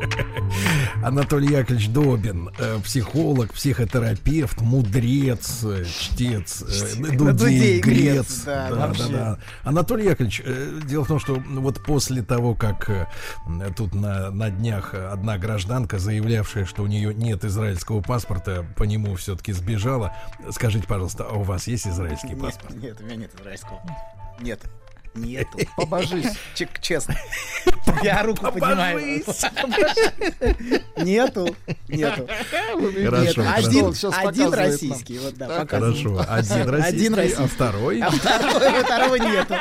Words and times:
Анатолий 1.02 1.52
Яковлевич 1.52 1.88
Добин, 1.88 2.50
э, 2.58 2.78
психолог, 2.84 3.52
психотерапевт, 3.52 4.60
мудрец, 4.60 5.64
э, 5.64 5.84
чтец, 5.84 6.62
э, 6.62 7.16
дудей, 7.16 7.80
грец. 7.80 8.42
да, 8.44 8.70
да, 8.70 9.08
да. 9.08 9.38
Анатолий 9.64 10.06
Яковлевич, 10.06 10.42
дело 10.84 11.04
в 11.04 11.08
том, 11.08 11.18
что 11.18 11.34
вот 11.34 11.82
после 11.84 12.22
того, 12.22 12.54
как 12.54 13.08
тут 13.76 13.94
на, 13.94 14.30
на 14.30 14.50
днях 14.50 14.94
одна 14.94 15.38
гражданка, 15.38 15.98
заявлявшая, 15.98 16.64
что 16.64 16.82
у 16.82 16.86
нее 16.86 17.14
нет 17.14 17.44
израильского 17.44 18.00
паспорта, 18.00 18.66
по 18.76 18.84
нему 18.84 19.14
все-таки 19.16 19.52
сбежала, 19.52 20.14
скажите, 20.50 20.86
пожалуйста, 20.86 21.26
а 21.28 21.34
у 21.34 21.42
вас 21.42 21.66
есть 21.66 21.86
израильский 21.86 22.28
Нет, 22.28 22.40
паспорт? 22.40 22.74
нет, 22.76 23.00
у 23.00 23.04
меня 23.04 23.16
нет 23.16 23.30
израильского. 23.34 23.80
Нет. 24.40 24.60
Нету. 25.14 25.58
Побожись. 25.76 26.26
Чек- 26.54 26.80
честно. 26.80 27.16
Я 28.02 28.22
руку 28.22 28.50
поднимаю. 28.52 29.22
Нету. 30.96 31.54
Нету. 31.88 32.28
Хорошо, 33.04 33.44
один, 33.54 33.94
один 34.28 34.52
российский. 34.54 35.18
Вот, 35.18 35.34
да. 35.34 35.66
Хорошо, 35.66 36.24
один 36.28 36.68
российский, 36.68 36.96
Один 36.96 37.14
а 37.14 37.16
российский. 37.16 37.46
второй? 37.48 38.00
А 38.00 38.10
второго, 38.10 38.82
второго 38.84 39.14
нету. 39.16 39.54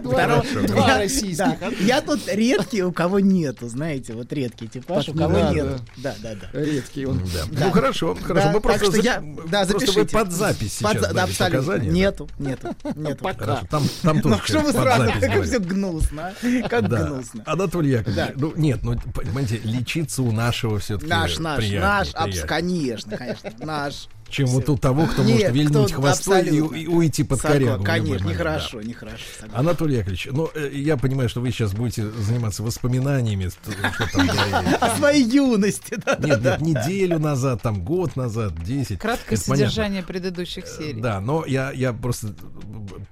Второго, 0.00 0.42
Хорошо. 0.42 0.62
Два 0.66 0.88
Я- 0.88 0.98
российских. 0.98 1.58
да. 1.60 1.68
Я 1.80 2.00
тут 2.00 2.20
редкий, 2.28 2.82
у 2.82 2.92
кого 2.92 3.20
нету, 3.20 3.68
знаете, 3.68 4.14
вот 4.14 4.32
редкий 4.32 4.68
типаж, 4.68 5.08
у 5.08 5.14
кого 5.14 5.38
надо. 5.38 5.54
нету. 5.54 5.80
Да, 5.98 6.14
да, 6.22 6.34
да. 6.34 6.48
Редкий 6.60 7.06
он. 7.06 7.18
Да. 7.34 7.40
Да. 7.50 7.64
Ну 7.66 7.70
хорошо, 7.72 8.16
хорошо. 8.22 8.46
Да, 8.46 8.52
мы 8.52 8.60
просто, 8.60 8.80
так 8.86 8.92
что 8.94 9.02
за- 9.02 9.02
я, 9.08 9.22
да, 9.48 9.66
просто 9.66 9.74
вы 9.74 9.80
запишите. 9.92 10.18
под 10.18 10.32
запись 10.32 10.78
Под 10.82 10.92
сейчас 10.92 11.02
да, 11.02 11.12
дали 11.12 11.30
абсолютно. 11.30 11.58
показания. 11.60 11.90
Нету, 11.90 12.28
нету, 12.38 12.74
нету. 12.94 13.24
Хорошо, 13.38 13.66
там, 13.70 13.82
там 14.02 14.20
тоже 14.22 14.34
Ну 14.36 14.40
что 14.44 14.60
вы 14.60 14.72
сразу, 14.86 15.04
запись 15.04 15.20
как 15.28 15.42
все 15.44 15.58
гнусно, 15.58 16.32
а? 16.42 16.68
как 16.68 16.88
Да. 16.88 17.04
гнусно. 17.04 17.42
Анатолий 17.46 17.90
Яковлевич, 17.90 18.16
Да. 18.16 18.32
ну 18.36 18.52
нет, 18.56 18.80
ну 18.82 18.98
понимаете, 19.14 19.60
лечиться 19.64 20.22
у 20.22 20.32
нашего 20.32 20.78
все-таки 20.78 21.08
Наш, 21.10 21.38
наш, 21.38 21.58
приятнее, 21.58 21.80
наш, 21.80 22.12
приятнее, 22.12 22.44
конечно, 22.44 23.16
конечно, 23.16 23.50
наш. 23.60 24.08
Чем 24.28 24.46
вот 24.48 24.68
у 24.68 24.76
того, 24.76 25.06
кто 25.06 25.22
может 25.22 25.38
Нет, 25.38 25.52
вильнуть 25.52 25.92
кто- 25.92 26.02
хвостой 26.02 26.44
и, 26.46 26.82
и 26.82 26.86
уйти 26.86 27.22
под 27.24 27.40
Согласен, 27.40 27.64
корягу. 27.64 27.84
Конечно, 27.84 28.28
нехорошо, 28.28 28.78
да. 28.80 28.86
нехорошо. 28.88 29.16
согласен. 29.40 29.58
Анатолий 29.58 29.96
Яковлевич, 29.96 30.28
ну 30.32 30.50
э, 30.54 30.70
я 30.72 30.96
понимаю, 30.96 31.28
что 31.28 31.40
вы 31.40 31.50
сейчас 31.52 31.72
будете 31.72 32.10
заниматься 32.10 32.62
воспоминаниями, 32.62 33.48
что 33.48 33.72
там 34.12 34.26
говорили. 34.26 34.74
О 34.80 34.96
своей 34.96 35.24
юности. 35.24 35.96
Нет, 36.18 36.60
неделю 36.60 37.18
назад, 37.18 37.62
там 37.62 37.82
год 37.84 38.16
назад, 38.16 38.54
10. 38.62 38.98
Краткое 38.98 39.36
содержание 39.36 40.02
предыдущих 40.02 40.66
серий. 40.66 41.00
Да, 41.00 41.20
но 41.20 41.44
я, 41.46 41.70
я 41.72 41.92
просто 41.92 42.34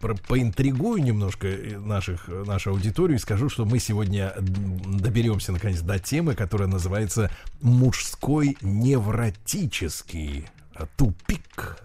про- 0.01 0.17
поинтригую 0.17 1.03
немножко 1.03 1.47
э, 1.47 1.79
наших, 1.79 2.29
нашу 2.29 2.71
аудиторию 2.71 3.19
и 3.19 3.21
скажу, 3.21 3.49
что 3.49 3.65
мы 3.65 3.79
сегодня 3.79 4.33
доберемся 4.39 5.53
наконец 5.53 5.81
до 5.81 5.99
темы, 5.99 6.35
которая 6.35 6.69
называется 6.69 7.31
мужской 7.61 8.57
невротический 8.61 10.47
тупик. 10.97 11.79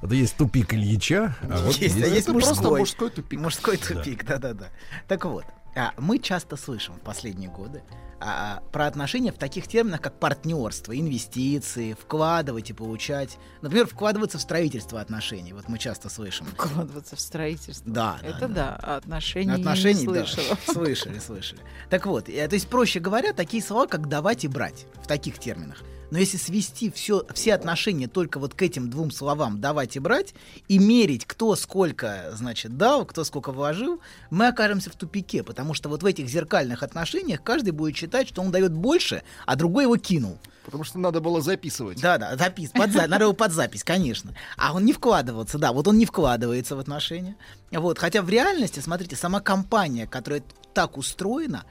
Вот 0.00 0.12
есть 0.12 0.36
тупик 0.36 0.74
Ильича, 0.74 1.36
а 1.42 1.68
Есть, 1.78 2.28
мужской 2.28 3.10
тупик. 3.10 3.40
Мужской 3.40 3.76
тупик, 3.76 4.24
да-да-да. 4.24 4.68
Так 5.08 5.24
вот, 5.24 5.44
а, 5.76 5.92
мы 5.98 6.18
часто 6.18 6.56
слышим 6.56 6.94
в 6.94 7.00
последние 7.00 7.50
годы 7.50 7.82
а, 8.20 8.62
про 8.70 8.86
отношения 8.86 9.32
в 9.32 9.38
таких 9.38 9.66
терминах, 9.66 10.00
как 10.00 10.18
партнерство, 10.18 10.98
инвестиции, 10.98 11.94
вкладывать 11.94 12.70
и 12.70 12.72
получать. 12.72 13.38
Например, 13.62 13.86
вкладываться 13.86 14.36
в 14.38 14.42
строительство 14.42 15.00
отношений. 15.00 15.52
Вот 15.52 15.68
мы 15.68 15.78
часто 15.78 16.10
слышим. 16.10 16.46
Вкладываться 16.46 17.16
в 17.16 17.20
строительство. 17.20 17.90
Да, 17.90 18.18
да, 18.20 18.28
Это 18.28 18.48
да. 18.48 18.48
да, 18.48 18.78
а 18.82 18.96
отношений, 18.96 19.52
Отношений, 19.52 20.06
не 20.06 20.12
да. 20.12 20.26
слышала. 20.26 20.58
Слышали, 20.70 21.18
слышали. 21.18 21.60
Так 21.88 22.06
вот, 22.06 22.28
э, 22.28 22.46
то 22.46 22.54
есть, 22.54 22.68
проще 22.68 23.00
говоря, 23.00 23.32
такие 23.32 23.62
слова, 23.62 23.86
как 23.86 24.08
давать 24.08 24.44
и 24.44 24.48
брать, 24.48 24.86
в 25.02 25.06
таких 25.06 25.38
терминах. 25.38 25.82
Но 26.10 26.18
если 26.18 26.36
свести 26.36 26.90
все, 26.90 27.24
все 27.32 27.54
отношения 27.54 28.08
только 28.08 28.38
вот 28.38 28.54
к 28.54 28.62
этим 28.62 28.90
двум 28.90 29.10
словам 29.10 29.60
давать 29.60 29.96
и 29.96 30.00
брать, 30.00 30.34
и 30.68 30.78
мерить, 30.78 31.24
кто 31.24 31.54
сколько, 31.54 32.32
значит, 32.32 32.76
дал, 32.76 33.04
кто 33.04 33.24
сколько 33.24 33.52
вложил, 33.52 34.00
мы 34.30 34.48
окажемся 34.48 34.90
в 34.90 34.96
тупике, 34.96 35.42
потому 35.42 35.74
что 35.74 35.88
вот 35.88 36.02
в 36.02 36.06
этих 36.06 36.28
зеркальных 36.28 36.82
отношениях 36.82 37.42
каждый 37.42 37.70
будет 37.70 37.96
считать, 37.96 38.09
что 38.28 38.42
он 38.42 38.50
дает 38.50 38.72
больше, 38.72 39.22
а 39.46 39.56
другой 39.56 39.84
его 39.84 39.96
кинул. 39.96 40.38
Потому 40.64 40.84
что 40.84 40.98
надо 40.98 41.20
было 41.20 41.40
записывать. 41.40 42.00
Да, 42.00 42.18
да, 42.18 42.36
запись, 42.36 42.70
под, 42.70 42.94
надо 42.94 43.24
его 43.24 43.32
под 43.32 43.50
запись, 43.52 43.82
конечно. 43.82 44.34
А 44.56 44.72
он 44.74 44.84
не 44.84 44.92
вкладываться, 44.92 45.58
да, 45.58 45.72
вот 45.72 45.88
он 45.88 45.96
не 45.98 46.04
вкладывается 46.06 46.76
в 46.76 46.78
отношения. 46.78 47.36
Вот, 47.72 47.98
хотя 47.98 48.22
в 48.22 48.28
реальности, 48.28 48.78
смотрите, 48.80 49.16
сама 49.16 49.40
компания, 49.40 50.06
которая 50.06 50.42
так 50.74 50.96
устроена, 50.98 51.64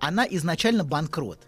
она 0.00 0.24
изначально 0.30 0.84
банкрот. 0.84 1.40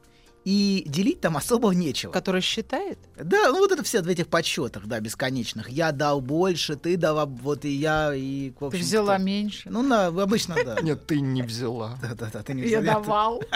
И 0.44 0.84
делить 0.86 1.20
там 1.20 1.36
особо 1.36 1.70
нечего. 1.74 2.10
Который 2.10 2.40
считает? 2.40 2.98
Да, 3.16 3.48
ну 3.50 3.58
вот 3.58 3.70
это 3.70 3.82
все 3.82 4.00
в 4.00 4.08
этих 4.08 4.28
подсчетах, 4.28 4.86
да, 4.86 4.98
бесконечных. 4.98 5.68
Я 5.68 5.92
дал 5.92 6.20
больше, 6.22 6.74
ты 6.76 6.96
дала, 6.96 7.26
вот 7.26 7.64
и 7.66 7.70
я, 7.70 8.14
и 8.14 8.50
в 8.50 8.58
Ты 8.60 8.64
общем, 8.66 8.80
взяла 8.80 9.14
кто- 9.16 9.24
меньше. 9.24 9.68
Ну, 9.70 9.82
на, 9.82 10.06
обычно, 10.06 10.56
да. 10.64 10.78
Нет, 10.80 11.06
ты 11.06 11.20
не 11.20 11.42
взяла. 11.42 11.98
Да, 12.00 12.14
да, 12.14 12.30
да, 12.32 12.42
ты 12.42 12.54
не 12.54 12.62
Я 12.66 12.80
взяла. 12.80 12.94
давал. 13.00 13.42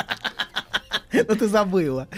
Ну, 1.12 1.34
ты 1.36 1.46
забыла. 1.48 2.08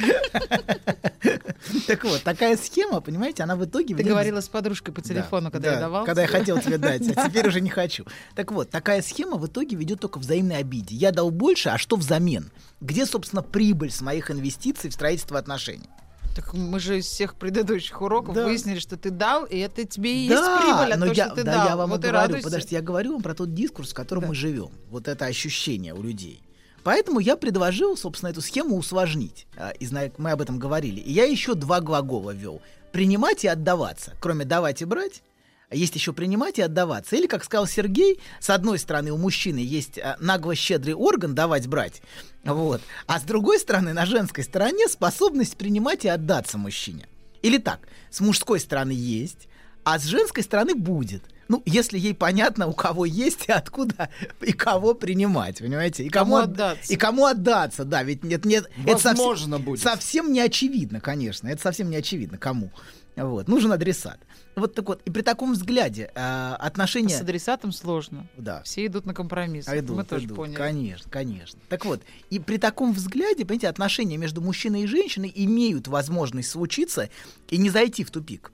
Так 1.87 2.05
вот, 2.05 2.23
такая 2.23 2.57
схема, 2.57 3.01
понимаете, 3.01 3.43
она 3.43 3.57
в 3.57 3.65
итоге... 3.65 3.95
Ты 3.95 4.05
говорила 4.05 4.41
с 4.41 4.49
подружкой 4.49 4.95
по 4.95 5.01
телефону, 5.03 5.47
Да, 5.47 5.51
когда 5.51 5.69
да, 5.71 5.75
я 5.75 5.81
давал. 5.81 6.05
Когда 6.05 6.23
я 6.23 6.29
хотел 6.29 6.59
тебе 6.61 6.79
дать, 6.79 7.03
а 7.17 7.29
теперь 7.29 7.49
уже 7.49 7.61
не 7.61 7.71
хочу. 7.71 8.05
Так 8.35 8.53
вот, 8.53 8.71
такая 8.71 9.03
схема 9.03 9.37
в 9.37 9.47
итоге 9.47 9.77
ведет 9.77 10.01
только 10.01 10.19
к 10.19 10.23
взаимной 10.23 10.59
обиде. 10.59 10.95
Я 10.95 11.11
дал 11.13 11.31
больше, 11.31 11.71
а 11.71 11.79
что 11.79 11.97
взамен? 11.97 12.51
Где, 12.81 13.07
собственно, 13.07 13.43
прибыль 13.43 13.91
с 13.91 14.01
моих 14.01 14.31
инвестиций 14.31 14.91
в 14.91 14.93
строительство 14.95 15.39
отношений? 15.39 15.89
Так 16.37 16.53
мы 16.53 16.81
же 16.81 16.99
из 16.99 17.07
всех 17.07 17.37
предыдущих 17.37 18.01
уроков 18.03 18.35
Да. 18.35 18.45
выяснили, 18.45 18.81
что 18.81 18.97
ты 18.97 19.11
дал, 19.11 19.45
и 19.45 19.57
это 19.59 19.85
тебе 19.85 20.27
и 20.27 20.29
да, 20.29 20.35
есть 20.35 20.63
прибыль 20.65 20.93
от 20.93 20.99
но 20.99 21.07
того, 21.07 21.13
я, 21.17 21.27
что 21.27 21.35
ты 21.37 21.43
да, 21.45 21.53
дал. 21.55 21.69
я 21.69 21.77
вам 21.77 21.91
вот 21.91 21.99
и 22.01 22.03
говорю. 22.03 22.19
радуйся. 22.19 22.45
Подождите, 22.45 22.75
я 22.77 22.83
говорю 22.83 23.13
вам 23.13 23.23
про 23.23 23.35
тот 23.35 23.55
дискурс, 23.55 23.93
в 23.93 23.95
котором 23.95 24.23
Да. 24.23 24.29
мы 24.29 24.35
живем. 24.35 24.71
Вот 24.91 25.07
это 25.07 25.27
ощущение 25.27 25.95
у 25.95 26.03
людей. 26.03 26.43
Поэтому 26.85 27.19
я 27.19 27.37
предложил, 27.37 27.97
собственно, 27.97 28.31
эту 28.31 28.43
схему 28.43 28.77
усложнить. 28.77 29.47
А, 29.57 29.71
И 29.71 29.89
мы 30.19 30.31
об 30.31 30.41
этом 30.41 30.59
говорили. 30.59 31.01
И 31.01 31.13
я 31.13 31.25
еще 31.25 31.55
два 31.55 31.81
глагола 31.81 32.31
ввел. 32.31 32.61
Принимать 32.93 33.45
и 33.45 33.49
отдаваться. 33.49 34.13
Кроме 34.21 34.45
давать 34.45 34.83
и 34.83 34.85
брать, 34.85 35.23
есть 35.71 35.95
еще 35.95 36.13
принимать 36.13 36.59
и 36.59 36.63
отдаваться. 36.63 37.17
Или, 37.17 37.27
как 37.27 37.43
сказал 37.43 37.67
Сергей, 37.67 38.21
с 38.39 38.51
одной 38.51 38.79
стороны 38.79 39.11
у 39.11 39.17
мужчины 39.17 39.59
есть 39.59 39.99
а, 39.99 40.17
нагло-щедрый 40.21 40.95
орган 40.95 41.35
давать-брать, 41.35 42.03
вот, 42.45 42.83
а 43.07 43.19
с 43.19 43.23
другой 43.23 43.59
стороны 43.59 43.93
на 43.93 44.07
женской 44.07 44.45
стороне 44.45 44.87
способность 44.89 45.57
принимать 45.57 46.05
и 46.05 46.09
отдаться 46.09 46.59
мужчине. 46.59 47.09
Или 47.43 47.59
так, 47.59 47.81
с 48.11 48.21
мужской 48.21 48.61
стороны 48.61 48.93
есть, 48.93 49.49
а 49.85 49.99
с 49.99 50.05
женской 50.05 50.43
стороны 50.43 50.75
будет. 50.75 51.23
Ну, 51.49 51.63
если 51.67 51.99
ей 51.99 52.15
понятно, 52.15 52.67
у 52.67 52.73
кого 52.73 53.05
есть 53.05 53.47
и 53.49 53.53
откуда 53.53 54.09
и 54.41 54.53
кого 54.53 54.95
принимать, 54.95 55.59
понимаете? 55.59 56.05
И 56.05 56.09
Кому 56.09 56.37
от- 56.37 56.45
отдаться. 56.51 56.93
И 56.93 56.97
кому 56.97 57.27
отдаться, 57.27 57.85
да, 57.85 58.03
ведь 58.03 58.25
нет, 58.25 58.45
нет, 58.45 58.71
это 58.87 58.99
совсем- 58.99 59.63
будет. 59.63 59.81
совсем 59.81 60.33
не 60.33 60.41
очевидно, 60.41 61.01
конечно, 61.01 61.49
это 61.49 61.61
совсем 61.61 61.91
не 61.91 61.97
очевидно, 61.97 62.39
кому. 62.39 62.71
Вот, 63.17 63.47
нужен 63.47 63.71
адресат. 63.73 64.19
Вот 64.57 64.75
так 64.75 64.89
вот, 64.89 65.01
и 65.05 65.11
при 65.11 65.23
таком 65.23 65.53
взгляде 65.53 66.11
э, 66.15 66.55
отношения... 66.59 67.17
С 67.17 67.21
адресатом 67.21 67.71
сложно. 67.73 68.27
Да. 68.37 68.63
Все 68.65 68.87
идут 68.87 69.05
на 69.05 69.13
компромисс. 69.15 69.67
А 69.69 69.79
идут, 69.79 69.97
Мы 69.97 70.05
тоже 70.05 70.27
идут. 70.27 70.37
поняли. 70.37 70.57
Конечно, 70.57 71.11
конечно. 71.11 71.59
Так 71.69 71.85
вот, 71.85 72.03
и 72.31 72.39
при 72.39 72.57
таком 72.57 72.93
взгляде, 72.93 73.45
понимаете, 73.45 73.69
отношения 73.69 74.17
между 74.17 74.41
мужчиной 74.41 74.83
и 74.83 74.87
женщиной 74.87 75.33
имеют 75.35 75.89
возможность 75.89 76.51
случиться 76.51 77.09
и 77.51 77.57
не 77.59 77.69
зайти 77.71 78.03
в 78.05 78.11
тупик. 78.11 78.53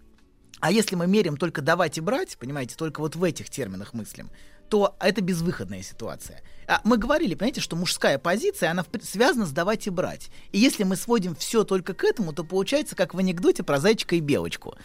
А 0.60 0.70
если 0.70 0.94
мы 0.94 1.06
меряем 1.06 1.36
только 1.36 1.62
давать 1.62 1.98
и 1.98 2.00
брать, 2.00 2.36
понимаете, 2.38 2.76
только 2.76 3.00
вот 3.00 3.16
в 3.16 3.24
этих 3.24 3.48
терминах 3.50 3.94
мыслим, 3.94 4.30
то 4.68 4.94
это 5.00 5.20
безвыходная 5.20 5.82
ситуация. 5.82 6.42
А 6.68 6.80
мы 6.84 6.96
говорили, 6.96 7.34
понимаете, 7.34 7.60
что 7.60 7.74
мужская 7.74 8.18
позиция, 8.18 8.70
она 8.70 8.84
связана 9.02 9.44
с 9.44 9.50
давать 9.50 9.86
и 9.88 9.90
брать. 9.90 10.30
И 10.52 10.58
если 10.58 10.84
мы 10.84 10.94
сводим 10.94 11.34
все 11.34 11.64
только 11.64 11.92
к 11.94 12.04
этому, 12.04 12.32
то 12.32 12.44
получается 12.44 12.94
как 12.94 13.12
в 13.12 13.18
анекдоте 13.18 13.64
про 13.64 13.80
зайчика 13.80 14.14
и 14.14 14.20
белочку. 14.20 14.76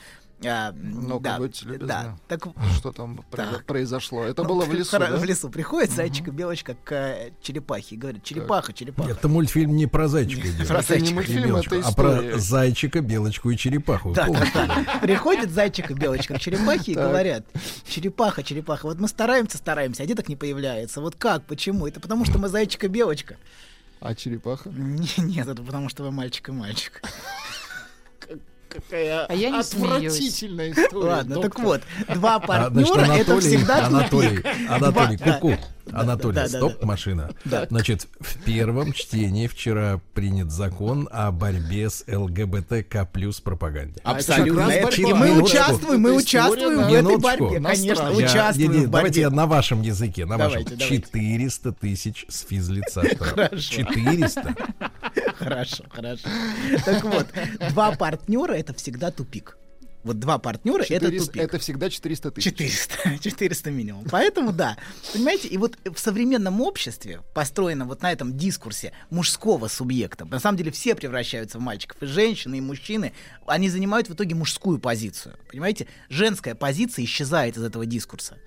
А, 0.43 0.73
Ну, 0.75 1.19
да, 1.21 1.37
будьте 1.37 1.65
любезны. 1.65 1.87
да, 1.87 2.17
так 2.27 2.45
Что 2.77 2.91
там 2.91 3.23
Так. 3.31 3.65
произошло? 3.65 4.23
Это 4.23 4.43
ну, 4.43 4.49
было 4.49 4.65
в 4.65 4.73
лесу, 4.73 4.99
да? 4.99 5.15
В 5.15 5.23
лесу 5.23 5.49
приходит 5.49 5.91
зайчик 5.91 6.27
и 6.27 6.31
белочка 6.31 6.75
к 6.83 6.91
э, 6.91 7.31
черепахе 7.41 7.95
и 7.95 7.97
говорит, 7.97 8.23
черепаха, 8.23 8.73
черепаха. 8.73 9.11
Это 9.11 9.29
мультфильм 9.29 9.75
не 9.75 9.87
про 9.87 10.07
зайчика 10.09 10.47
идет. 10.49 10.67
Про 10.67 10.79
Это 10.79 10.99
не 10.99 11.05
зайчика 11.07 11.11
и 11.11 11.13
мультфильм, 11.13 11.55
это 11.55 11.87
а 11.87 11.91
про 11.93 12.37
зайчика, 12.37 13.01
белочку 13.01 13.49
и 13.49 13.57
черепаху. 13.57 14.11
Да, 14.13 14.25
Помните? 14.25 14.51
да, 14.53 14.65
да. 14.85 14.99
Приходит 14.99 15.51
зайчик 15.51 15.91
и 15.91 15.93
белочка 15.93 16.33
к 16.33 16.39
черепахе 16.39 16.91
и 16.91 16.95
Так. 16.95 17.07
говорят, 17.07 17.45
черепаха, 17.87 18.43
черепаха, 18.43 18.87
вот 18.87 18.99
мы 18.99 19.07
стараемся, 19.07 19.57
стараемся, 19.57 20.03
а 20.03 20.05
деток 20.05 20.27
не 20.27 20.35
появляется. 20.35 20.99
Вот 20.99 21.15
как, 21.15 21.45
почему? 21.45 21.87
Это 21.87 21.99
потому, 22.01 22.25
что 22.25 22.39
мы 22.39 22.49
зайчик 22.49 22.83
и 22.83 22.87
белочка. 22.87 23.37
А 24.01 24.13
черепаха? 24.13 24.69
Не- 24.69 25.07
Нет, 25.23 25.47
это 25.47 25.63
потому, 25.63 25.87
что 25.89 26.03
вы 26.03 26.11
мальчик 26.11 26.49
и 26.49 26.51
мальчик. 26.51 27.01
Какая 28.75 29.25
А 29.25 29.33
я 29.33 29.49
не 29.51 29.63
смеюсь. 29.63 30.13
Отвратительная 30.13 30.71
история. 30.71 31.09
Ладно, 31.09 31.35
так 31.35 31.43
доктор. 31.43 31.65
вот, 31.65 31.81
два 32.13 32.35
А, 32.35 32.69
значит, 32.69 32.93
партнера 32.93 33.15
это 33.15 33.31
Анатолий, 33.31 33.57
всегда 33.57 33.85
Анатолий. 33.85 34.43
Анатолий, 34.69 35.17
ку-ку. 35.17 35.57
Анатолий, 35.91 36.35
да, 36.35 36.47
стоп, 36.47 36.79
да. 36.79 36.85
машина. 36.87 37.31
Да. 37.45 37.67
Значит, 37.69 38.07
в 38.19 38.43
первом 38.43 38.93
чтении 38.93 39.47
вчера 39.47 39.99
принят 40.13 40.51
закон 40.51 41.07
о 41.11 41.31
борьбе 41.31 41.89
с 41.89 42.03
ЛГБТК 42.07 43.05
плюс 43.05 43.39
пропаганде. 43.39 44.01
А 44.03 44.11
Абсолютно. 44.11 44.69
И 44.71 45.13
мы 45.13 45.41
участвуем, 45.41 46.01
мы 46.01 46.15
участвуем 46.15 46.83
в 46.83 46.93
этой 46.93 47.17
борьбе. 47.17 47.61
Конечно, 47.61 48.11
участвуем 48.11 48.71
не- 48.71 48.79
не, 48.79 48.85
в 48.85 48.89
давайте 48.89 49.21
я 49.21 49.29
на 49.29 49.45
вашем 49.47 49.81
языке, 49.81 50.25
на 50.25 50.37
вашем. 50.37 50.63
Давайте, 50.63 50.75
давайте. 50.75 51.05
400 51.05 51.71
тысяч 51.73 52.25
с 52.29 52.41
физлица 52.45 53.03
штраф. 53.07 53.33
Хорошо. 53.33 53.73
400? 53.75 54.55
Хорошо, 55.37 55.83
хорошо. 55.89 56.27
Так 56.85 57.03
вот, 57.03 57.27
два 57.69 57.91
партнера 57.91 58.53
это 58.53 58.73
всегда 58.73 59.11
тупик. 59.11 59.57
Вот 60.05 60.19
два 60.19 60.37
партнера 60.37 60.83
это 60.83 61.07
400 61.07 61.25
тупик. 61.25 61.41
Это 61.41 61.57
всегда 61.57 61.89
400 61.89 62.29
тысяч. 62.29 62.51
400, 62.51 63.17
400 63.23 63.71
минимум. 63.71 64.05
Поэтому 64.11 64.53
да, 64.53 64.77
понимаете, 65.11 65.47
и 65.47 65.57
вот 65.57 65.79
в 65.83 65.97
современном 65.97 66.61
обществе, 66.61 67.23
построенном 67.33 67.87
вот 67.87 68.03
на 68.03 68.11
этом 68.11 68.37
дискурсе 68.37 68.93
мужского 69.09 69.67
субъекта, 69.67 70.25
на 70.25 70.39
самом 70.39 70.59
деле 70.59 70.69
все 70.69 70.93
превращаются 70.93 71.57
в 71.57 71.61
мальчиков, 71.61 71.97
и 72.03 72.05
женщины, 72.05 72.59
и 72.59 72.61
мужчины, 72.61 73.13
они 73.47 73.67
занимают 73.67 74.07
в 74.07 74.13
итоге 74.13 74.35
мужскую 74.35 74.77
позицию, 74.77 75.39
понимаете? 75.49 75.87
Женская 76.07 76.53
позиция 76.53 77.03
исчезает 77.03 77.57
из 77.57 77.63
этого 77.63 77.87
дискурса. 77.87 78.37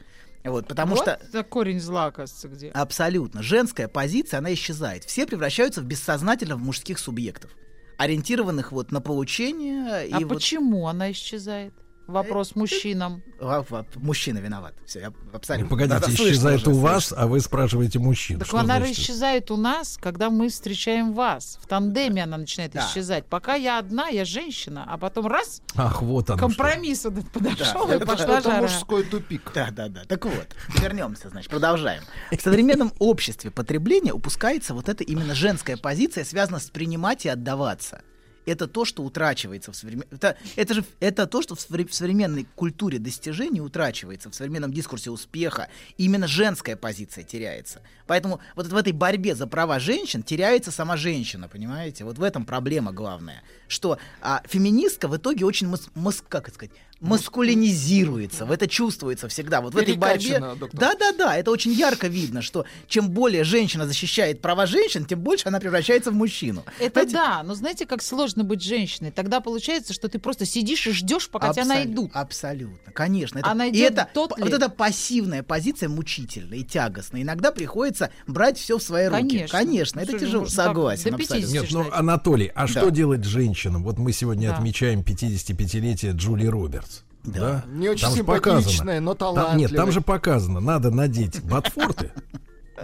Вот, 0.44 0.68
потому 0.68 0.94
вот 0.94 1.02
что 1.02 1.10
это 1.20 1.42
корень 1.42 1.80
зла, 1.80 2.06
оказывается, 2.06 2.48
где. 2.48 2.68
Абсолютно. 2.68 3.42
Женская 3.42 3.88
позиция, 3.88 4.38
она 4.38 4.54
исчезает. 4.54 5.02
Все 5.02 5.26
превращаются 5.26 5.80
в 5.80 5.84
бессознательно 5.84 6.54
в 6.54 6.60
мужских 6.60 7.00
субъектов, 7.00 7.50
ориентированных 7.98 8.72
вот 8.72 8.92
на 8.92 9.02
получение. 9.02 10.08
И 10.08 10.12
а 10.12 10.20
вот... 10.20 10.28
почему 10.28 10.86
она 10.88 11.12
исчезает? 11.12 11.74
Вопрос 12.08 12.56
мужчинам. 12.56 13.22
А, 13.38 13.62
Мужчина 13.96 14.38
виноват. 14.38 14.74
Все, 14.86 15.00
я 15.00 15.12
абсолютно. 15.32 15.68
Погодите, 15.68 16.00
Да-да, 16.00 16.06
слышно 16.06 16.24
исчезает 16.32 16.60
уже, 16.62 16.70
у 16.70 16.72
слышно. 16.72 16.82
вас, 16.90 17.14
а 17.16 17.26
вы 17.26 17.40
спрашиваете 17.40 17.98
мужчин. 17.98 18.38
Так 18.38 18.48
Что 18.48 18.58
она 18.58 18.78
значит? 18.78 18.98
исчезает 18.98 19.50
у 19.50 19.58
нас, 19.58 19.98
когда 20.00 20.30
мы 20.30 20.48
встречаем 20.48 21.12
вас. 21.12 21.58
В 21.62 21.66
тандеме 21.66 22.24
она 22.24 22.38
начинает 22.38 22.72
Да. 22.72 22.80
исчезать. 22.88 23.26
Пока 23.26 23.54
я 23.56 23.78
одна, 23.78 24.08
я 24.08 24.24
женщина, 24.24 24.86
а 24.88 24.96
потом 24.96 25.26
раз, 25.26 25.60
Ах, 25.76 26.00
вот 26.00 26.30
оно 26.30 26.38
компромисс 26.38 27.04
этот 27.04 27.30
подошел 27.30 27.86
Да, 27.86 27.92
и 27.92 27.96
это 27.98 28.06
пошла 28.06 28.38
Это 28.38 28.50
жара. 28.50 28.62
мужской 28.62 29.04
тупик. 29.04 29.52
Да, 29.54 29.68
да, 29.70 29.88
да. 29.88 30.04
Так 30.08 30.24
вот, 30.24 30.56
вернемся, 30.80 31.28
значит, 31.28 31.50
продолжаем. 31.50 32.02
В 32.32 32.40
современном 32.40 32.90
обществе 32.98 33.50
потребления 33.50 34.14
упускается 34.14 34.72
вот 34.72 34.88
эта 34.88 35.04
именно 35.04 35.34
женская 35.34 35.76
позиция, 35.76 36.24
связана 36.24 36.58
с 36.58 36.70
принимать 36.70 37.26
и 37.26 37.28
отдаваться. 37.28 38.00
Это 38.48 38.66
то, 38.66 38.84
что 38.84 39.02
утрачивается 39.02 39.72
в 39.72 39.76
современном... 39.76 40.08
Это, 40.10 40.36
это 40.56 40.74
же 40.74 40.84
это 41.00 41.26
то, 41.26 41.42
что 41.42 41.54
в, 41.54 41.68
в 41.68 41.94
современной 41.94 42.46
культуре 42.54 42.98
достижений 42.98 43.60
утрачивается, 43.60 44.30
в 44.30 44.34
современном 44.34 44.72
дискурсе 44.72 45.10
успеха. 45.10 45.68
Именно 45.98 46.26
женская 46.26 46.76
позиция 46.76 47.24
теряется. 47.24 47.82
Поэтому 48.06 48.40
вот 48.56 48.66
в 48.66 48.76
этой 48.76 48.92
борьбе 48.92 49.34
за 49.34 49.46
права 49.46 49.78
женщин 49.78 50.22
теряется 50.22 50.70
сама 50.70 50.96
женщина, 50.96 51.48
понимаете? 51.48 52.04
Вот 52.04 52.16
в 52.16 52.22
этом 52.22 52.46
проблема 52.46 52.92
главная. 52.92 53.42
Что 53.68 53.98
а, 54.22 54.42
феминистка 54.48 55.08
в 55.08 55.16
итоге 55.16 55.44
очень, 55.44 55.68
мас- 55.68 55.90
мас- 55.94 56.24
как 56.26 56.48
сказать, 56.48 56.72
маскулинизируется. 57.00 58.44
В 58.46 58.52
это 58.52 58.66
чувствуется 58.66 59.28
всегда. 59.28 59.60
Вот 59.60 59.74
в 59.74 59.76
этой 59.76 59.96
борьбе... 59.96 60.18
Перекачана, 60.18 60.56
доктор. 60.56 60.80
Да-да-да, 60.80 61.36
это 61.36 61.50
очень 61.50 61.72
ярко 61.72 62.08
видно, 62.08 62.42
что 62.42 62.64
чем 62.86 63.10
более 63.10 63.44
женщина 63.44 63.86
защищает 63.86 64.40
права 64.40 64.66
женщин, 64.66 65.04
тем 65.04 65.20
больше 65.20 65.48
она 65.48 65.60
превращается 65.60 66.10
в 66.10 66.14
мужчину. 66.14 66.64
Это 66.78 67.00
Понимаете? 67.00 67.12
да, 67.12 67.42
но 67.44 67.54
знаете, 67.54 67.86
как 67.86 68.02
сложно 68.02 68.44
быть 68.44 68.62
женщиной? 68.62 69.10
Тогда 69.10 69.40
получается, 69.40 69.92
что 69.92 70.08
ты 70.08 70.18
просто 70.18 70.44
сидишь 70.46 70.86
и 70.86 70.92
ждешь, 70.92 71.28
пока 71.28 71.52
тебя 71.52 71.62
Абсолю- 71.62 71.66
найдут. 71.68 72.10
Абсолютно, 72.14 72.92
конечно. 72.92 73.38
Это, 73.38 73.50
А 73.50 73.54
и 73.54 73.56
найдет 73.56 73.92
это, 73.92 74.08
тот 74.12 74.30
п- 74.30 74.40
вот 74.40 74.50
ли? 74.50 74.56
эта 74.56 74.68
пассивная 74.68 75.42
позиция 75.42 75.88
мучительная 75.88 76.58
и 76.58 76.64
тягостная. 76.64 77.22
Иногда 77.22 77.52
приходится 77.52 78.10
брать 78.26 78.58
все 78.58 78.78
в 78.78 78.82
свои 78.82 79.06
руки. 79.06 79.18
Конечно. 79.46 79.58
Конечно, 79.58 80.00
это 80.00 80.18
тяжело. 80.18 80.44
так 80.44 80.52
Согласен, 80.54 81.14
абсолютно. 81.14 81.36
50 81.36 81.52
Нет, 81.52 81.66
ну, 81.72 81.82
ждать. 81.84 81.98
Анатолий, 81.98 82.50
а 82.54 82.62
Да. 82.62 82.68
что 82.68 82.90
делать 82.90 83.24
женщинам? 83.24 83.82
Вот 83.84 83.98
мы 83.98 84.12
сегодня 84.12 84.48
Да. 84.50 84.56
отмечаем 84.56 85.02
55-летие 85.02 86.12
Джули 86.12 86.46
Робертс. 86.46 86.87
Да. 87.24 87.64
Не 87.68 87.88
очень 87.90 88.06
Там 88.06 88.14
симпатичная, 88.16 89.00
но 89.00 89.14
Там- 89.14 89.34
талантливая. 89.34 89.68
нет, 89.68 89.76
там 89.76 89.92
же 89.92 90.00
показано, 90.00 90.60
надо 90.60 90.90
надеть 90.90 91.42
ботфорты 91.44 92.12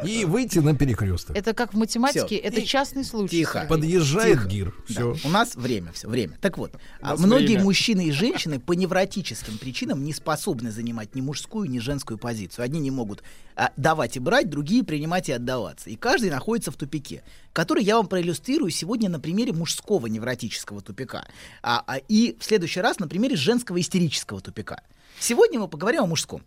и 0.04 0.24
выйти 0.24 0.58
на 0.58 0.74
перекресток. 0.74 1.36
Это 1.36 1.54
как 1.54 1.74
в 1.74 1.76
математике, 1.76 2.36
это 2.36 2.60
И- 2.60 2.66
частный 2.66 3.04
случай. 3.04 3.36
тихо. 3.38 3.66
Подъезжает 3.68 4.38
Тихо. 4.38 4.48
гир. 4.48 4.74
Да, 4.88 5.14
Все. 5.14 5.16
У 5.24 5.30
нас 5.30 5.54
время, 5.54 5.92
все 5.92 6.08
время. 6.08 6.38
Так 6.40 6.58
вот, 6.58 6.72
а 7.00 7.16
многие 7.16 7.54
время. 7.54 7.64
мужчины 7.64 8.06
и 8.06 8.12
женщины 8.12 8.58
по 8.60 8.72
невротическим 8.72 9.58
причинам 9.58 10.02
не 10.04 10.12
способны 10.12 10.70
занимать 10.70 11.14
ни 11.14 11.20
мужскую, 11.20 11.70
ни 11.70 11.78
женскую 11.78 12.18
позицию. 12.18 12.64
Одни 12.64 12.80
не 12.80 12.90
могут 12.90 13.22
а, 13.56 13.70
давать 13.76 14.16
и 14.16 14.20
брать, 14.20 14.50
другие 14.50 14.82
принимать 14.84 15.28
и 15.28 15.32
отдаваться. 15.32 15.90
И 15.90 15.96
каждый 15.96 16.30
находится 16.30 16.70
в 16.70 16.76
тупике, 16.76 17.22
который 17.52 17.84
я 17.84 17.96
вам 17.96 18.06
проиллюстрирую 18.08 18.70
сегодня 18.70 19.08
на 19.08 19.20
примере 19.20 19.52
мужского 19.52 20.06
невротического 20.06 20.80
тупика. 20.80 21.26
А, 21.62 21.84
а, 21.86 21.98
и 21.98 22.36
в 22.38 22.44
следующий 22.44 22.80
раз 22.80 22.98
на 22.98 23.06
примере 23.08 23.36
женского 23.36 23.80
истерического 23.80 24.40
тупика. 24.40 24.82
Сегодня 25.20 25.60
мы 25.60 25.68
поговорим 25.68 26.02
о 26.02 26.06
мужском. 26.06 26.42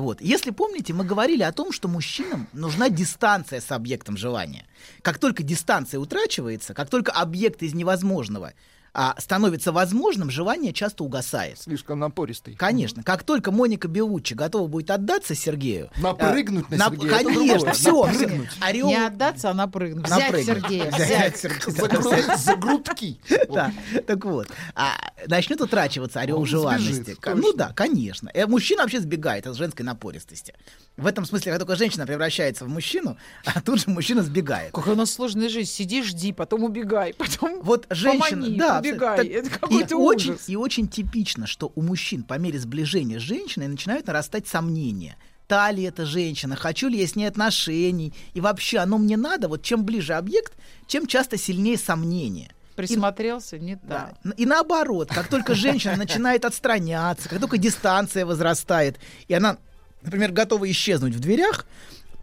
Вот. 0.00 0.20
Если 0.20 0.50
помните, 0.50 0.92
мы 0.92 1.04
говорили 1.04 1.42
о 1.42 1.52
том, 1.52 1.70
что 1.70 1.86
мужчинам 1.86 2.48
нужна 2.52 2.88
дистанция 2.88 3.60
с 3.60 3.70
объектом 3.70 4.16
желания. 4.16 4.66
Как 5.02 5.18
только 5.18 5.44
дистанция 5.44 6.00
утрачивается, 6.00 6.74
как 6.74 6.90
только 6.90 7.12
объект 7.12 7.62
из 7.62 7.74
невозможного 7.74 8.54
а, 8.94 9.14
становится 9.18 9.72
возможным, 9.72 10.30
желание 10.30 10.72
часто 10.72 11.02
угасает. 11.02 11.58
Слишком 11.60 11.98
напористый. 11.98 12.54
Конечно, 12.54 13.02
как 13.02 13.24
только 13.24 13.50
Моника 13.50 13.88
Белуччи 13.88 14.34
готова 14.34 14.68
будет 14.68 14.90
отдаться 14.90 15.34
Сергею... 15.34 15.90
Напрыгнуть 15.96 16.66
а, 16.70 16.74
на 16.76 16.84
Сергея, 16.86 17.24
Конечно, 17.24 17.72
все. 17.72 18.06
Напрыгнуть. 18.06 18.48
Орел... 18.60 18.86
Не 18.86 19.06
отдаться, 19.06 19.50
а 19.50 19.54
напрыгнуть. 19.54 20.06
Взять 20.06 20.32
напрыгнуть. 20.32 20.46
Сергея, 20.46 20.90
Взять 20.92 21.06
взять. 21.06 21.36
Сергея. 21.38 21.70
За, 21.70 21.88
гру- 21.88 22.36
за 22.38 22.56
грудки. 22.56 23.18
Да, 23.48 23.72
так 24.06 24.24
вот, 24.24 24.48
а, 24.74 24.92
начнет 25.26 25.60
утрачиваться 25.60 26.20
орел 26.20 26.38
Он 26.40 26.46
желанности. 26.46 27.16
ну 27.34 27.52
да, 27.52 27.72
конечно. 27.74 28.30
Э, 28.32 28.46
мужчина 28.46 28.82
вообще 28.82 29.00
сбегает 29.00 29.46
от 29.46 29.56
женской 29.56 29.84
напористости. 29.84 30.54
В 30.96 31.06
этом 31.06 31.24
смысле, 31.24 31.50
как 31.50 31.60
только 31.60 31.74
женщина 31.76 32.06
превращается 32.06 32.64
в 32.64 32.68
мужчину, 32.68 33.16
а 33.44 33.60
тут 33.60 33.80
же 33.80 33.90
мужчина 33.90 34.22
сбегает. 34.22 34.72
Какая 34.72 34.94
у 34.94 34.96
нас 34.96 35.12
сложная 35.12 35.48
жизнь. 35.48 35.70
Сиди, 35.70 36.02
жди, 36.02 36.32
потом 36.32 36.62
убегай, 36.62 37.12
потом 37.14 37.60
Вот 37.62 37.86
женщина, 37.90 38.42
помани, 38.42 38.56
да, 38.56 38.80
убегай. 38.90 39.16
так- 39.18 39.26
Это 39.26 39.46
и 39.48 39.50
какой-то 39.50 39.96
очень, 39.96 40.30
ужас. 40.32 40.48
и 40.48 40.56
очень 40.56 40.88
типично, 40.88 41.46
что 41.46 41.72
у 41.74 41.82
мужчин 41.82 42.22
по 42.22 42.34
мере 42.38 42.58
сближения 42.58 43.18
с 43.18 43.22
женщиной 43.22 43.68
начинают 43.68 44.06
нарастать 44.06 44.46
сомнения. 44.46 45.16
Та 45.46 45.70
ли 45.70 45.82
эта 45.82 46.06
женщина, 46.06 46.56
хочу 46.56 46.88
ли 46.88 46.98
я 46.98 47.06
с 47.06 47.16
ней 47.16 47.26
отношений, 47.26 48.12
и 48.32 48.40
вообще 48.40 48.78
оно 48.78 48.96
мне 48.98 49.16
надо, 49.16 49.48
вот 49.48 49.62
чем 49.62 49.84
ближе 49.84 50.14
объект, 50.14 50.54
чем 50.86 51.06
часто 51.06 51.36
сильнее 51.36 51.76
сомнения. 51.76 52.50
Присмотрелся, 52.76 53.58
не 53.58 53.76
Да. 53.76 53.80
так. 53.82 54.14
Н- 54.24 54.34
И 54.36 54.46
наоборот, 54.46 55.08
как 55.10 55.28
только 55.28 55.54
женщина 55.54 55.96
начинает 55.96 56.44
отстраняться, 56.44 57.28
как 57.28 57.40
только 57.40 57.58
дистанция 57.58 58.24
возрастает, 58.26 58.98
и 59.28 59.34
она, 59.34 59.58
например, 60.02 60.32
готова 60.32 60.68
исчезнуть 60.70 61.14
в 61.14 61.20
дверях, 61.20 61.66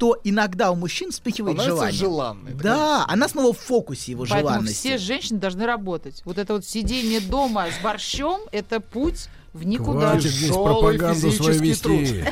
то 0.02 0.20
иногда 0.24 0.72
у 0.72 0.76
мужчин 0.76 1.12
вспыхивает 1.12 1.62
желание. 1.62 1.92
желанной. 2.00 2.54
Да, 2.56 3.06
она 3.08 3.30
снова 3.30 3.54
в 3.54 3.60
фокусе 3.60 4.14
его 4.14 4.26
Поэтому 4.28 4.50
желанности. 4.50 4.80
все 4.80 4.98
женщины 4.98 5.38
должны 5.38 5.68
работать. 5.68 6.24
Вот 6.26 6.40
это 6.40 6.56
вот 6.56 6.66
сидение 6.66 7.20
дома 7.20 7.68
с 7.68 7.84
борщом– 7.84 8.42
это 8.52 8.80
путь 8.80 9.28
в 9.54 9.66
никуда. 9.66 10.12
Хватит 10.12 10.32
здесь 10.32 10.52
пропаганду 10.52 11.32
свою 11.32 11.60
физический 11.60 11.98
вести. 11.98 12.26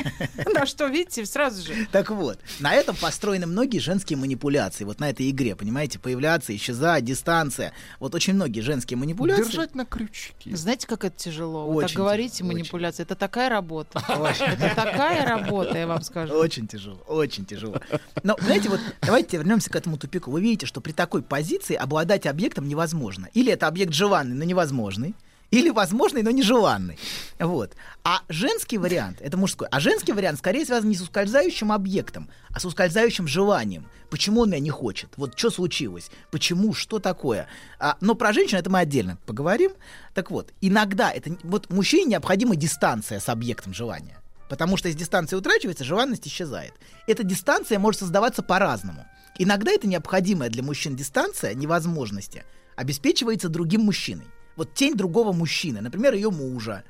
Да 0.54 0.66
что, 0.66 0.88
видите, 0.88 1.26
сразу 1.26 1.66
же. 1.66 1.88
Так 1.92 2.12
вот, 2.12 2.40
на 2.60 2.74
этом 2.74 2.96
построены 2.96 3.46
многие 3.46 3.80
женские 3.80 4.18
манипуляции. 4.18 4.84
Вот 4.84 5.00
на 5.00 5.10
этой 5.10 5.30
игре, 5.30 5.56
понимаете, 5.56 6.00
появляться, 6.00 6.56
исчезать, 6.56 7.04
дистанция. 7.04 7.74
Вот 8.00 8.16
очень 8.16 8.34
многие 8.34 8.62
женские 8.62 8.98
манипуляции. 8.98 9.44
Держать 9.44 9.76
на 9.76 9.86
крючке. 9.86 10.56
Знаете, 10.56 10.88
как 10.88 11.04
это 11.04 11.18
тяжело? 11.18 11.70
Вы 11.70 11.84
так 11.84 11.92
говорите, 11.92 12.44
манипуляция. 12.44 13.04
Это 13.04 13.16
такая 13.16 13.50
работа. 13.50 14.02
Это 14.40 14.76
такая 14.76 15.26
работа, 15.26 15.78
я 15.78 15.88
вам 15.88 16.02
скажу. 16.02 16.34
Очень 16.34 16.68
тяжело, 16.68 17.00
очень 17.08 17.46
тяжело. 17.46 17.80
Но, 18.24 18.38
знаете, 18.42 18.70
вот 18.70 18.80
давайте 19.02 19.38
вернемся 19.38 19.70
к 19.70 19.76
этому 19.76 19.98
тупику. 19.98 20.32
Вы 20.32 20.42
видите, 20.42 20.66
что 20.66 20.82
при 20.82 20.92
такой 20.92 21.22
позиции 21.22 21.76
обладать 21.76 22.26
объектом 22.26 22.68
невозможно. 22.68 23.30
Или 23.34 23.52
это 23.52 23.68
объект 23.68 23.94
желанный, 23.94 24.36
но 24.36 24.44
невозможный. 24.44 25.16
Или 25.52 25.72
возможный, 25.72 26.22
но 26.22 26.30
нежеланный. 26.30 27.00
Вот. 27.40 27.76
А 28.04 28.22
женский 28.30 28.78
вариант, 28.78 29.18
это 29.20 29.36
мужской, 29.36 29.68
а 29.72 29.80
женский 29.80 30.14
вариант 30.14 30.38
скорее 30.38 30.64
связан 30.66 30.90
не 30.90 30.96
с 30.96 31.02
ускользающим 31.02 31.72
объектом, 31.72 32.30
а 32.54 32.60
с 32.60 32.66
ускользающим 32.66 33.28
желанием. 33.28 33.88
Почему 34.12 34.42
он 34.42 34.50
меня 34.50 34.60
не 34.60 34.70
хочет? 34.70 35.10
Вот 35.18 35.38
что 35.38 35.50
случилось? 35.50 36.12
Почему? 36.32 36.74
Что 36.74 37.00
такое? 37.00 37.48
А, 37.80 37.98
но 38.00 38.14
про 38.14 38.32
женщин 38.32 38.58
это 38.58 38.70
мы 38.70 38.80
отдельно 38.80 39.18
поговорим. 39.26 39.72
Так 40.14 40.30
вот, 40.30 40.54
иногда 40.62 41.12
это 41.12 41.36
вот 41.44 41.72
мужчине 41.72 42.12
необходима 42.12 42.56
дистанция 42.56 43.20
с 43.20 43.28
объектом 43.28 43.74
желания. 43.74 44.18
Потому 44.50 44.78
что 44.78 44.88
если 44.88 45.00
дистанция 45.00 45.38
утрачивается, 45.38 45.84
желанность 45.84 46.28
исчезает. 46.28 46.74
Эта 47.08 47.24
дистанция 47.24 47.80
может 47.80 48.00
создаваться 48.00 48.44
по-разному. 48.44 49.06
Иногда 49.38 49.72
это 49.72 49.88
необходимая 49.88 50.50
для 50.50 50.64
мужчин 50.64 50.96
дистанция 50.96 51.54
невозможности 51.54 52.44
обеспечивается 52.76 53.50
другим 53.50 53.82
мужчиной. 53.82 54.26
Вот 54.60 54.74
тень 54.74 54.96
другого 54.96 55.32
мужчины, 55.32 55.80
например, 55.80 56.14
ее 56.14 56.32
мужа, 56.32 56.84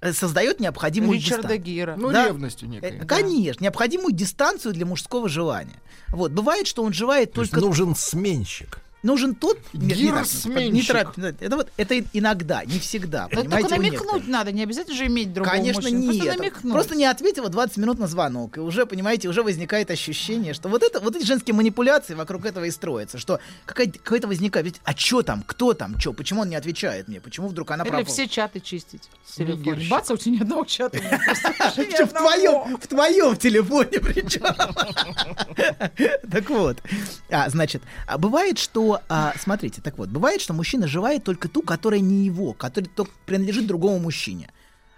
э, 0.00 0.12
создает 0.12 0.58
необходимую 0.58 1.14
Ричарда 1.14 1.42
дистанцию. 1.56 1.62
Гира. 1.62 1.94
Ну, 1.96 2.10
Да. 2.10 2.26
ревностью 2.26 2.68
некой. 2.68 2.98
Э, 2.98 3.04
Конечно, 3.06 3.62
необходимую 3.62 4.12
дистанцию 4.12 4.74
для 4.74 4.86
мужского 4.86 5.28
желания. 5.28 5.80
Вот, 6.08 6.32
бывает, 6.32 6.66
что 6.66 6.82
он 6.82 6.92
желает 6.92 7.32
То 7.32 7.42
есть 7.42 7.52
только 7.52 7.64
нужен 7.64 7.94
сменщик. 7.94 8.80
Нужен 9.02 9.34
тот 9.34 9.58
Гир-сменщик. 9.72 10.72
не 10.72 10.82
торопись. 10.82 11.24
это 11.40 11.56
вот 11.56 11.68
это 11.76 11.98
иногда, 12.12 12.64
не 12.64 12.78
всегда. 12.78 13.28
Да 13.30 13.42
только 13.42 13.68
намекнуть 13.68 14.28
надо, 14.28 14.52
не 14.52 14.62
обязательно 14.62 14.96
же 14.96 15.06
иметь 15.06 15.32
другого 15.32 15.56
Конечно, 15.56 15.82
мужчину. 15.82 16.00
нет. 16.12 16.16
Просто 16.22 16.38
намекнуть. 16.38 16.72
Просто 16.72 16.94
не 16.96 17.04
ответила 17.04 17.48
20 17.48 17.76
минут 17.78 17.98
на 17.98 18.06
звонок. 18.06 18.56
И 18.56 18.60
уже, 18.60 18.86
понимаете, 18.86 19.28
уже 19.28 19.42
возникает 19.42 19.90
ощущение, 19.90 20.54
что 20.54 20.68
вот, 20.68 20.82
это, 20.82 21.00
вот 21.00 21.16
эти 21.16 21.24
женские 21.24 21.54
манипуляции 21.54 22.14
вокруг 22.14 22.44
этого 22.46 22.64
и 22.64 22.70
строятся. 22.70 23.18
Что 23.18 23.40
какая- 23.66 23.90
какое-то 23.90 24.28
возникает, 24.28 24.66
ведь, 24.66 24.80
а 24.84 24.96
что 24.96 25.22
там, 25.22 25.42
кто 25.46 25.74
там, 25.74 25.98
что, 25.98 26.12
почему 26.12 26.42
он 26.42 26.48
не 26.48 26.56
отвечает 26.56 27.08
мне, 27.08 27.20
почему 27.20 27.48
вдруг 27.48 27.70
она 27.70 27.84
Или 27.84 27.90
пропала? 27.90 28.06
все 28.12 28.28
чаты 28.28 28.60
чистить 28.60 29.08
с 29.26 29.34
телефона. 29.36 29.80
Бац, 29.90 30.10
а 30.10 30.14
у 30.14 30.16
тебя 30.16 30.36
ни 30.36 30.40
одного 30.40 30.64
чата 30.64 30.98
в 31.76 32.08
твоем, 32.08 32.76
в 32.76 32.86
твоем 32.86 33.36
телефоне 33.36 34.00
причем. 34.00 34.42
Так 36.30 36.48
вот, 36.50 36.78
а, 37.30 37.48
значит, 37.50 37.82
а 38.06 38.18
бывает, 38.18 38.58
что, 38.58 38.91
а, 39.08 39.32
смотрите, 39.40 39.80
так 39.80 39.98
вот, 39.98 40.08
бывает, 40.08 40.40
что 40.40 40.52
мужчина 40.52 40.86
желает 40.86 41.24
только 41.24 41.48
ту, 41.48 41.62
которая 41.62 42.00
не 42.00 42.24
его, 42.24 42.52
которая 42.52 42.90
только 42.90 43.12
принадлежит 43.26 43.66
другому 43.66 43.98
мужчине. 43.98 44.50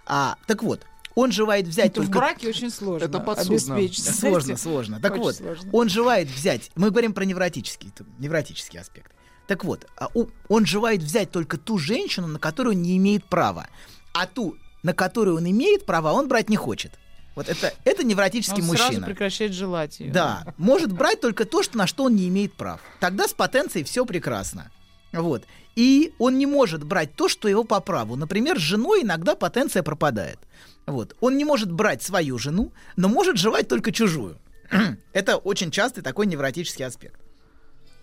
А, 0.05 0.35
так 0.47 0.63
вот, 0.63 0.85
он 1.15 1.31
желает 1.31 1.67
взять 1.67 1.91
Это 1.91 2.01
в 2.01 2.05
только 2.05 2.17
браке 2.19 2.49
очень 2.49 2.69
сложно 2.69 3.05
Это 3.05 3.19
подсудно. 3.19 3.53
обеспечить. 3.75 4.03
Сложно, 4.15 4.41
знаете. 4.41 4.61
сложно. 4.61 4.99
Так 4.99 5.13
Очень 5.13 5.21
вот, 5.23 5.35
сложно. 5.35 5.69
он 5.71 5.89
желает 5.89 6.27
взять. 6.27 6.71
Мы 6.75 6.91
говорим 6.91 7.13
про 7.13 7.23
невротический, 7.25 7.91
невротический 8.19 8.79
аспект. 8.79 9.11
Так 9.47 9.63
вот, 9.63 9.87
а 9.97 10.09
он 10.49 10.65
желает 10.65 11.01
взять 11.01 11.31
только 11.31 11.57
ту 11.57 11.77
женщину, 11.77 12.27
на 12.27 12.39
которую 12.39 12.77
не 12.77 12.97
имеет 12.97 13.25
права. 13.25 13.67
А 14.13 14.25
ту, 14.27 14.57
на 14.83 14.93
которую 14.93 15.37
он 15.37 15.49
имеет 15.49 15.85
права, 15.85 16.13
он 16.13 16.27
брать 16.27 16.49
не 16.49 16.57
хочет. 16.57 16.93
Вот 17.35 17.49
это, 17.49 17.73
это 17.83 18.03
невротический 18.03 18.63
Он 18.63 18.69
сразу 18.69 18.83
мужчина. 18.83 19.05
прекращает 19.05 19.53
желать 19.53 19.99
ее. 19.99 20.11
Да, 20.11 20.53
может 20.57 20.93
брать 20.93 21.19
только 21.19 21.45
то, 21.45 21.63
что, 21.63 21.77
на 21.77 21.85
что 21.85 22.05
он 22.05 22.15
не 22.15 22.29
имеет 22.29 22.53
прав. 22.53 22.79
Тогда 22.99 23.27
с 23.27 23.33
потенцией 23.33 23.83
все 23.83 24.05
прекрасно. 24.05 24.71
Вот. 25.11 25.43
И 25.75 26.13
он 26.17 26.37
не 26.37 26.45
может 26.45 26.83
брать 26.83 27.13
то, 27.15 27.27
что 27.27 27.49
его 27.49 27.65
по 27.65 27.79
праву. 27.81 28.15
Например, 28.15 28.57
с 28.57 28.61
женой 28.61 29.03
иногда 29.03 29.35
потенция 29.35 29.83
пропадает. 29.83 30.39
Вот. 30.85 31.15
Он 31.19 31.35
не 31.37 31.43
может 31.43 31.71
брать 31.71 32.01
свою 32.01 32.37
жену, 32.37 32.71
но 32.95 33.09
может 33.09 33.37
желать 33.37 33.67
только 33.67 33.91
чужую. 33.91 34.37
Это 35.13 35.37
очень 35.37 35.71
частый 35.71 36.03
такой 36.03 36.27
невротический 36.27 36.85
аспект. 36.85 37.19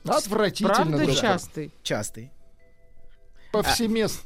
Отвратительно. 0.05 0.75
Правда 0.75 0.99
доктор. 0.99 1.17
частый? 1.17 1.73
Частый. 1.83 2.33
Повсеместно. 3.53 4.23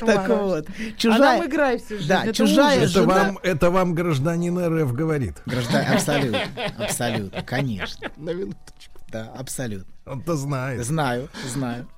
Так 0.00 0.28
вот. 0.28 0.66
А 0.68 0.96
Чужая... 0.98 1.38
нам 1.38 1.46
играй 1.48 1.78
всю 1.78 1.96
жизнь. 1.96 2.08
Да, 2.08 2.24
Это 2.24 2.32
чужая 2.34 2.78
ужас. 2.78 2.90
Это 2.90 3.00
жена- 3.00 3.14
вам, 3.14 3.38
это 3.42 3.70
вам 3.70 3.94
гражданин 3.94 4.58
РФ 4.58 4.92
говорит. 4.92 5.36
Граждан... 5.46 5.84
Абсолютно. 5.92 6.40
Абсолютно. 6.78 7.42
Конечно. 7.42 8.10
На 8.16 8.30
минуточку. 8.30 9.00
Да, 9.08 9.32
абсолютно. 9.36 9.92
Он-то 10.06 10.36
знает. 10.36 10.84
Знаю, 10.84 11.28
знаю. 11.46 11.88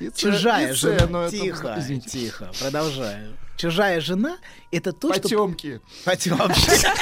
И 0.00 0.10
Чужая 0.14 0.68
и 0.70 0.72
жена. 0.72 0.98
цену 0.98 1.18
это- 1.20 1.30
Тихо, 1.30 1.74
извините. 1.78 2.08
тихо. 2.10 2.50
Продолжаю. 2.60 3.36
Чужая 3.56 4.00
жена 4.00 4.36
это 4.70 4.92
то, 4.92 5.12
что 5.14 5.22
Потемки. 5.22 5.80
Вообще. 6.04 6.92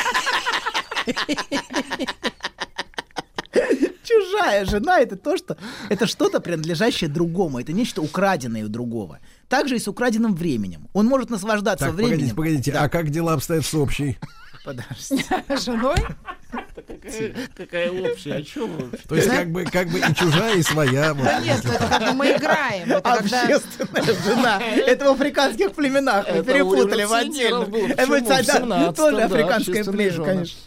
Чужая 4.05 4.65
жена 4.65 5.01
это 5.01 5.17
то, 5.17 5.37
что 5.37 5.57
это 5.89 6.07
что-то 6.07 6.41
принадлежащее 6.41 7.09
другому, 7.11 7.59
это 7.59 7.73
нечто 7.73 8.03
украденное 8.03 8.65
у 8.65 8.69
другого. 8.69 9.19
Также 9.49 9.77
и 9.77 9.79
с 9.79 9.89
украденным 9.89 10.35
временем. 10.35 10.89
Он 10.93 11.07
может 11.07 11.31
наслаждаться 11.31 11.87
Так, 11.87 11.95
временем. 11.95 12.13
погодите, 12.13 12.35
погодите. 12.35 12.73
Да, 12.73 12.83
А 12.85 12.89
как 12.89 13.11
дела 13.11 13.33
обстоят 13.35 13.65
с 13.65 13.75
общей? 13.75 14.19
подожди. 14.65 15.25
Женой? 15.65 15.97
Какая 17.57 17.91
общая? 17.91 18.35
О 18.35 18.43
чем 18.43 18.77
вы? 18.77 18.97
То 19.09 19.15
есть 19.15 19.29
как 19.29 19.51
бы, 19.51 19.65
как 19.65 19.89
бы 19.89 19.99
и 19.99 20.15
чужая, 20.15 20.57
и 20.57 20.63
своя. 20.63 21.15
вот. 21.15 21.25
Да 21.25 21.41
нет, 21.41 21.65
это 21.65 21.79
как 21.79 22.03
бы 22.03 22.13
мы 22.15 22.27
играем. 22.33 22.91
Это 22.91 23.01
когда... 23.03 23.43
Общественная 23.43 24.03
жена. 24.03 24.61
Это 24.63 25.05
в 25.05 25.09
африканских 25.15 25.73
племенах. 25.73 26.27
Мы 26.29 26.37
Это 26.39 26.53
перепутали 26.53 27.05
в 27.05 27.09
было. 27.09 27.87
Это 27.87 28.07
Почему? 28.07 28.29
да, 28.29 28.43
В 28.43 28.49
17-м, 28.49 28.95
тоже 28.95 29.23
африканское 29.23 29.85
племя, 29.85 30.25
конечно. 30.25 30.59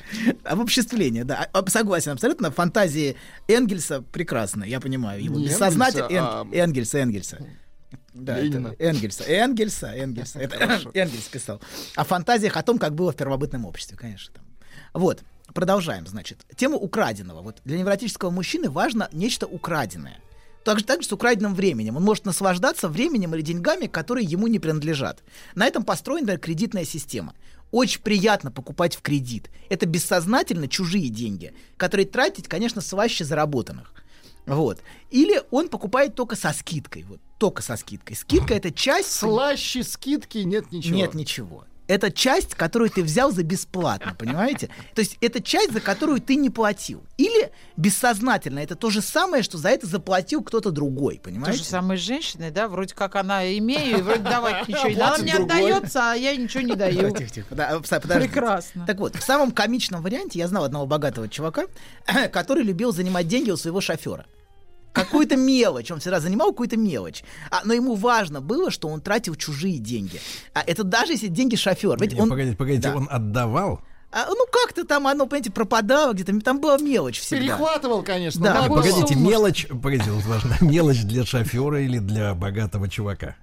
Обобществление, 0.44 1.24
да. 1.24 1.48
А, 1.52 1.70
Согласен 1.70 2.12
абсолютно. 2.14 2.52
Фантазии 2.52 3.18
Энгельса 3.48 4.02
прекрасны, 4.02 4.64
я 4.66 4.80
понимаю. 4.80 5.24
Его 5.24 5.40
бессознательно... 5.40 6.06
Энгельса, 6.06 6.40
а- 6.40 6.44
Эн- 6.46 6.54
Энгельса, 6.54 6.98
Энгельса. 7.00 7.38
Да, 8.14 8.40
Ленина. 8.40 8.70
это 8.70 8.84
Энгельса. 8.84 9.24
Энгельса, 9.26 9.88
Энгельса. 9.88 10.40
Это 10.40 10.56
Энгельс 10.94 11.26
писал. 11.26 11.62
О 11.96 12.04
фантазиях 12.04 12.58
о 12.58 12.64
том, 12.64 12.80
как 12.80 12.96
было 12.96 13.12
в 13.12 13.16
первобытном 13.16 13.66
обществе, 13.66 13.96
конечно. 13.98 14.34
Там. 14.34 14.44
Вот, 14.94 15.22
продолжаем, 15.58 16.06
значит. 16.06 16.46
Тему 16.56 16.78
украденного. 16.78 17.42
Вот 17.42 17.62
для 17.66 17.80
невротического 17.80 18.30
мужчины 18.30 18.70
важно 18.70 19.10
нечто 19.12 19.48
украденное. 19.48 20.22
Так 20.64 20.78
же, 20.78 20.86
так 20.86 21.02
же 21.02 21.08
с 21.08 21.12
украденным 21.12 21.56
временем. 21.56 21.98
Он 21.98 22.04
может 22.04 22.26
наслаждаться 22.26 22.88
временем 22.88 23.34
или 23.34 23.42
деньгами, 23.42 23.88
которые 23.88 24.28
ему 24.28 24.46
не 24.46 24.60
принадлежат. 24.60 25.24
На 25.56 25.66
этом 25.66 25.84
построена 25.84 26.38
кредитная 26.38 26.86
система. 26.86 27.34
Очень 27.72 28.02
приятно 28.02 28.52
покупать 28.52 28.96
в 28.96 29.02
кредит. 29.02 29.50
Это 29.68 29.88
бессознательно 29.88 30.68
чужие 30.68 31.10
деньги, 31.10 31.56
которые 31.76 32.06
тратить, 32.06 32.48
конечно, 32.48 32.80
слаще 32.80 33.26
заработанных. 33.26 33.96
Вот. 34.46 34.84
Или 35.10 35.42
он 35.50 35.70
покупает 35.70 36.14
только 36.14 36.36
со 36.36 36.54
скидкой. 36.54 37.02
Вот, 37.10 37.20
только 37.40 37.64
со 37.64 37.78
скидкой. 37.78 38.16
Скидка 38.16 38.54
это 38.54 38.72
часть... 38.72 39.12
Слаще 39.12 39.82
скидки 39.82 40.38
нет 40.38 40.72
ничего. 40.72 40.96
Нет 40.96 41.16
ничего. 41.16 41.66
Это 41.88 42.12
часть, 42.12 42.54
которую 42.54 42.90
ты 42.90 43.02
взял 43.02 43.32
за 43.32 43.44
бесплатно, 43.44 44.14
понимаете? 44.18 44.70
То 44.94 45.00
есть 45.02 45.18
это 45.22 45.42
часть, 45.42 45.72
за 45.72 45.80
которую 45.80 46.20
ты 46.20 46.36
не 46.36 46.50
платил. 46.50 47.02
Или 47.18 47.52
бессознательно. 47.78 48.60
Это 48.60 48.76
то 48.76 48.90
же 48.90 49.02
самое, 49.02 49.42
что 49.42 49.58
за 49.58 49.70
это 49.70 49.88
заплатил 49.88 50.44
кто-то 50.44 50.72
другой, 50.72 51.16
То 51.18 51.24
понимаете? 51.24 51.60
же 51.60 51.64
самое 51.64 51.98
с 52.00 52.04
женщиной, 52.04 52.52
да? 52.52 52.68
Вроде 52.68 52.94
как 52.94 53.16
она 53.16 53.48
имею, 53.58 54.00
и 54.00 54.02
вроде 54.02 54.20
давать 54.24 54.68
ничего. 54.68 54.90
не- 54.90 54.96
Она 54.96 55.18
мне 55.18 55.34
отдается, 55.34 56.12
а 56.12 56.16
я 56.16 56.36
ничего 56.36 56.62
не 56.64 56.76
даю. 56.76 57.12
Тихо, 57.12 57.30
тихо. 57.30 57.56
Да, 57.56 57.72
пса- 57.78 58.02
подождите. 58.02 58.30
Прекрасно. 58.34 58.86
Так 58.86 58.98
вот, 58.98 59.16
в 59.16 59.24
самом 59.24 59.52
комичном 59.52 60.02
варианте 60.02 60.40
я 60.40 60.48
знал 60.48 60.66
одного 60.66 60.86
богатого 60.86 61.30
чувака, 61.30 61.64
который 62.34 62.64
любил 62.64 62.92
занимать 62.92 63.28
деньги 63.28 63.50
у 63.52 63.58
своего 63.58 63.80
шофера. 63.82 64.26
Какую-то 64.98 65.36
мелочь, 65.36 65.92
он 65.92 66.00
всегда 66.00 66.20
занимал 66.20 66.52
какую-то 66.52 66.78
мелочь. 66.78 67.24
А, 67.52 67.62
но 67.64 67.74
ему 67.74 67.96
важно 67.96 68.42
было, 68.42 68.72
что 68.72 68.88
он 68.88 69.02
тратил 69.02 69.36
чужие 69.36 69.78
деньги. 69.78 70.20
А 70.54 70.62
это 70.66 70.84
даже 70.84 71.14
если 71.14 71.28
деньги 71.28 71.56
шофера. 71.56 71.98
Ведь 72.00 72.14
Не, 72.14 72.22
он, 72.22 72.30
Погодите, 72.30 72.58
погодите, 72.58 72.90
Да. 72.90 72.96
он 72.96 73.08
отдавал? 73.10 73.82
А, 74.18 74.26
ну 74.30 74.48
как-то 74.52 74.84
там 74.84 75.06
оно, 75.06 75.28
понимаете, 75.28 75.52
пропадало 75.52 76.14
где-то, 76.14 76.40
там 76.42 76.60
была 76.60 76.78
мелочь 76.80 77.20
всегда. 77.20 77.44
Перехватывал, 77.44 78.02
конечно. 78.02 78.42
Да. 78.42 78.54
Какую 78.54 78.80
отдавал. 78.80 78.84
Погодите, 78.84 79.14
сумму? 79.14 79.30
мелочь, 79.30 79.68
погодите, 79.68 80.10
вот 80.10 80.24
важно, 80.26 80.58
мелочь 80.62 81.04
для 81.04 81.24
шофера 81.24 81.80
или 81.84 82.00
для 82.00 82.34
богатого 82.34 82.90
чувака? 82.90 83.36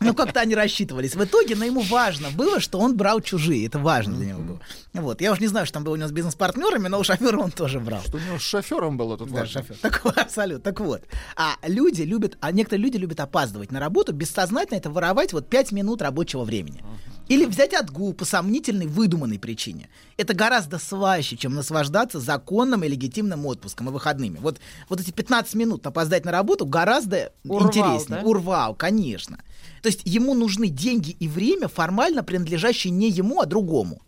Ну, 0.00 0.14
как-то 0.14 0.40
они 0.40 0.54
рассчитывались. 0.54 1.14
В 1.14 1.22
итоге, 1.22 1.56
но 1.56 1.66
ему 1.66 1.82
важно 1.82 2.30
было, 2.30 2.58
что 2.58 2.78
он 2.78 2.96
брал 2.96 3.20
чужие. 3.20 3.66
Это 3.66 3.78
важно 3.78 4.14
для 4.16 4.28
него 4.28 4.40
было. 4.40 4.60
Вот. 4.94 5.20
Я 5.20 5.32
уж 5.32 5.40
не 5.40 5.46
знаю, 5.46 5.66
что 5.66 5.74
там 5.74 5.84
было 5.84 5.92
у 5.92 5.96
него 5.96 6.08
с 6.08 6.12
бизнес-партнерами, 6.12 6.88
но 6.88 6.98
у 6.98 7.04
шофера 7.04 7.38
он 7.38 7.50
тоже 7.50 7.78
брал. 7.78 8.00
Что 8.02 8.16
у 8.16 8.20
него 8.20 8.38
с 8.38 8.42
шофером 8.42 8.96
было 8.96 9.18
тут 9.18 9.28
Да, 9.28 9.40
важно. 9.40 9.60
шофер. 9.60 9.76
Так 9.82 10.06
абсолютно. 10.16 10.62
Так 10.62 10.80
вот. 10.80 11.02
А 11.36 11.56
люди 11.66 12.02
любят, 12.02 12.38
а 12.40 12.50
некоторые 12.50 12.82
люди 12.82 12.96
любят 12.96 13.20
опаздывать 13.20 13.70
на 13.70 13.80
работу, 13.80 14.12
бессознательно 14.14 14.78
это 14.78 14.88
воровать 14.90 15.34
вот 15.34 15.48
5 15.50 15.72
минут 15.72 16.00
рабочего 16.00 16.44
времени. 16.44 16.82
Или 17.28 17.46
взять 17.46 17.72
отгул 17.72 18.12
по 18.12 18.24
сомнительной, 18.24 18.86
выдуманной 18.86 19.38
причине. 19.38 19.88
Это 20.16 20.34
гораздо 20.34 20.78
слаще, 20.78 21.36
чем 21.36 21.54
наслаждаться 21.54 22.20
законным 22.20 22.84
и 22.84 22.88
легитимным 22.88 23.46
отпуском 23.46 23.88
и 23.88 23.92
выходными. 23.92 24.38
Вот, 24.38 24.58
вот 24.88 25.00
эти 25.00 25.10
15 25.12 25.54
минут 25.54 25.86
опоздать 25.86 26.24
на 26.24 26.32
работу 26.32 26.66
гораздо 26.66 27.32
Урвал, 27.44 27.68
интереснее. 27.68 28.20
да? 28.20 28.26
Урвал, 28.26 28.74
конечно. 28.74 29.38
То 29.82 29.88
есть 29.88 30.02
ему 30.04 30.34
нужны 30.34 30.68
деньги 30.68 31.10
и 31.10 31.28
время, 31.28 31.68
формально 31.68 32.22
принадлежащие 32.22 32.90
не 32.90 33.08
ему, 33.08 33.40
а 33.40 33.46
другому. 33.46 34.02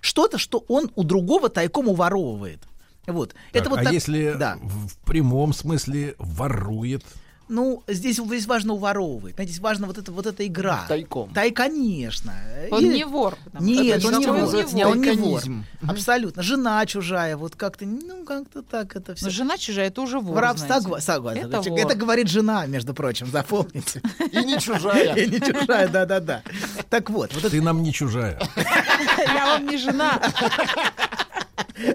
Что-то, 0.00 0.38
что 0.38 0.64
он 0.68 0.90
у 0.96 1.04
другого 1.04 1.48
тайком 1.48 1.88
уворовывает. 1.88 2.60
Вот. 3.06 3.34
Так, 3.52 3.62
это 3.62 3.70
вот 3.70 3.80
а 3.80 3.84
так- 3.84 3.92
если 3.92 4.34
Да. 4.38 4.56
в 4.62 4.88
в 4.88 4.96
прямом 5.06 5.52
смысле 5.52 6.14
ворует? 6.18 7.04
Ну, 7.48 7.82
здесь, 7.86 8.16
здесь 8.16 8.46
важно 8.46 8.72
уворовывать. 8.74 9.34
Понимаете, 9.34 9.52
здесь 9.52 9.62
важно 9.62 9.86
вот, 9.86 9.98
это, 9.98 10.10
вот 10.12 10.26
эта 10.26 10.46
игра. 10.46 10.84
Тайком. 10.88 11.30
Тай, 11.34 11.50
конечно. 11.50 12.32
Он 12.70 12.84
И- 12.84 12.88
не 12.88 13.04
вор. 13.04 13.36
Нет, 13.60 14.04
он 14.04 14.18
не 14.18 14.26
вор. 14.26 14.38
называется 14.38 14.74
Не, 14.74 14.86
он 14.86 15.00
не 15.00 15.12
вор. 15.12 15.42
Абсолютно. 15.86 16.42
Жена 16.42 16.84
чужая, 16.86 17.36
вот 17.36 17.54
как-то, 17.56 17.84
ну, 17.84 18.24
как-то 18.24 18.62
так 18.62 18.96
это 18.96 19.14
все. 19.14 19.26
Но 19.26 19.30
жена 19.30 19.58
чужая, 19.58 19.88
это 19.88 20.00
уже 20.00 20.18
вор, 20.20 20.36
Воровство, 20.36 20.80
знаете. 20.80 21.00
согласен. 21.04 21.46
Это 21.48 21.58
Это, 21.58 21.70
вор. 21.70 21.94
говорит 21.96 22.28
жена, 22.28 22.66
между 22.66 22.94
прочим, 22.94 23.26
запомните. 23.26 24.00
И 24.32 24.44
не 24.44 24.58
чужая. 24.58 25.14
И 25.16 25.28
не 25.30 25.40
чужая, 25.40 25.88
да-да-да. 25.88 26.42
Так 26.88 27.10
вот, 27.10 27.32
вот 27.34 27.44
это 27.44 27.50
Ты 27.50 27.60
нам 27.62 27.82
не 27.82 27.92
чужая. 27.92 28.40
Я 29.26 29.46
вам 29.46 29.66
не 29.66 29.76
жена. 29.76 30.20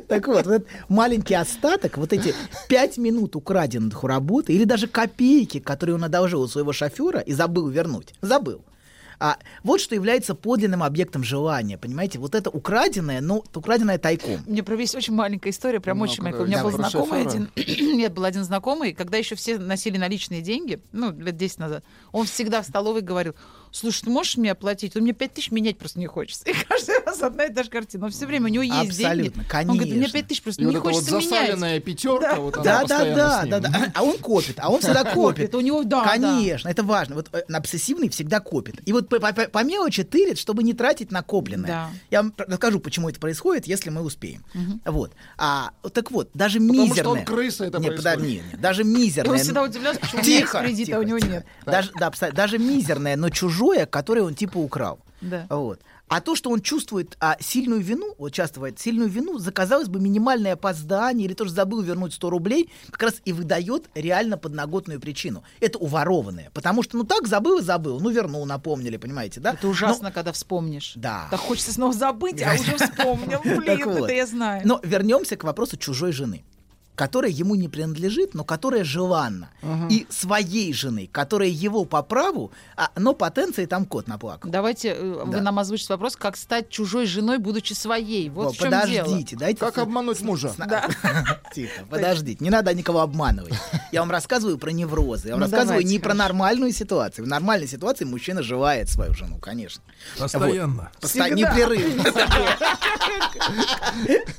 Так 0.07 0.27
вот, 0.27 0.45
вот 0.45 0.55
этот 0.55 0.67
маленький 0.87 1.35
остаток, 1.35 1.97
вот 1.97 2.13
эти 2.13 2.33
пять 2.67 2.97
минут 2.97 3.35
украденных 3.35 4.03
у 4.03 4.07
работы, 4.07 4.53
или 4.53 4.63
даже 4.65 4.87
копейки, 4.87 5.59
которые 5.59 5.95
он 5.95 6.03
одолжил 6.03 6.41
у 6.41 6.47
своего 6.47 6.73
шофера 6.73 7.19
и 7.19 7.33
забыл 7.33 7.67
вернуть. 7.69 8.13
Забыл. 8.21 8.61
А 9.19 9.37
вот 9.63 9.81
что 9.81 9.95
является 9.95 10.33
подлинным 10.33 10.81
объектом 10.81 11.23
желания, 11.23 11.77
понимаете? 11.77 12.19
Вот 12.19 12.35
это 12.35 12.49
украденное, 12.49 13.19
но 13.19 13.43
украденное 13.53 13.97
тайком. 13.97 14.39
Мне 14.47 14.63
про 14.63 14.77
есть 14.77 14.95
очень 14.95 15.13
маленькая 15.13 15.49
история, 15.49 15.81
прям 15.81 15.97
Ну, 15.97 16.05
очень 16.05 16.23
маленькая. 16.23 16.43
У 16.43 16.47
меня 16.47 16.63
был 16.63 16.71
знакомый 16.71 17.23
шофера? 17.25 17.29
один, 17.29 17.49
нет, 17.97 18.13
был 18.13 18.23
один 18.23 18.45
знакомый, 18.45 18.93
когда 18.93 19.17
еще 19.17 19.35
все 19.35 19.57
носили 19.57 19.97
наличные 19.97 20.41
деньги, 20.41 20.81
ну, 20.93 21.11
лет 21.11 21.35
10 21.35 21.59
назад, 21.59 21.83
он 22.13 22.27
всегда 22.27 22.61
в 22.61 22.65
столовой 22.65 23.01
говорил, 23.01 23.35
слушай, 23.71 24.03
ты 24.03 24.09
можешь 24.09 24.37
мне 24.37 24.51
оплатить? 24.51 24.95
Он 24.95 25.03
мне 25.03 25.13
5 25.13 25.33
тысяч 25.33 25.51
менять 25.51 25.77
просто 25.77 25.99
не 25.99 26.07
хочется. 26.07 26.43
И 26.49 26.53
каждый 26.53 27.03
раз 27.05 27.21
одна 27.21 27.45
и 27.45 27.53
та 27.53 27.63
же 27.63 27.69
картина. 27.69 28.05
Но 28.05 28.11
все 28.11 28.25
время 28.25 28.45
у 28.45 28.49
него 28.49 28.63
есть 28.63 28.97
деньги. 28.97 29.29
Абсолютно, 29.29 29.43
Он 29.43 29.65
говорит, 29.77 29.85
мне 29.85 29.93
конечно. 29.93 30.13
5 30.19 30.27
тысяч 30.27 30.43
просто 30.43 30.61
И 30.61 30.65
вот 30.65 30.71
не 30.71 30.77
вот 30.77 30.87
хочется 30.87 31.11
менять. 31.15 31.29
засаленная 31.29 31.79
пятерка, 31.79 32.35
вот 32.35 32.55
она 32.57 32.63
Да, 32.63 32.83
да, 32.85 33.15
да, 33.15 33.45
да, 33.45 33.59
да. 33.59 33.91
А 33.93 34.03
он 34.03 34.17
копит, 34.17 34.55
а 34.59 34.69
он 34.71 34.79
всегда 34.81 35.03
копит. 35.13 35.53
У 35.55 35.61
него, 35.61 35.83
да, 35.83 36.03
Конечно, 36.03 36.69
это 36.69 36.83
важно. 36.83 37.15
Вот 37.15 37.29
э, 37.33 37.41
обсессивный 37.53 38.09
всегда 38.09 38.39
копит. 38.39 38.81
И 38.85 38.93
вот 38.93 39.09
по, 39.09 39.19
по- 39.19 39.33
по 39.33 39.63
мелочи 39.63 40.03
тырит, 40.03 40.37
чтобы 40.37 40.63
не 40.63 40.73
тратить 40.73 41.11
накопленное. 41.11 41.67
Да. 41.67 41.89
Я 42.11 42.23
вам 42.23 42.33
расскажу, 42.37 42.79
почему 42.79 43.09
это 43.09 43.19
происходит, 43.19 43.67
если 43.67 43.89
мы 43.89 44.01
успеем. 44.01 44.43
Вот. 44.85 45.11
А, 45.37 45.71
так 45.93 46.11
вот, 46.11 46.29
даже 46.33 46.59
Потому 46.59 46.73
мизерное... 46.83 47.03
что 47.03 47.09
он 47.11 47.25
крыса, 47.25 47.65
это 47.65 47.79
Нет, 47.79 47.87
происходит. 47.95 48.15
подожди, 48.17 48.41
нет, 48.51 48.61
даже 48.61 48.81
И 48.81 48.85
мизерное... 48.85 49.31
он 49.37 49.39
всегда 49.39 49.63
удивлялся, 49.63 49.99
почему 49.99 50.21
у 50.21 50.23
меня 50.23 50.33
есть 50.33 50.45
Тихо, 50.51 50.59
кредит, 50.61 50.93
а 50.93 50.99
у 50.99 51.03
него 51.03 51.19
нет. 51.19 51.45
Даже, 51.65 51.91
да, 51.99 52.07
абсолютно. 52.07 52.37
даже 52.37 52.57
мизерное, 52.57 53.15
но 53.15 53.29
чужое, 53.29 53.58
которое 53.85 54.21
он 54.21 54.35
типа 54.35 54.57
украл. 54.57 54.99
Да. 55.21 55.47
Вот. 55.49 55.81
А 56.09 56.21
то, 56.21 56.35
что 56.35 56.49
он 56.49 56.61
чувствует 56.61 57.15
а, 57.19 57.37
сильную 57.39 57.81
вину, 57.81 58.15
вот 58.17 58.31
часто 58.31 58.55
бывает, 58.55 58.79
сильную 58.79 59.09
вину, 59.09 59.37
за, 59.37 59.51
казалось 59.51 59.89
бы, 59.89 59.99
минимальное 59.99 60.53
опоздание 60.53 61.25
или 61.25 61.35
тоже 61.35 61.51
забыл 61.51 61.81
вернуть 61.81 62.13
100 62.13 62.29
рублей, 62.31 62.71
как 62.89 63.03
раз 63.03 63.21
и 63.25 63.31
выдает 63.31 63.87
реально 63.93 64.37
подноготную 64.37 64.99
причину. 64.99 65.43
Это 65.59 65.77
уворованное. 65.77 66.49
Потому 66.53 66.81
что, 66.81 66.97
ну 66.97 67.03
так, 67.03 67.27
забыл 67.27 67.59
и 67.59 67.61
забыл, 67.61 67.99
ну 67.99 68.09
вернул, 68.09 68.43
напомнили, 68.47 68.97
понимаете, 68.97 69.39
да? 69.39 69.53
Это 69.53 69.67
ужасно, 69.67 70.11
когда 70.11 70.31
вспомнишь. 70.31 70.93
Да. 70.95 71.27
Так 71.29 71.39
хочется 71.41 71.73
снова 71.73 71.93
забыть, 71.93 72.41
а 72.41 72.55
уже 72.55 72.77
вспомнил. 72.77 73.41
Блин, 73.43 73.89
это 73.89 74.11
я 74.11 74.25
знаю. 74.25 74.63
Но 74.65 74.79
вернемся 74.83 75.37
к 75.37 75.43
вопросу 75.43 75.77
чужой 75.77 76.11
жены 76.11 76.43
которая 76.99 77.31
ему 77.31 77.55
не 77.55 77.69
принадлежит, 77.69 78.33
но 78.33 78.43
которая 78.43 78.83
желанна. 78.83 79.49
И 79.89 80.05
своей 80.09 80.73
жены, 80.73 81.07
которая 81.09 81.47
его 81.47 81.85
по 81.85 82.03
праву, 82.03 82.51
а, 82.75 82.89
но 82.97 83.13
потенции 83.13 83.65
там 83.65 83.85
кот 83.85 84.09
наплакал. 84.09 84.51
Давайте 84.51 84.89
э, 84.89 85.23
вы 85.25 85.31
Да. 85.31 85.39
нам 85.41 85.59
озвучите 85.59 85.93
вопрос, 85.93 86.17
как 86.17 86.35
стать 86.35 86.67
чужой 86.69 87.05
женой, 87.05 87.37
будучи 87.37 87.71
своей. 87.71 88.29
Вот 88.29 88.47
Во, 88.47 88.51
в 88.51 88.57
чем 88.57 88.71
дело. 88.71 88.81
подождите, 89.05 89.37
дайте. 89.37 89.59
Как 89.61 89.75
с- 89.75 89.77
обмануть 89.77 90.19
мужа? 90.21 90.53
Тихо, 91.55 91.85
подождите, 91.89 92.43
не 92.43 92.49
надо 92.49 92.73
никого 92.73 92.99
обманывать. 92.99 93.53
Я 93.93 94.01
вам 94.01 94.11
рассказываю 94.11 94.57
про 94.57 94.71
неврозы, 94.71 95.29
я 95.29 95.35
вам 95.35 95.39
Ну, 95.39 95.45
рассказываю 95.45 95.67
давайте, 95.79 95.89
не 95.91 95.99
про 95.99 96.13
нормальную 96.13 96.73
ситуацию. 96.73 97.23
В 97.23 97.29
нормальной 97.29 97.69
ситуации 97.69 98.03
мужчина 98.03 98.43
желает 98.43 98.89
свою 98.89 99.13
жену, 99.13 99.37
конечно. 99.37 99.81
Постоянно. 100.17 100.91
Поста- 100.99 101.29
непрерывно. 101.29 102.03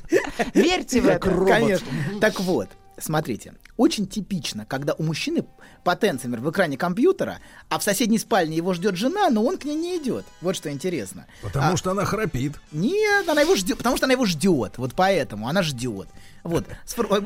Верьте 0.53 1.01
в 1.01 1.07
это. 1.07 1.29
Конечно. 1.45 1.87
Так 2.19 2.39
вот, 2.39 2.69
смотрите, 2.99 3.53
очень 3.77 4.05
типично, 4.07 4.65
когда 4.65 4.93
у 4.93 5.03
мужчины 5.03 5.43
потенция, 5.83 6.29
например, 6.29 6.49
в 6.49 6.53
экране 6.53 6.77
компьютера, 6.77 7.39
а 7.69 7.79
в 7.79 7.83
соседней 7.83 8.19
спальне 8.19 8.55
его 8.55 8.73
ждет 8.73 8.95
жена, 8.95 9.29
но 9.31 9.43
он 9.43 9.57
к 9.57 9.65
ней 9.65 9.75
не 9.75 9.97
идет. 9.97 10.25
Вот 10.41 10.55
что 10.55 10.69
интересно. 10.71 11.25
Потому 11.41 11.73
А- 11.73 11.77
что 11.77 11.89
она 11.91 12.05
храпит. 12.05 12.53
Нет, 12.71 13.27
она 13.27 13.41
его 13.41 13.55
ждет, 13.55 13.77
потому 13.79 13.97
что 13.97 14.05
она 14.05 14.13
его 14.13 14.25
ждет. 14.25 14.77
Вот 14.77 14.93
поэтому 14.95 15.47
она 15.47 15.63
ждет. 15.63 16.07
Вот. 16.43 16.65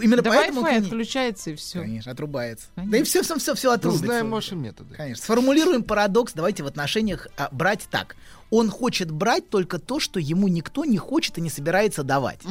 Именно 0.01 0.21
Да 0.21 0.29
поэтому... 0.29 0.61
Wi-Fi 0.61 0.85
отключается 0.85 1.49
и 1.51 1.55
все. 1.55 1.81
Конечно, 1.81 2.11
отрубается. 2.13 2.67
Конечно. 2.75 2.91
Да 2.91 2.97
и 2.97 3.03
все, 3.03 3.21
все, 3.23 3.35
все, 3.37 3.55
все 3.55 3.67
Мы 3.69 3.73
отрубится. 3.75 4.05
знаем 4.05 4.31
ваши 4.31 4.55
методы. 4.55 4.95
Конечно. 4.95 5.23
Сформулируем 5.23 5.83
парадокс, 5.83 6.33
давайте 6.33 6.63
в 6.63 6.67
отношениях 6.67 7.27
а, 7.37 7.49
брать 7.51 7.87
так. 7.91 8.15
Он 8.51 8.69
хочет 8.69 9.11
брать 9.11 9.49
только 9.49 9.79
то, 9.79 9.99
что 9.99 10.19
ему 10.19 10.47
никто 10.47 10.85
не 10.85 10.97
хочет 10.97 11.37
и 11.37 11.41
не 11.41 11.49
собирается 11.49 12.03
давать. 12.03 12.41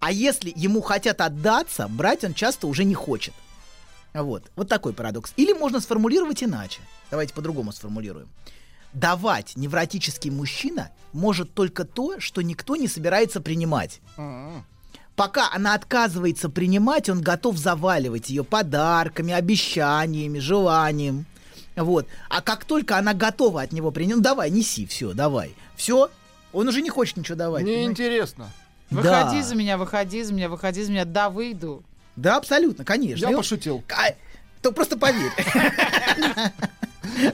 А 0.00 0.10
если 0.10 0.52
ему 0.54 0.80
хотят 0.80 1.20
отдаться, 1.20 1.88
брать 1.88 2.24
он 2.24 2.34
часто 2.34 2.66
уже 2.66 2.84
не 2.84 2.94
хочет. 2.94 3.34
Вот. 4.14 4.44
Вот 4.56 4.68
такой 4.68 4.92
парадокс. 4.92 5.32
Или 5.36 5.52
можно 5.52 5.80
сформулировать 5.80 6.42
иначе. 6.42 6.80
Давайте 7.10 7.34
по-другому 7.34 7.72
сформулируем. 7.72 8.28
Давать 8.92 9.56
невротический 9.56 10.30
мужчина 10.30 10.90
может 11.12 11.52
только 11.52 11.84
то, 11.84 12.20
что 12.20 12.42
никто 12.42 12.76
не 12.76 12.86
собирается 12.86 13.40
принимать. 13.40 14.00
Пока 15.16 15.50
она 15.52 15.74
отказывается 15.74 16.48
принимать, 16.48 17.08
он 17.08 17.20
готов 17.20 17.56
заваливать 17.56 18.30
ее 18.30 18.44
подарками, 18.44 19.32
обещаниями, 19.32 20.38
желанием. 20.38 21.26
Вот. 21.76 22.06
А 22.28 22.40
как 22.40 22.64
только 22.64 22.96
она 22.98 23.14
готова 23.14 23.62
от 23.62 23.72
него 23.72 23.90
принять, 23.90 24.16
ну 24.16 24.22
давай, 24.22 24.50
неси, 24.50 24.86
все, 24.86 25.12
давай. 25.12 25.54
Все, 25.76 26.10
он 26.52 26.68
уже 26.68 26.82
не 26.82 26.90
хочет 26.90 27.16
ничего 27.16 27.36
давать. 27.36 27.62
Мне 27.62 27.72
понимаете? 27.76 27.90
интересно. 28.04 28.50
Выходи 28.90 29.38
Да. 29.38 29.42
за 29.42 29.54
меня, 29.56 29.76
выходи 29.78 30.22
за 30.22 30.32
меня, 30.32 30.48
выходи 30.48 30.82
за 30.84 30.92
меня. 30.92 31.04
Да, 31.04 31.30
выйду. 31.30 31.82
Да, 32.16 32.36
абсолютно, 32.36 32.84
конечно. 32.84 33.24
Я 33.24 33.30
И 33.30 33.34
он- 33.34 33.40
пошутил. 33.40 33.82
А, 33.90 34.14
То 34.62 34.70
просто 34.72 34.96
поверь. 34.96 35.32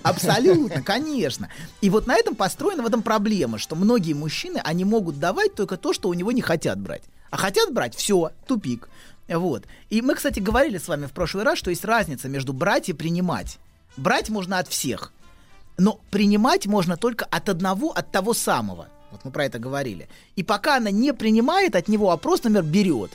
Абсолютно, 0.02 0.82
конечно. 0.82 1.48
И 1.80 1.90
вот 1.90 2.06
на 2.06 2.16
этом 2.16 2.34
построена 2.34 2.82
в 2.82 2.86
этом 2.86 3.02
проблема, 3.02 3.58
что 3.58 3.76
многие 3.76 4.14
мужчины, 4.14 4.60
они 4.64 4.84
могут 4.84 5.18
давать 5.18 5.54
только 5.54 5.76
то, 5.76 5.92
что 5.92 6.08
у 6.08 6.14
него 6.14 6.32
не 6.32 6.42
хотят 6.42 6.78
брать. 6.78 7.02
А 7.30 7.36
хотят 7.36 7.72
брать, 7.72 7.94
все, 7.94 8.32
тупик. 8.46 8.88
Вот. 9.28 9.64
И 9.90 10.02
мы, 10.02 10.16
кстати, 10.16 10.40
говорили 10.40 10.78
с 10.78 10.88
вами 10.88 11.06
в 11.06 11.12
прошлый 11.12 11.44
раз, 11.44 11.56
что 11.58 11.70
есть 11.70 11.84
разница 11.84 12.28
между 12.28 12.52
брать 12.52 12.88
и 12.88 12.92
принимать. 12.92 13.58
Брать 13.96 14.28
можно 14.30 14.58
от 14.58 14.68
всех, 14.68 15.12
но 15.78 16.00
принимать 16.10 16.66
можно 16.66 16.96
только 16.96 17.24
от 17.24 17.48
одного, 17.48 17.90
от 17.90 18.10
того 18.12 18.34
самого. 18.34 18.88
Вот 19.10 19.24
мы 19.24 19.30
про 19.30 19.44
это 19.44 19.58
говорили. 19.58 20.08
И 20.36 20.42
пока 20.42 20.76
она 20.76 20.90
не 20.90 21.12
принимает 21.12 21.74
от 21.74 21.88
него, 21.88 22.10
а 22.10 22.16
просто, 22.16 22.48
например, 22.48 22.72
берет. 22.72 23.10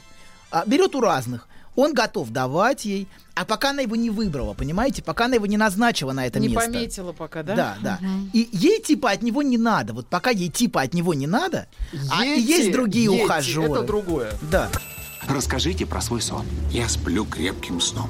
А, 0.51 0.65
берет 0.65 0.95
у 0.95 1.01
разных. 1.01 1.47
Он 1.75 1.93
готов 1.93 2.29
давать 2.29 2.85
ей, 2.85 3.07
а 3.33 3.43
пока 3.43 3.71
она 3.71 3.81
его 3.81 3.95
не 3.95 4.09
выбрала, 4.09 4.53
понимаете? 4.53 5.03
Пока 5.03 5.25
она 5.25 5.35
его 5.35 5.45
не 5.45 5.57
назначила 5.57 6.13
на 6.13 6.25
это 6.25 6.39
не 6.39 6.47
место. 6.47 6.71
пометила 6.71 7.11
пока, 7.11 7.43
да? 7.43 7.55
Да, 7.55 7.77
да. 7.81 7.97
Мгм. 8.01 8.29
И 8.31 8.49
ей 8.53 8.81
типа 8.81 9.11
от 9.11 9.21
него 9.21 9.41
не 9.41 9.57
надо. 9.57 9.93
Вот 9.93 10.07
пока 10.07 10.29
ей 10.29 10.49
типа 10.49 10.81
от 10.81 10.93
него 10.93 11.13
не 11.13 11.27
надо, 11.27 11.67
а 12.11 12.25
и 12.25 12.39
Ети, 12.39 12.47
есть 12.47 12.71
другие 12.71 13.11
ети, 13.11 13.23
ухажеры. 13.23 13.71
Это 13.71 13.83
другое. 13.83 14.33
Да. 14.49 14.69
Расскажите 15.27 15.85
про 15.85 16.01
свой 16.01 16.21
сон. 16.21 16.45
Я 16.71 16.87
сплю 16.87 17.25
крепким 17.25 17.81
сном. 17.81 18.09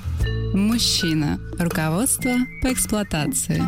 Мужчина. 0.53 1.39
Руководство 1.59 2.31
по 2.61 2.73
эксплуатации. 2.73 3.63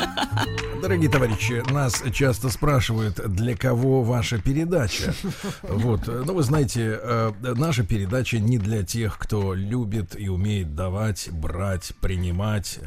Дорогие 0.81 1.09
товарищи, 1.09 1.63
нас 1.71 2.03
часто 2.13 2.49
спрашивают, 2.49 3.21
для 3.33 3.55
кого 3.55 4.03
ваша 4.03 4.37
передача. 4.37 5.13
Вот, 5.61 6.07
ну 6.07 6.33
вы 6.33 6.43
знаете, 6.43 6.99
э, 7.01 7.31
наша 7.55 7.83
передача 7.85 8.37
не 8.39 8.57
для 8.57 8.83
тех, 8.83 9.17
кто 9.17 9.53
любит 9.53 10.19
и 10.19 10.27
умеет 10.27 10.75
давать, 10.75 11.29
брать, 11.31 11.93
принимать, 12.01 12.79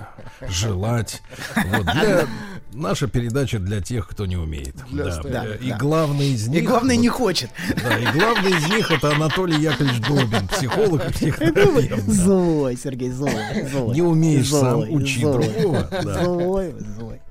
желать. 0.46 1.22
Вот, 1.57 1.85
для- 1.87 2.26
наша 2.74 3.07
передача 3.09 3.59
для 3.59 3.81
тех, 3.81 4.07
кто 4.09 4.26
не 4.26 4.37
умеет. 4.37 4.76
Да, 4.90 5.09
остальных, 5.09 5.61
э, 5.62 5.64
И 5.64 5.70
да. 5.70 5.79
главный 5.79 6.29
из 6.33 6.46
И 6.48 6.50
них. 6.50 6.64
главное, 6.64 6.96
вот, 6.96 7.02
не 7.02 7.09
хочет. 7.09 7.48
Да, 7.83 7.96
и 7.98 8.05
главный 8.18 8.50
из 8.50 8.66
них 8.68 8.90
это 8.90 9.14
Анатолий 9.14 9.59
Яковлевич 9.62 10.00
Добин, 10.07 10.48
психолог 10.48 11.09
и 11.09 11.12
психотерапевт. 11.12 12.05
да. 12.07 12.12
Злой, 12.12 12.76
Сергей, 12.76 13.11
злой. 13.11 13.33
Злой. 13.64 13.94
Не 13.94 14.02
умеешь 14.02 14.50
сам 14.50 14.82
Злой, 14.82 14.88
учить 14.90 15.22
злой. 15.22 15.48
другого. 15.48 15.88
да. 15.90 16.24
Злой, 16.24 16.74
злой. 16.78 17.22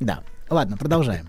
Да, 0.00 0.22
ладно, 0.48 0.76
продолжаем. 0.76 1.28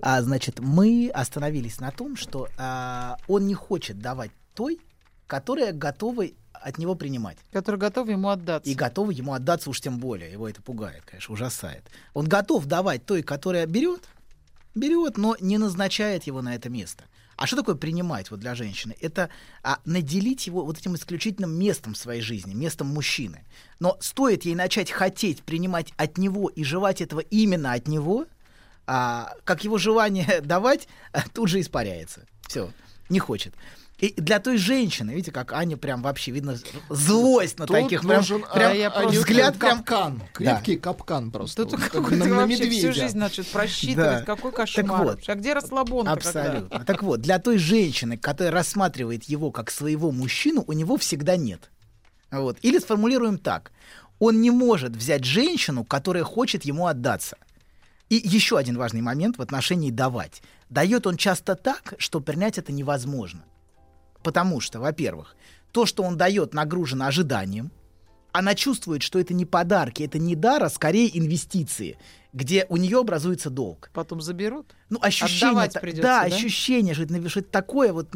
А, 0.00 0.20
значит, 0.22 0.60
мы 0.60 1.10
остановились 1.14 1.80
на 1.80 1.90
том, 1.90 2.16
что 2.16 2.48
а, 2.58 3.16
он 3.26 3.46
не 3.46 3.54
хочет 3.54 3.98
давать 3.98 4.30
той, 4.54 4.78
которая 5.26 5.72
готова 5.72 6.26
от 6.52 6.78
него 6.78 6.94
принимать. 6.94 7.38
Который 7.52 7.76
готов 7.76 8.08
ему 8.08 8.28
отдаться. 8.28 8.70
И 8.70 8.74
готовы 8.74 9.12
ему 9.12 9.34
отдаться 9.34 9.70
уж 9.70 9.80
тем 9.80 9.98
более. 9.98 10.30
Его 10.32 10.48
это 10.48 10.62
пугает, 10.62 11.02
конечно, 11.04 11.32
ужасает. 11.32 11.84
Он 12.14 12.26
готов 12.26 12.66
давать 12.66 13.04
той, 13.04 13.22
которая 13.22 13.66
берет, 13.66 14.02
берет, 14.74 15.16
но 15.16 15.36
не 15.40 15.58
назначает 15.58 16.24
его 16.24 16.42
на 16.42 16.54
это 16.54 16.68
место. 16.68 17.04
А 17.36 17.46
что 17.46 17.56
такое 17.56 17.74
принимать 17.74 18.30
вот 18.30 18.40
для 18.40 18.54
женщины? 18.54 18.96
Это 19.00 19.30
а, 19.62 19.78
наделить 19.84 20.46
его 20.46 20.64
вот 20.64 20.78
этим 20.78 20.94
исключительным 20.94 21.52
местом 21.52 21.94
в 21.94 21.98
своей 21.98 22.20
жизни, 22.20 22.54
местом 22.54 22.86
мужчины. 22.88 23.44
Но 23.80 23.96
стоит 24.00 24.44
ей 24.44 24.54
начать 24.54 24.90
хотеть 24.90 25.42
принимать 25.42 25.92
от 25.96 26.18
него 26.18 26.48
и 26.48 26.64
желать 26.64 27.00
этого 27.00 27.20
именно 27.20 27.72
от 27.72 27.88
него, 27.88 28.26
а, 28.86 29.34
как 29.44 29.64
его 29.64 29.78
желание 29.78 30.40
давать 30.44 30.88
а, 31.12 31.22
тут 31.32 31.48
же 31.48 31.60
испаряется. 31.60 32.26
Все, 32.46 32.70
не 33.08 33.18
хочет. 33.18 33.54
И 33.98 34.12
для 34.16 34.40
той 34.40 34.56
женщины, 34.58 35.12
видите, 35.12 35.30
как 35.30 35.52
Аня 35.52 35.76
прям 35.76 36.02
вообще 36.02 36.32
видно 36.32 36.58
злость 36.90 37.58
на 37.60 37.66
Тут 37.66 37.76
таких 37.76 38.00
прям, 38.02 38.16
нужен 38.16 38.44
прям 38.52 38.72
а, 38.72 38.74
я 38.74 38.88
а, 38.88 39.02
просто- 39.02 39.18
взгляд 39.20 39.56
прям 39.56 39.78
капкан, 39.78 40.22
крепкий 40.32 40.76
капкан 40.76 41.30
просто. 41.30 41.64
Тут 41.64 41.80
Вот 41.80 41.92
так 41.92 42.10
на, 42.10 42.24
на 42.26 42.34
вообще 42.34 42.56
всю 42.56 42.64
медведя. 42.64 42.92
жизнь 42.92 43.18
начнет 43.18 43.46
просчитывать. 43.46 43.96
Да. 44.20 44.22
Какой 44.24 44.50
Так 44.50 44.56
кошмар. 44.60 45.04
вот. 45.04 45.20
А 45.28 45.34
где 45.36 45.52
расслабон 45.52 46.08
Абсолютно. 46.08 46.84
Так 46.84 47.02
вот, 47.04 47.20
для 47.20 47.38
той 47.38 47.56
женщины, 47.58 48.18
которая 48.18 48.52
рассматривает 48.52 49.24
его 49.24 49.52
как 49.52 49.70
своего 49.70 50.10
мужчину, 50.10 50.64
у 50.66 50.72
него 50.72 50.96
всегда 50.96 51.36
нет. 51.36 51.70
Вот. 52.32 52.58
Или 52.62 52.80
сформулируем 52.80 53.38
так. 53.38 53.70
Он 54.18 54.40
не 54.40 54.50
может 54.50 54.96
взять 54.96 55.24
женщину, 55.24 55.84
которая 55.84 56.24
хочет 56.24 56.64
ему 56.64 56.88
отдаться. 56.88 57.36
И 58.08 58.16
еще 58.16 58.58
один 58.58 58.76
важный 58.76 59.02
момент 59.02 59.38
в 59.38 59.42
отношении 59.42 59.90
давать. 59.90 60.42
Дает 60.68 61.06
он 61.06 61.16
часто 61.16 61.54
так, 61.54 61.94
что 61.98 62.20
принять 62.20 62.58
это 62.58 62.72
невозможно. 62.72 63.44
Потому 64.24 64.58
что, 64.60 64.80
во-первых, 64.80 65.36
то, 65.70 65.86
что 65.86 66.02
он 66.02 66.16
дает, 66.16 66.54
нагружено 66.54 67.06
ожиданием. 67.06 67.70
Она 68.32 68.56
чувствует, 68.56 69.02
что 69.02 69.20
это 69.20 69.32
не 69.32 69.44
подарки, 69.44 70.02
это 70.02 70.18
не 70.18 70.34
дар, 70.34 70.64
а 70.64 70.68
скорее 70.68 71.16
инвестиции, 71.16 71.98
где 72.32 72.66
у 72.68 72.76
нее 72.76 72.98
образуется 72.98 73.48
долг. 73.48 73.90
Потом 73.94 74.20
заберут. 74.20 74.74
Ну, 74.90 74.98
ощущение, 75.00 75.70
придётся, 75.80 76.02
да, 76.02 76.20
да? 76.28 76.34
ощущение, 76.34 76.94
что 76.94 77.04
это, 77.04 77.28
что 77.28 77.40
это 77.40 77.50
такое. 77.50 77.92
Вот, 77.92 78.08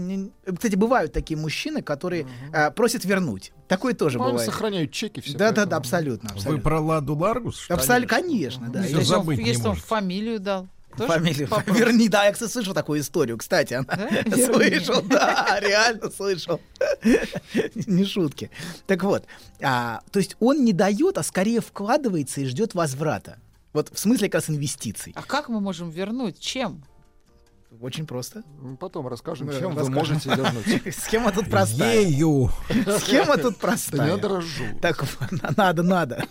кстати, 0.56 0.74
бывают 0.74 1.12
такие 1.12 1.38
мужчины, 1.38 1.82
которые 1.82 2.26
а, 2.52 2.72
просят 2.72 3.04
вернуть. 3.04 3.52
Такое 3.68 3.94
тоже 3.94 4.18
Ну, 4.18 4.24
они 4.24 4.32
бывает. 4.32 4.50
сохраняют 4.50 4.90
чеки 4.90 5.20
все. 5.20 5.38
Да, 5.38 5.52
да, 5.52 5.66
да, 5.66 5.76
абсолютно, 5.76 6.30
Вы 6.30 6.34
абсолютно. 6.34 6.64
про 6.64 6.80
Ладу 6.80 7.14
Ларгус? 7.14 7.66
Абсолютно, 7.70 8.16
конечно, 8.16 8.68
да. 8.70 8.82
Всё 8.82 8.96
И 8.96 9.00
Если 9.00 9.14
он- 9.14 9.30
Если 9.30 9.68
он 9.68 9.76
фамилию 9.76 10.40
дал. 10.40 10.66
Тоже 10.98 11.12
Фамилию. 11.12 11.48
вопрос. 11.48 11.78
Верни, 11.78 12.08
да, 12.08 12.24
я, 12.26 12.32
кстати, 12.32 12.50
слышал 12.50 12.74
такую 12.74 13.00
историю, 13.00 13.38
кстати, 13.38 13.74
она 13.74 13.86
Да? 13.86 14.36
Слышал, 14.52 15.02
да, 15.02 15.58
реально 15.60 16.10
слышал. 16.10 16.60
Не 17.86 18.04
шутки. 18.04 18.50
Так 18.86 19.02
вот, 19.04 19.24
а, 19.62 20.00
то 20.10 20.18
есть 20.18 20.36
он 20.40 20.64
не 20.64 20.72
дает, 20.72 21.18
а 21.18 21.22
скорее 21.22 21.60
вкладывается 21.60 22.40
и 22.40 22.44
ждет 22.46 22.74
возврата. 22.74 23.38
Вот 23.72 23.90
в 23.92 23.98
смысле 23.98 24.28
как 24.28 24.40
раз 24.40 24.50
инвестиций. 24.50 25.12
А 25.16 25.22
как 25.22 25.48
мы 25.48 25.60
можем 25.60 25.90
вернуть? 25.90 26.38
Чем? 26.40 26.84
Очень 27.80 28.06
просто. 28.06 28.42
Потом 28.80 29.06
расскажем, 29.08 29.50
чем 29.50 29.74
вы 29.74 29.80
расскажем. 29.80 29.94
можете 29.94 30.30
вернуть. 30.30 30.94
Схема 30.96 31.32
тут 31.32 31.50
простая. 31.50 32.00
Ею. 32.00 32.50
Схема 32.98 33.36
тут 33.36 33.42
Да 33.42 33.48
не 33.50 33.52
простая. 33.60 34.10
надо 34.12 34.28
разжевывать. 34.28 34.80
Так, 34.80 35.04
надо, 35.56 35.82
надо. 35.82 36.24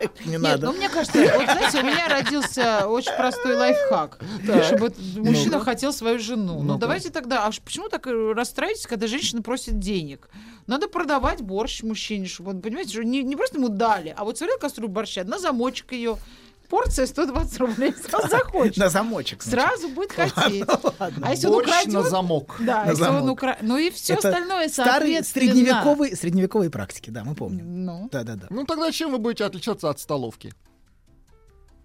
Не 0.24 0.32
Нет, 0.32 0.40
надо. 0.40 0.66
ну 0.66 0.72
мне 0.72 0.88
кажется, 0.88 1.18
вот 1.36 1.44
знаете, 1.44 1.80
у 1.80 1.84
меня 1.84 2.08
родился 2.08 2.86
очень 2.88 3.12
простой 3.16 3.54
лайфхак, 3.56 4.18
чтобы 4.64 4.92
мужчина 5.16 5.60
хотел 5.60 5.92
свою 5.92 6.18
жену. 6.18 6.54
Ну 6.58 6.62
Ну-ка. 6.62 6.80
давайте 6.80 7.10
тогда, 7.10 7.44
а 7.46 7.50
почему 7.64 7.88
так 7.88 8.06
э, 8.06 8.32
расстраиваетесь, 8.32 8.86
когда 8.86 9.06
женщина 9.06 9.42
просит 9.42 9.78
денег? 9.78 10.28
Надо 10.66 10.88
продавать 10.88 11.40
борщ 11.42 11.82
мужчине, 11.82 12.26
чтобы 12.26 12.50
он, 12.52 12.62
понимаете, 12.62 12.92
что 12.92 13.04
не, 13.04 13.22
не 13.22 13.36
просто 13.36 13.58
ему 13.58 13.68
дали, 13.68 14.14
а 14.16 14.24
вот 14.24 14.38
сварил 14.38 14.56
кастрюлю 14.58 14.88
борща, 14.88 15.24
на 15.24 15.38
замочек 15.38 15.92
ее, 15.92 16.16
порция 16.70 17.06
120 17.06 17.58
рублей, 17.58 17.92
сразу 18.08 18.28
захочет. 18.30 18.76
На 18.78 18.88
замочек. 18.88 19.42
Сразу 19.42 19.88
будет 19.88 20.12
хотеть. 20.12 20.64
А 21.20 21.30
если 21.30 21.48
он 21.48 21.52
Борщ 21.54 21.68
на 21.68 21.80
украдет... 22.00 22.10
замок. 22.10 22.56
Да, 22.60 22.84
если 22.86 23.02
он 23.02 23.12
замок. 23.14 23.32
укра... 23.32 23.58
Ну 23.60 23.76
и 23.76 23.90
все 23.90 24.14
остальное, 24.14 24.68
Старые 24.68 25.22
соответственно. 25.22 25.52
средневековые, 25.52 26.16
средневековые 26.16 26.70
практики, 26.70 27.10
да, 27.10 27.24
мы 27.24 27.34
помним. 27.34 27.84
Ну, 27.84 28.08
Да, 28.12 28.22
да, 28.22 28.36
да. 28.36 28.46
Ну 28.50 28.64
тогда 28.64 28.90
чем 28.92 29.10
вы 29.10 29.18
будете 29.18 29.44
отличаться 29.44 29.90
от 29.90 29.98
столовки? 30.00 30.54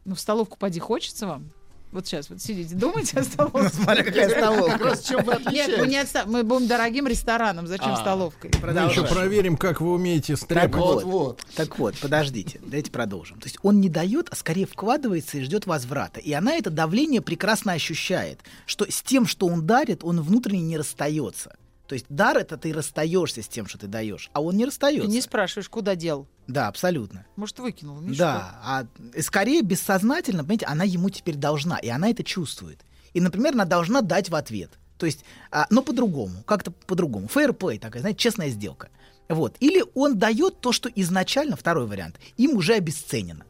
ну, 0.05 0.13
в 0.13 0.19
столовку 0.19 0.57
поди 0.57 0.79
хочется 0.79 1.25
вам? 1.27 1.49
Вот 1.95 2.05
сейчас 2.07 2.29
вот 2.29 2.41
сидите, 2.41 2.75
думайте 2.75 3.17
о 3.19 3.23
столовке. 3.23 3.69
Смотри, 3.69 4.03
какая 4.03 4.27
Как 4.27 4.37
столовка. 4.37 4.77
раз 4.83 5.01
чем 5.01 5.23
вы 5.23 5.37
Нет, 5.49 5.71
мы, 5.79 5.87
не 5.87 5.95
отста- 5.95 6.25
мы 6.25 6.43
будем 6.43 6.67
дорогим 6.67 7.07
рестораном, 7.07 7.67
зачем 7.67 7.93
А. 7.93 7.95
столовкой? 7.95 8.49
Мы 8.51 8.57
еще 8.57 8.61
Продолжаем. 8.61 9.07
проверим, 9.07 9.55
как 9.55 9.79
вы 9.79 9.93
умеете 9.93 10.35
стряпать. 10.35 10.75
Вот. 10.75 11.03
Вот-вот. 11.05 11.45
Так 11.55 11.79
вот, 11.79 11.97
подождите, 11.99 12.59
давайте 12.61 12.91
продолжим. 12.91 13.39
То 13.39 13.45
есть 13.45 13.57
он 13.63 13.79
не 13.79 13.87
дает, 13.87 14.27
а 14.29 14.35
скорее 14.35 14.65
вкладывается 14.67 15.37
и 15.37 15.41
ждет 15.43 15.67
возврата. 15.67 16.19
И 16.19 16.33
она 16.33 16.55
это 16.57 16.69
давление 16.69 17.21
прекрасно 17.21 17.71
ощущает, 17.71 18.41
что 18.65 18.85
с 18.91 19.01
тем, 19.01 19.25
что 19.25 19.47
он 19.47 19.65
дарит, 19.65 20.03
он 20.03 20.19
внутренне 20.21 20.63
не 20.63 20.77
расстается. 20.77 21.55
То 21.87 21.93
есть 21.93 22.05
дар 22.09 22.37
это 22.37 22.57
ты 22.57 22.73
расстаешься 22.73 23.41
с 23.43 23.47
тем, 23.47 23.67
что 23.67 23.77
ты 23.77 23.87
даешь, 23.87 24.29
а 24.33 24.41
он 24.41 24.55
не 24.55 24.63
Ты 24.63 24.67
расстается. 24.67 25.07
не 25.09 25.21
спрашиваешь, 25.21 25.69
куда 25.69 25.95
дел. 25.95 26.27
Да, 26.47 26.67
абсолютно. 26.67 27.25
Может, 27.35 27.59
выкинул? 27.59 27.99
Мишку? 27.99 28.17
Да, 28.17 28.59
а 28.63 28.85
скорее 29.21 29.61
бессознательно, 29.61 30.43
понимаете, 30.43 30.65
она 30.65 30.83
ему 30.83 31.09
теперь 31.09 31.35
должна, 31.35 31.77
и 31.77 31.87
она 31.89 32.09
это 32.09 32.23
чувствует. 32.23 32.81
И, 33.13 33.21
например, 33.21 33.53
она 33.53 33.65
должна 33.65 34.01
дать 34.01 34.29
в 34.29 34.35
ответ. 34.35 34.71
То 34.97 35.05
есть, 35.05 35.23
а, 35.51 35.67
но 35.69 35.81
по-другому, 35.81 36.43
как-то 36.43 36.71
по-другому. 36.71 37.27
Фейерплей 37.27 37.79
такая, 37.79 38.01
знаете, 38.01 38.19
честная 38.19 38.49
сделка. 38.49 38.89
Вот. 39.27 39.55
Или 39.59 39.83
он 39.93 40.17
дает 40.17 40.61
то, 40.61 40.71
что 40.71 40.89
изначально, 40.95 41.55
второй 41.55 41.85
вариант, 41.87 42.19
им 42.37 42.57
уже 42.57 42.73
обесценено. 42.73 43.45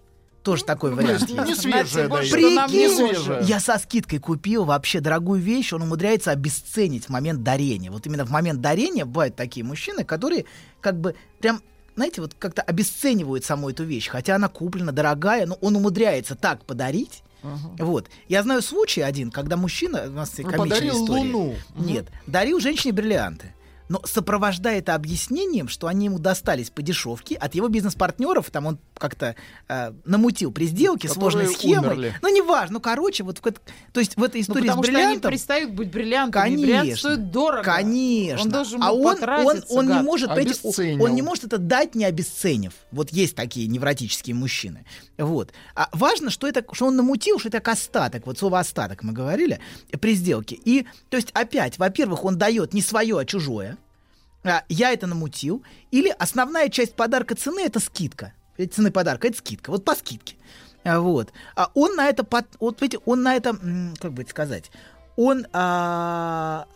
Тоже 0.45 0.63
такой 0.63 0.91
То 0.91 0.97
вариант 0.97 1.27
не 1.27 1.36
нам 1.36 1.47
не 1.47 1.55
Прикинь, 2.29 3.47
я 3.47 3.60
со 3.60 3.79
скидкой 3.79 4.19
купил 4.19 4.63
вообще 4.63 4.99
дорогую 4.99 5.41
вещь, 5.41 5.73
он 5.73 5.81
умудряется 5.81 6.29
обесценить 6.29 7.05
в 7.05 7.10
момент 7.10 7.41
дарения. 7.41 7.89
Вот 7.89 8.05
именно 8.05 8.25
в 8.25 8.29
момент 8.29 8.62
дарения 8.62 9.05
бывают 9.05 9.36
такие 9.36 9.65
мужчины, 9.65 10.03
которые 10.03 10.45
как 10.81 11.01
бы 11.01 11.15
прям 11.39 11.62
знаете, 11.95 12.21
вот 12.21 12.36
как-то 12.38 12.62
обесценивают 12.62 13.43
саму 13.43 13.71
эту 13.71 13.86
вещь, 13.86 14.08
хотя 14.08 14.36
она 14.36 14.47
куплена 14.47 14.91
дорогая, 14.91 15.47
но 15.47 15.55
он 15.62 15.77
умудряется 15.77 16.36
так 16.36 16.63
подарить. 16.65 17.23
Вот. 17.79 18.10
Я 18.27 18.43
знаю 18.43 18.62
случай 18.62 19.01
один, 19.01 19.31
когда 19.31 19.58
мужчина, 19.58 20.03
у 20.08 20.12
нас 20.12 20.38
Ну, 20.38 20.43
комичная 20.43 20.69
подарил 20.69 21.03
история. 21.03 21.21
луну. 21.21 21.55
Нет, 21.75 22.08
дарил 22.27 22.60
женщине 22.60 22.93
бриллианты. 22.93 23.55
Но 23.88 24.02
сопровождая 24.04 24.80
это 24.80 24.95
объяснением, 24.95 25.67
что 25.67 25.88
они 25.88 26.06
ему 26.06 26.19
достались 26.19 26.69
по 26.69 26.82
дешевке 26.82 27.36
от 27.36 27.56
его 27.56 27.67
бизнес-партнеров, 27.67 28.50
там 28.52 28.65
он 28.65 28.80
как-то 28.98 29.36
э, 29.67 29.93
намутил 30.06 30.52
при 30.52 30.65
сделке 30.65 31.08
Которые 31.08 31.32
сложной 31.32 31.54
схемой. 31.54 31.88
умерли. 31.89 32.15
Ну, 32.21 32.34
неважно, 32.34 32.76
ну, 32.76 32.80
короче, 32.80 33.24
вот 33.24 33.39
то 33.39 34.00
есть 34.00 34.17
в 34.17 34.24
этой 34.24 34.38
Ну, 34.38 34.41
истории 34.43 34.62
потому 34.67 34.84
с 34.84 34.88
что 34.88 34.95
они 34.95 35.04
бриллиантом... 35.06 35.32
перестают 35.32 35.71
быть 35.71 35.91
бриллиантами. 35.91 36.50
и 36.52 36.56
Бриллиант 36.58 36.82
Конечно. 36.82 37.10
стоит 37.12 37.32
дорого. 37.32 37.63
Конечно. 37.63 38.41
Он 38.41 38.50
должен 38.50 38.84
а 38.84 38.91
он, 38.91 39.17
он, 39.24 39.63
он 39.69 39.88
не 39.88 40.02
может, 40.02 40.30
он 40.32 41.15
не 41.15 41.21
может 41.21 41.43
это 41.43 41.58
дать, 41.58 41.95
не 41.95 42.06
обесценив. 42.06 42.74
Вот 42.91 43.12
есть 43.12 43.36
такие 43.36 43.67
невротические 43.67 44.36
мужчины. 44.36 44.86
Вот. 45.17 45.54
А 45.76 45.89
важно, 45.91 46.30
что 46.30 46.48
это, 46.48 46.65
что 46.74 46.88
он 46.88 46.95
намутил, 46.95 47.39
что 47.39 47.50
это 47.50 47.60
как 47.60 47.76
остаток. 47.76 48.26
Вот 48.26 48.38
слово 48.39 48.60
остаток 48.60 49.04
мы 49.04 49.13
говорили 49.13 49.60
при 50.00 50.15
сделке. 50.15 50.56
И, 50.56 50.86
то 51.10 51.17
есть, 51.17 51.32
опять, 51.32 51.78
во-первых, 51.78 52.26
он 52.26 52.38
дает 52.38 52.74
не 52.74 52.82
свое, 52.82 53.19
а 53.19 53.26
чужое. 53.26 53.78
А, 54.45 54.63
я 54.69 54.91
это 54.93 55.08
намутил. 55.08 55.63
Или 55.91 56.13
основная 56.19 56.69
часть 56.69 56.95
подарка 56.95 57.36
цены 57.36 57.62
это 57.65 57.79
скидка. 57.79 58.34
Цены 58.71 58.91
подарка 58.91 59.27
это 59.27 59.38
скидка. 59.38 59.71
Вот 59.71 59.84
по 59.84 59.95
скидке. 59.95 60.36
А, 60.84 60.99
Вот. 60.99 61.34
А 61.55 61.71
он 61.73 61.95
на 61.95 62.08
это, 62.08 62.23
под- 62.23 62.55
вот 62.60 62.81
видите, 62.81 63.01
он 63.05 63.23
на 63.23 63.36
это, 63.36 63.58
как 63.99 64.13
бы 64.13 64.21
это 64.21 64.29
сказать, 64.31 64.69
он, 65.17 65.47
а, 65.51 66.67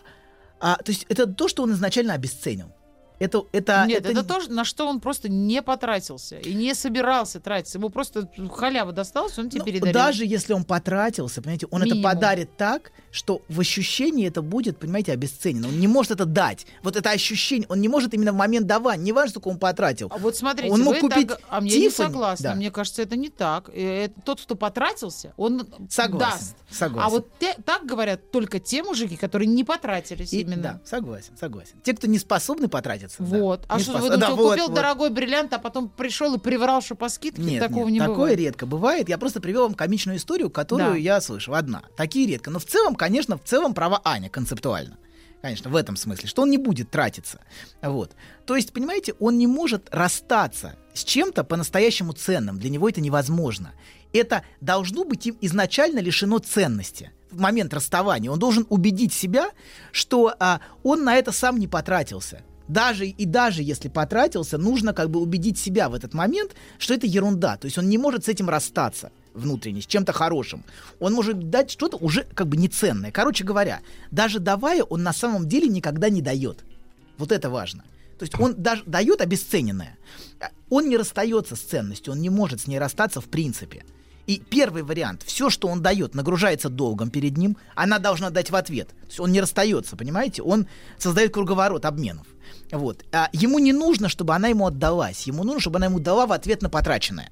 а, 0.59 0.75
то 0.77 0.91
есть 0.91 1.05
это 1.09 1.27
то, 1.27 1.47
что 1.47 1.63
он 1.63 1.71
изначально 1.73 2.13
обесценил. 2.13 2.71
Это, 3.19 3.43
это, 3.51 3.85
Нет, 3.87 4.05
это, 4.05 4.13
не- 4.13 4.23
то, 4.23 4.39
на 4.49 4.63
что 4.63 4.87
он 4.87 4.99
просто 5.01 5.27
не 5.29 5.61
потратился 5.61 6.37
и 6.39 6.53
не 6.53 6.73
собирался 6.73 7.39
тратиться. 7.41 7.77
Ему 7.77 7.89
просто 7.89 8.29
халява 8.51 8.93
досталась, 8.93 9.37
он 9.37 9.49
тебе 9.49 9.59
Ну, 9.59 9.65
передарил. 9.65 9.93
Даже 9.93 10.25
если 10.25 10.53
он 10.53 10.63
потратился, 10.63 11.41
понимаете, 11.41 11.67
он 11.69 11.83
Минимум. 11.83 11.99
это 11.99 12.09
подарит 12.15 12.55
так, 12.57 12.91
что 13.11 13.41
в 13.49 13.59
ощущении 13.59 14.25
это 14.27 14.41
будет, 14.41 14.77
понимаете, 14.77 15.11
обесценено. 15.11 15.67
Он 15.67 15.79
не 15.79 15.87
может 15.87 16.11
это 16.11 16.25
дать. 16.25 16.65
Вот 16.81 16.95
это 16.95 17.09
ощущение, 17.11 17.67
он 17.69 17.81
не 17.81 17.89
может 17.89 18.13
именно 18.13 18.31
в 18.31 18.35
момент 18.35 18.67
давания. 18.67 19.03
Не 19.03 19.11
важно, 19.11 19.31
сколько 19.31 19.49
он 19.49 19.59
потратил. 19.59 20.07
А 20.11 20.17
вот 20.17 20.37
смотрите, 20.37 20.71
Он 20.71 20.81
мог 20.81 20.99
купить 20.99 21.27
так- 21.27 21.41
а 21.49 21.59
мне 21.59 21.77
не 21.77 21.89
согласна. 21.89 22.49
Да. 22.51 22.55
Мне 22.55 22.71
кажется, 22.71 23.01
это 23.01 23.17
не 23.17 23.29
так. 23.29 23.69
Это 23.73 24.13
тот, 24.23 24.41
кто 24.41 24.55
потратился, 24.55 25.33
он 25.35 25.67
Согласен. 25.89 26.17
даст. 26.37 26.55
Согласен. 26.71 27.05
А 27.05 27.09
вот 27.09 27.27
те- 27.39 27.55
так 27.65 27.85
говорят 27.85 28.31
только 28.31 28.59
те 28.59 28.81
мужики, 28.83 29.17
которые 29.17 29.47
не 29.47 29.63
потратились 29.65 30.31
И- 30.31 30.41
именно. 30.41 30.61
Да, 30.61 30.81
согласен, 30.85 31.33
согласен. 31.37 31.73
Те, 31.83 31.93
кто 31.93 32.07
не 32.07 32.17
способны 32.19 32.69
потратиться. 32.69 33.08
Да, 33.17 33.25
Вот. 33.25 33.65
А 33.67 33.77
не 33.77 33.83
что, 33.83 33.93
спос- 33.93 34.01
вы 34.01 34.09
думаете, 34.09 34.27
да, 34.27 34.35
вот, 34.35 34.49
купил 34.51 34.67
вот. 34.67 34.75
дорогой 34.75 35.09
бриллиант, 35.09 35.53
а 35.53 35.59
потом 35.59 35.89
пришел 35.89 36.35
и 36.35 36.39
приврал, 36.39 36.81
что 36.81 36.95
по 36.95 37.09
скидке? 37.09 37.41
Нет, 37.41 37.63
Такого 37.63 37.85
нет, 37.85 37.93
не 37.93 37.99
такое 37.99 38.15
бывает. 38.15 38.39
редко 38.39 38.65
бывает. 38.65 39.09
Я 39.09 39.17
просто 39.17 39.41
привел 39.41 39.63
вам 39.63 39.73
комичную 39.73 40.17
историю, 40.17 40.49
которую 40.49 40.91
Да. 40.91 40.97
я 40.97 41.21
слышал. 41.21 41.55
Одна. 41.55 41.83
Такие 41.97 42.27
редко. 42.27 42.51
Но 42.51 42.59
в 42.59 42.65
целом, 42.65 42.95
конечно, 42.95 43.37
в 43.37 43.43
целом 43.43 43.73
права 43.73 44.01
Аня 44.03 44.29
концептуально. 44.29 44.97
Конечно, 45.41 45.69
в 45.69 45.75
этом 45.77 45.95
смысле, 45.95 46.27
что 46.27 46.41
он 46.41 46.49
не 46.51 46.57
будет 46.57 46.91
тратиться. 46.91 47.39
Вот. 47.81 48.11
То 48.45 48.57
есть, 48.57 48.73
понимаете, 48.73 49.13
он 49.19 49.37
не 49.37 49.47
может 49.47 49.87
расстаться 49.89 50.75
с 50.93 51.03
чем-то 51.05 51.45
по-настоящему 51.45 52.11
ценным. 52.11 52.59
Для 52.59 52.69
него 52.69 52.89
это 52.89 52.99
невозможно. 52.99 53.71
Это 54.11 54.43
должно 54.59 55.05
быть 55.05 55.27
им 55.27 55.37
изначально 55.39 55.99
лишено 55.99 56.39
ценности. 56.39 57.11
В 57.31 57.39
момент 57.39 57.73
расставания 57.73 58.29
он 58.31 58.39
должен 58.39 58.65
убедить 58.69 59.13
себя, 59.13 59.51
что 59.91 60.33
а, 60.39 60.59
он 60.83 61.03
на 61.03 61.15
это 61.15 61.31
сам 61.31 61.57
не 61.57 61.67
потратился. 61.67 62.41
Даже 62.69 63.07
и 63.07 63.25
даже 63.25 63.63
если 63.63 63.89
потратился, 63.89 64.59
нужно 64.59 64.93
как 64.93 65.09
бы 65.09 65.19
убедить 65.19 65.57
себя 65.57 65.89
в 65.89 65.95
этот 65.95 66.13
момент, 66.13 66.51
что 66.77 66.93
это 66.93 67.07
ерунда. 67.07 67.57
То 67.57 67.65
есть 67.65 67.79
он 67.79 67.89
не 67.89 67.97
может 67.97 68.25
с 68.25 68.27
этим 68.29 68.47
расстаться 68.47 69.11
внутренне, 69.33 69.81
с 69.81 69.87
чем-то 69.87 70.13
хорошим. 70.13 70.63
Он 70.99 71.13
может 71.13 71.49
дать 71.49 71.71
что-то 71.71 71.97
уже 71.97 72.23
как 72.35 72.47
бы 72.47 72.57
неценное. 72.57 73.11
Короче 73.11 73.43
говоря, 73.43 73.79
даже 74.11 74.39
давая, 74.39 74.83
он 74.83 75.01
на 75.01 75.13
самом 75.13 75.47
деле 75.47 75.67
никогда 75.67 76.09
не 76.09 76.21
дает. 76.21 76.59
Вот 77.17 77.31
это 77.31 77.49
важно. 77.49 77.83
То 78.19 78.23
есть 78.23 78.39
он 78.39 78.53
даже 78.55 78.83
дает 78.85 79.21
обесцененное. 79.21 79.97
Он 80.69 80.87
не 80.87 80.97
расстается 80.97 81.55
с 81.55 81.61
ценностью, 81.61 82.13
он 82.13 82.21
не 82.21 82.29
может 82.29 82.61
с 82.61 82.67
ней 82.67 82.77
расстаться 82.77 83.19
в 83.19 83.25
принципе. 83.25 83.83
И 84.29 84.39
первый 84.47 84.83
вариант, 84.83 85.23
все, 85.25 85.49
что 85.49 85.67
он 85.69 85.81
дает, 85.81 86.13
нагружается 86.13 86.69
долгом 86.69 87.09
перед 87.09 87.35
ним, 87.35 87.57
она 87.73 87.97
должна 87.97 88.29
дать 88.29 88.51
в 88.51 88.55
ответ. 88.55 88.89
То 88.89 89.07
есть 89.07 89.19
он 89.19 89.31
не 89.31 89.41
расстается, 89.41 89.95
понимаете? 89.95 90.43
Он 90.43 90.67
создает 90.99 91.33
круговорот 91.33 91.83
обменов. 91.83 92.27
Вот. 92.71 93.03
А 93.11 93.29
ему 93.33 93.57
не 93.57 93.73
нужно, 93.73 94.07
чтобы 94.07 94.35
она 94.35 94.49
ему 94.49 94.67
отдалась. 94.67 95.23
Ему 95.23 95.43
нужно, 95.43 95.61
чтобы 95.61 95.77
она 95.77 95.87
ему 95.87 95.99
дала 95.99 96.27
в 96.27 96.31
ответ 96.31 96.61
на 96.61 96.69
потраченное. 96.69 97.31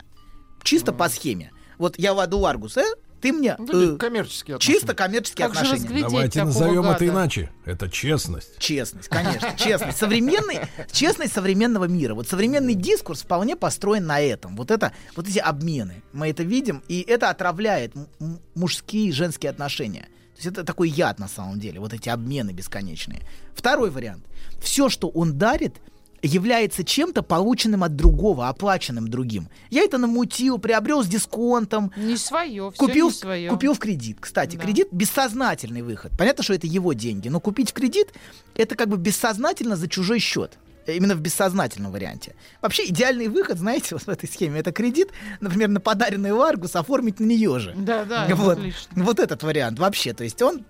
Чисто 0.63 0.91
по 0.91 1.07
схеме. 1.07 1.51
Вот 1.77 1.99
я 1.99 2.15
воду 2.15 2.39
Ларгус, 2.39 2.77
э, 2.77 2.95
ты 3.21 3.33
мне 3.33 3.57
э, 3.57 3.95
коммерческие 3.97 4.55
отношения. 4.55 4.79
чисто 4.79 4.93
коммерческие 4.93 5.47
Как 5.47 5.57
отношения. 5.57 6.01
Давайте 6.01 6.43
назовем 6.43 6.83
это 6.85 6.93
гада? 6.93 7.05
иначе. 7.05 7.51
Это 7.65 7.89
честность. 7.89 8.57
Честность, 8.59 9.09
конечно, 9.09 9.53
честность. 9.57 9.97
Современный, 9.97 10.59
честность 10.91 11.33
современного 11.33 11.85
мира. 11.85 12.13
Вот 12.13 12.27
современный 12.27 12.75
дискурс 12.75 13.21
вполне 13.23 13.55
построен 13.55 14.05
на 14.05 14.19
этом. 14.19 14.55
Вот 14.55 14.71
это, 14.71 14.91
вот 15.15 15.27
эти 15.27 15.39
обмены. 15.39 16.03
Мы 16.13 16.29
это 16.29 16.43
видим, 16.43 16.83
и 16.87 17.01
это 17.01 17.29
отравляет 17.29 17.93
мужские 18.55 19.09
и 19.09 19.11
женские 19.11 19.49
отношения. 19.49 20.03
То 20.37 20.43
есть 20.43 20.47
это 20.47 20.63
такой 20.63 20.89
яд 20.89 21.17
на 21.17 21.27
самом 21.27 21.59
деле, 21.59 21.79
вот 21.79 21.93
эти 21.93 22.09
обмены 22.09 22.51
бесконечные. 22.51 23.23
Второй 23.55 23.89
вариант. 23.89 24.23
Все, 24.61 24.87
что 24.87 25.09
он 25.09 25.37
дарит, 25.37 25.77
является 26.21 26.83
чем-то 26.83 27.21
полученным 27.23 27.83
от 27.83 27.95
другого, 27.95 28.49
оплаченным 28.49 29.07
другим. 29.07 29.49
Я 29.69 29.83
это 29.83 29.97
намутил, 29.97 30.57
приобрел 30.57 31.03
с 31.03 31.07
дисконтом, 31.07 31.91
Не 31.95 32.17
свое, 32.17 32.71
все 32.71 32.79
купил, 32.79 33.07
не 33.07 33.13
свое. 33.13 33.49
купил 33.49 33.73
в 33.73 33.79
кредит. 33.79 34.17
Кстати, 34.19 34.55
Да. 34.55 34.63
кредит 34.63 34.87
бессознательный 34.91 35.81
выход. 35.81 36.11
Понятно, 36.17 36.43
что 36.43 36.53
это 36.53 36.67
его 36.67 36.93
деньги, 36.93 37.29
но 37.29 37.39
купить 37.39 37.71
в 37.71 37.73
кредит 37.73 38.13
это 38.55 38.75
как 38.75 38.89
бы 38.89 38.97
бессознательно 38.97 39.75
за 39.75 39.87
чужой 39.87 40.19
счет. 40.19 40.57
Именно 40.87 41.15
в 41.15 41.19
бессознательном 41.19 41.91
варианте. 41.91 42.33
Вообще 42.61 42.85
идеальный 42.87 43.27
выход, 43.27 43.57
знаете, 43.59 43.89
вот 43.91 44.03
в 44.03 44.09
этой 44.09 44.27
схеме, 44.29 44.61
это 44.61 44.71
кредит, 44.71 45.09
например, 45.41 45.67
на 45.67 45.81
подаренный 45.81 46.31
Ларгус 46.31 46.75
оформить 46.77 47.19
на 47.19 47.25
нее 47.25 47.59
же. 47.59 47.73
Да, 47.77 48.05
да, 48.05 48.25
вот, 48.35 48.57
отлично. 48.57 49.03
вот 49.03 49.19
этот 49.19 49.43
вариант 49.43 49.79
вообще. 49.79 50.13
То 50.13 50.23
есть 50.23 50.41
он 50.41 50.65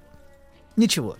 ничего. 0.75 1.17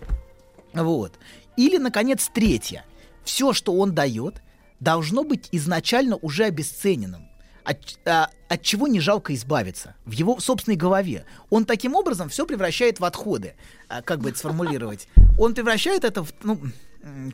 Вот. 0.74 1.12
Или, 1.56 1.76
наконец, 1.78 2.28
третье. 2.32 2.84
Все, 3.28 3.52
что 3.52 3.74
он 3.74 3.94
дает, 3.94 4.40
должно 4.80 5.22
быть 5.22 5.50
изначально 5.52 6.16
уже 6.16 6.44
обесцененным. 6.44 7.28
От, 7.62 7.98
а, 8.06 8.30
от 8.48 8.62
чего 8.62 8.86
не 8.86 9.00
жалко 9.00 9.34
избавиться 9.34 9.94
в 10.06 10.12
его 10.12 10.40
собственной 10.40 10.78
голове. 10.78 11.26
Он 11.50 11.66
таким 11.66 11.94
образом 11.94 12.30
все 12.30 12.46
превращает 12.46 13.00
в 13.00 13.04
отходы. 13.04 13.54
А, 13.86 14.00
как 14.00 14.20
бы 14.20 14.30
это 14.30 14.38
сформулировать? 14.38 15.08
Он 15.38 15.52
превращает 15.52 16.04
это 16.04 16.24
в, 16.24 16.32
ну, 16.42 16.58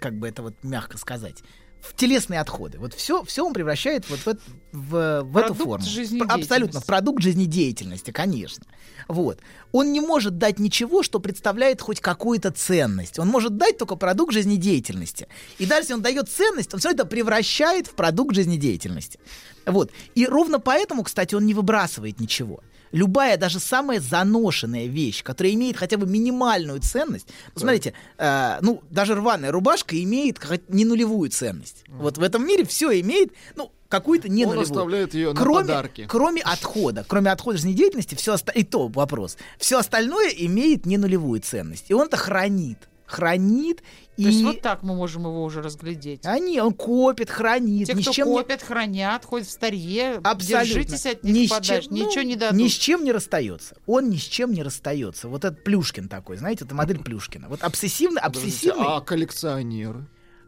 как 0.01 0.19
бы 0.19 0.27
это 0.27 0.43
вот 0.43 0.57
мягко 0.65 0.99
сказать, 0.99 1.45
в 1.85 1.95
телесные 1.95 2.41
отходы. 2.41 2.79
Вот 2.79 2.95
все, 2.95 3.23
все 3.25 3.45
он 3.45 3.53
превращает 3.53 4.09
вот 4.09 4.21
в, 4.21 4.39
в, 4.73 5.23
в 5.23 5.37
эту 5.37 5.55
форму. 5.55 5.85
Абсолютно, 6.29 6.81
в 6.81 6.87
продукт 6.87 7.23
жизнедеятельности, 7.23 8.11
конечно. 8.11 8.65
Вот. 9.07 9.41
Он 9.73 9.93
не 9.93 10.01
может 10.01 10.39
дать 10.39 10.59
ничего, 10.59 11.03
что 11.03 11.21
представляет 11.21 11.83
хоть 11.83 12.01
какую-то 12.01 12.51
ценность. 12.51 13.19
Он 13.19 13.29
может 13.29 13.57
дать 13.57 13.77
только 13.77 13.97
продукт 13.97 14.33
жизнедеятельности. 14.33 15.29
И 15.59 15.67
даже 15.67 15.83
если 15.83 15.95
он 15.95 16.03
дает 16.03 16.29
ценность, 16.29 16.73
он 16.73 16.81
все 16.81 16.91
это 16.91 17.05
превращает 17.05 17.87
в 17.87 17.95
продукт 17.95 18.35
жизнедеятельности. 18.35 19.21
Вот. 19.67 19.91
И 20.15 20.27
ровно 20.27 20.59
поэтому, 20.59 21.03
кстати, 21.03 21.35
он 21.35 21.45
не 21.45 21.55
выбрасывает 21.55 22.19
ничего. 22.19 22.61
Любая, 22.95 23.37
даже 23.37 23.59
самая 23.59 23.99
заношенная 23.99 24.87
вещь, 24.87 25.25
которая 25.25 25.53
имеет 25.55 25.77
хотя 25.77 25.97
бы 25.97 26.07
минимальную 26.07 26.81
ценность, 26.81 27.27
смотрите, 27.57 27.93
э, 28.19 28.59
ну, 28.61 28.85
даже 28.89 29.17
рваная 29.17 29.51
рубашка 29.51 30.01
имеет 30.01 30.39
не 30.69 30.85
нулевую 30.85 31.29
ценность. 31.31 31.83
Вот 31.89 32.19
в 32.19 32.23
этом 32.23 32.47
мире 32.47 32.65
все 32.65 33.01
имеет, 33.01 33.33
ну, 33.57 33.73
какую-то 33.89 34.29
не 34.29 34.47
Он 34.47 34.61
оставляет 34.61 35.13
ее 35.13 35.33
на 35.33 35.41
кроме, 35.41 35.67
подарки. 35.67 36.07
Кроме 36.09 36.41
отхода, 36.43 37.05
кроме 37.07 37.33
отхода 37.33 37.59
жизнедеятельности, 37.59 38.15
все 38.15 38.35
оста... 38.35 38.53
и 38.53 38.63
то 38.63 38.87
вопрос. 38.87 39.39
Все 39.59 39.79
остальное 39.79 40.29
имеет 40.29 40.87
не 40.87 40.97
нулевую 40.97 41.41
ценность. 41.41 41.87
И 41.89 41.95
он 41.95 42.07
это 42.07 42.17
хранит. 42.17 42.79
Хранит 43.07 43.79
То 43.79 43.85
и... 44.17 44.23
есть 44.25 44.43
вот 44.43 44.61
так 44.63 44.83
мы 44.83 44.95
можем 44.95 45.23
его 45.23 45.45
уже 45.45 45.61
разглядеть. 45.61 46.25
А 46.25 46.39
не, 46.39 46.61
он 46.63 46.73
копит, 46.73 47.29
хранит, 47.29 47.87
Те, 47.87 47.95
ни 47.95 48.01
кто 48.03 48.13
с 48.13 48.15
чем 48.15 48.29
не- 48.29 48.35
копят, 48.39 48.63
хранят, 48.63 49.25
хоть 49.27 49.47
в 49.47 49.51
старье, 49.51 50.21
Абсолютно. 50.25 50.65
держитесь 50.67 51.07
от 51.07 51.23
Ни 51.23 51.31
них 51.33 51.51
с 51.51 51.53
подальше, 51.53 51.89
чем- 51.89 51.97
ну, 51.99 52.09
ничего 52.09 52.23
не 52.23 52.37
дадут. 52.37 52.59
Ни 52.59 52.69
с 52.69 52.73
чем 52.73 53.05
не 53.05 53.13
расстается. 53.13 53.77
Он 53.87 54.09
ни 54.09 54.17
с 54.17 54.23
чем 54.23 54.53
не 54.53 54.63
расстается. 54.63 55.29
Вот 55.29 55.45
этот 55.45 55.63
Плюшкин 55.65 56.09
такой, 56.09 56.39
знаете, 56.39 56.65
это 56.65 56.75
модель 56.75 56.99
Плюшкина. 56.99 57.49
Вот 57.51 57.63
обсессивный, 57.63 58.23
обсессивный. 58.23 58.85
А 58.87 59.01
коллекционеры? 59.03 60.07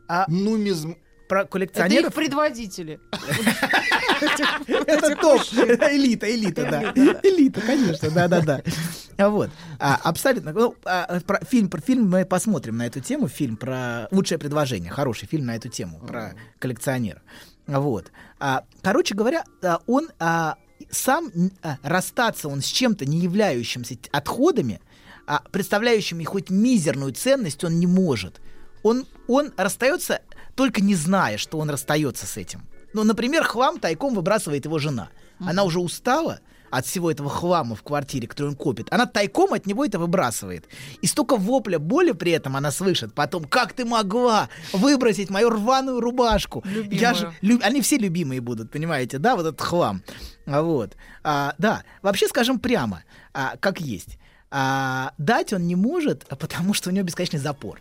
А 0.09 0.25
Нумизм. 0.29 0.97
про 1.29 1.41
Это 1.41 1.47
их 1.47 1.51
коллекционеров 1.51 2.15
предводители. 2.15 3.01
это 4.69 5.17
топ. 5.17 5.43
Элита, 5.91 6.35
элита, 6.35 6.63
да. 6.71 6.93
Элита, 7.23 7.61
конечно, 7.61 8.11
да-да-да. 8.11 8.63
А 9.19 9.29
Вот. 9.29 9.51
А, 9.79 9.99
Абсолютно. 10.03 10.53
Ну, 10.53 10.75
а, 10.85 11.21
про 11.21 11.41
фильм, 11.45 11.69
про 11.69 11.81
фильм 11.81 12.09
мы 12.11 12.25
посмотрим 12.25 12.77
на 12.77 12.87
эту 12.87 13.01
тему. 13.01 13.29
Фильм 13.29 13.57
про 13.57 14.09
лучшее 14.11 14.39
предложение. 14.39 14.91
Хороший 14.91 15.27
фильм 15.27 15.47
на 15.47 15.57
эту 15.57 15.69
тему. 15.69 16.01
Про 16.01 16.35
коллекционера. 16.59 17.23
Вот. 17.67 18.13
А, 18.39 18.65
Короче 18.83 19.15
говоря, 19.15 19.45
а, 19.63 19.81
он 19.87 20.09
а, 20.19 20.57
сам 20.91 21.31
а, 21.63 21.79
расстаться 21.83 22.49
он 22.49 22.61
с 22.61 22.67
чем-то, 22.67 23.07
не 23.07 23.19
являющимся 23.19 23.97
отходами, 24.13 24.81
а, 25.27 25.43
представляющими 25.51 26.25
хоть 26.25 26.51
мизерную 26.51 27.13
ценность, 27.13 27.65
он 27.65 27.79
не 27.79 27.87
может. 27.87 28.41
Он, 28.83 29.07
он 29.27 29.53
расстается, 29.57 30.21
только 30.55 30.81
не 30.81 30.95
зная, 30.95 31.39
что 31.39 31.59
он 31.59 31.71
расстается 31.71 32.27
с 32.27 32.37
этим. 32.37 32.63
Ну, 32.93 33.03
например, 33.03 33.45
хлам 33.45 33.81
тайком 33.81 34.15
выбрасывает 34.15 34.65
его 34.65 34.79
жена. 34.79 35.09
Она 35.39 35.65
уже 35.65 35.81
устала 35.81 36.41
от 36.77 36.87
всего 36.87 37.11
этого 37.11 37.31
хлама 37.31 37.75
в 37.75 37.83
квартире, 37.83 38.27
который 38.29 38.49
он 38.49 38.57
копит. 38.57 38.89
Она 38.93 39.07
тайком 39.07 39.53
от 39.53 39.67
него 39.67 39.85
это 39.85 39.99
выбрасывает. 39.99 40.67
И 41.03 41.07
столько 41.07 41.37
вопля 41.37 41.79
боли 41.79 42.13
при 42.13 42.33
этом 42.33 42.57
она 42.57 42.71
слышит 42.71 43.15
потом. 43.15 43.45
Как 43.45 43.73
ты 43.73 43.85
могла 43.85 44.49
выбросить 44.73 45.31
мою 45.31 45.51
рваную 45.51 46.01
рубашку? 46.01 46.65
Я 46.91 47.15
же, 47.15 47.33
лю- 47.43 47.61
Они 47.63 47.81
все 47.81 47.97
любимые 47.99 48.41
будут, 48.41 48.71
понимаете, 48.71 49.19
да, 49.19 49.37
вот 49.37 49.47
этот 49.47 49.61
хлам. 49.61 50.03
А 50.47 50.63
Вот. 50.63 50.97
А, 51.25 51.55
да, 51.59 51.83
вообще 52.03 52.29
скажем 52.29 52.59
прямо, 52.59 53.03
а, 53.33 53.57
как 53.59 53.81
есть. 53.81 54.19
А, 54.51 55.13
дать 55.19 55.53
он 55.53 55.67
не 55.67 55.75
может, 55.77 56.25
а 56.29 56.37
потому 56.37 56.75
что 56.75 56.91
у 56.91 56.93
него 56.93 57.05
бесконечный 57.05 57.41
запор. 57.41 57.81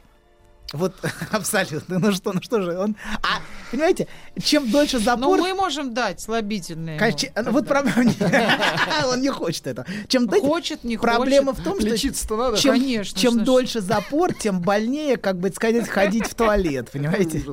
Вот 0.75 0.93
абсолютно. 1.31 1.99
Ну 1.99 2.11
что, 2.11 2.33
ну 2.33 2.41
что 2.41 2.61
же, 2.61 2.77
он. 2.77 2.95
А, 3.21 3.39
понимаете, 3.71 4.07
чем 4.41 4.69
дольше 4.69 4.97
Но 4.99 5.03
запор. 5.03 5.39
мы 5.39 5.53
можем 5.53 5.93
дать 5.93 6.19
слабительные. 6.21 6.99
вот 7.47 7.67
проблема. 7.67 8.11
Он 9.11 9.21
не 9.21 9.29
хочет 9.29 9.67
это. 9.67 9.85
Чем 10.07 10.29
Хочет, 10.29 10.83
не 10.83 10.97
Проблема 10.97 11.51
хочет. 11.53 11.61
в 11.61 11.63
том, 11.63 11.79
что 11.79 11.89
Лечиться-то 11.89 12.35
надо. 12.37 12.57
чем, 12.57 12.73
Конечно, 12.73 13.19
чем 13.19 13.43
дольше 13.43 13.79
запор, 13.81 14.33
тем 14.33 14.59
больнее, 14.61 15.17
как 15.17 15.39
бы 15.39 15.49
сказать, 15.49 15.87
ходить 15.87 16.27
в 16.27 16.35
туалет, 16.35 16.89
понимаете? 16.91 17.43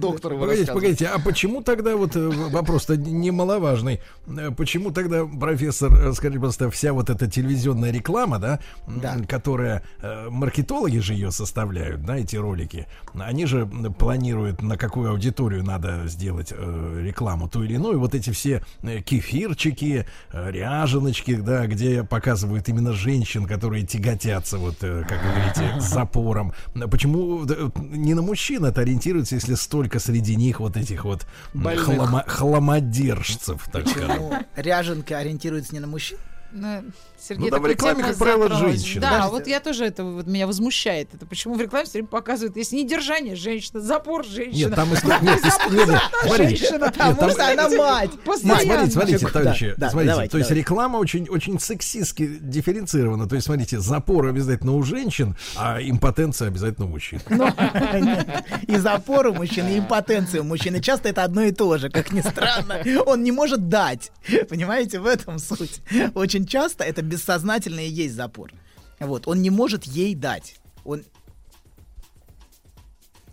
Доктор 0.00 0.34
Погодите, 0.36 0.72
погодите, 0.72 1.06
а 1.06 1.18
почему 1.18 1.62
тогда 1.62 1.96
вот 1.96 2.16
э, 2.16 2.20
вопрос-то 2.28 2.96
немаловажный? 2.96 4.00
Э, 4.26 4.50
Почему 4.50 4.90
тогда, 4.90 5.24
профессор, 5.24 5.92
э, 5.94 6.12
скажите, 6.12 6.38
пожалуйста, 6.40 6.70
вся 6.70 6.92
вот 6.92 7.10
эта 7.10 7.30
телевизионная 7.30 7.92
реклама, 7.92 8.38
да, 8.38 8.60
Да. 8.86 9.16
которая 9.28 9.82
маркетологи 10.30 10.98
же 10.98 11.14
ее 11.14 11.30
составляют, 11.30 12.04
да, 12.04 12.16
эти 12.16 12.36
ролики, 12.36 12.71
они 13.14 13.46
же 13.46 13.66
планируют, 13.66 14.62
на 14.62 14.76
какую 14.76 15.10
аудиторию 15.10 15.64
надо 15.64 16.06
сделать 16.06 16.52
э, 16.56 17.00
рекламу 17.02 17.48
ту 17.48 17.62
или 17.62 17.74
иную. 17.74 17.98
Вот 17.98 18.14
эти 18.14 18.30
все 18.30 18.62
э, 18.82 19.00
кефирчики, 19.00 20.06
э, 20.32 20.50
ряженочки, 20.50 21.34
да, 21.36 21.66
где 21.66 22.04
показывают 22.04 22.68
именно 22.68 22.92
женщин, 22.92 23.46
которые 23.46 23.86
тяготятся, 23.86 24.58
вот, 24.58 24.76
э, 24.82 25.04
как 25.08 25.22
вы 25.22 25.30
говорите, 25.30 25.80
с 25.80 25.84
запором. 25.92 26.52
Почему 26.90 27.44
э, 27.44 27.70
не 27.76 28.14
на 28.14 28.22
мужчин 28.22 28.64
это 28.64 28.80
ориентируется, 28.80 29.34
если 29.34 29.54
столько 29.54 29.98
среди 29.98 30.36
них 30.36 30.60
вот 30.60 30.76
этих 30.76 31.04
вот 31.04 31.26
Больных. 31.54 32.26
хламодержцев, 32.26 33.68
так 33.72 33.88
скажем? 33.88 34.32
Ряженка 34.56 35.18
ориентируется 35.18 35.74
не 35.74 35.80
на 35.80 35.86
мужчин? 35.86 36.18
Ну, 36.52 36.84
Сергей, 37.26 37.44
Ну 37.44 37.50
да, 37.50 37.58
в 37.58 37.66
рекламе, 37.66 38.02
как 38.02 38.16
правило, 38.18 38.48
женщины. 38.56 39.00
Да, 39.00 39.10
Подождите. 39.10 39.32
вот 39.38 39.46
я 39.46 39.60
тоже 39.60 39.84
это 39.84 40.04
вот 40.04 40.26
меня 40.26 40.46
возмущает. 40.46 41.08
Это 41.14 41.24
почему 41.24 41.54
в 41.54 41.60
рекламе 41.60 41.84
все 41.84 41.92
время 41.94 42.08
показывают, 42.08 42.56
если 42.56 42.76
не 42.76 42.86
держание 42.86 43.36
женщина, 43.36 43.80
запор 43.80 44.24
женщина. 44.24 44.68
Нет, 44.68 44.74
там 44.74 44.92
история... 44.94 45.18
Нет, 45.22 45.40
нет, 45.44 45.88
нет, 45.88 46.00
смотрите. 46.24 46.56
женщина, 46.56 46.84
Нет, 46.84 46.92
Потому 46.94 47.14
там- 47.16 47.30
что 47.30 47.48
она 47.52 47.68
мать. 47.70 48.10
Нет, 48.26 48.38
смотрите, 48.40 48.90
смотрите, 48.90 49.28
товарищи, 49.28 49.74
смотрите, 49.90 50.28
то 50.28 50.38
есть 50.38 50.50
реклама 50.50 50.96
очень, 50.96 51.28
очень 51.28 51.60
сексистски 51.60 52.38
дифференцирована. 52.40 53.28
То 53.28 53.36
есть, 53.36 53.46
смотрите, 53.46 53.78
запор 53.80 54.26
обязательно 54.26 54.72
у 54.72 54.82
женщин, 54.82 55.36
а 55.56 55.80
импотенция 55.80 56.48
обязательно 56.48 56.86
у 56.86 56.90
мужчин. 56.90 57.20
И 58.66 58.76
запор 58.76 59.26
у 59.28 59.34
мужчины, 59.34 59.74
и 59.74 59.78
импотенция 59.78 60.40
у 60.40 60.44
мужчины. 60.44 60.80
Часто 60.80 61.08
это 61.08 61.24
одно 61.24 61.42
и 61.42 61.52
то 61.52 61.76
же, 61.78 61.90
как 61.90 62.12
ни 62.12 62.20
странно. 62.20 62.82
Он 63.06 63.22
не 63.22 63.32
может 63.32 63.68
дать. 63.68 64.10
Понимаете, 64.48 64.98
в 65.00 65.06
этом 65.06 65.38
суть. 65.38 65.80
Очень 66.14 66.46
часто 66.46 66.84
это 66.84 67.02
бессознательно 67.12 67.80
и 67.80 67.88
есть 67.90 68.14
запор. 68.14 68.52
Вот, 69.00 69.26
он 69.28 69.42
не 69.42 69.50
может 69.50 69.84
ей 69.84 70.14
дать. 70.14 70.56
Он, 70.84 71.02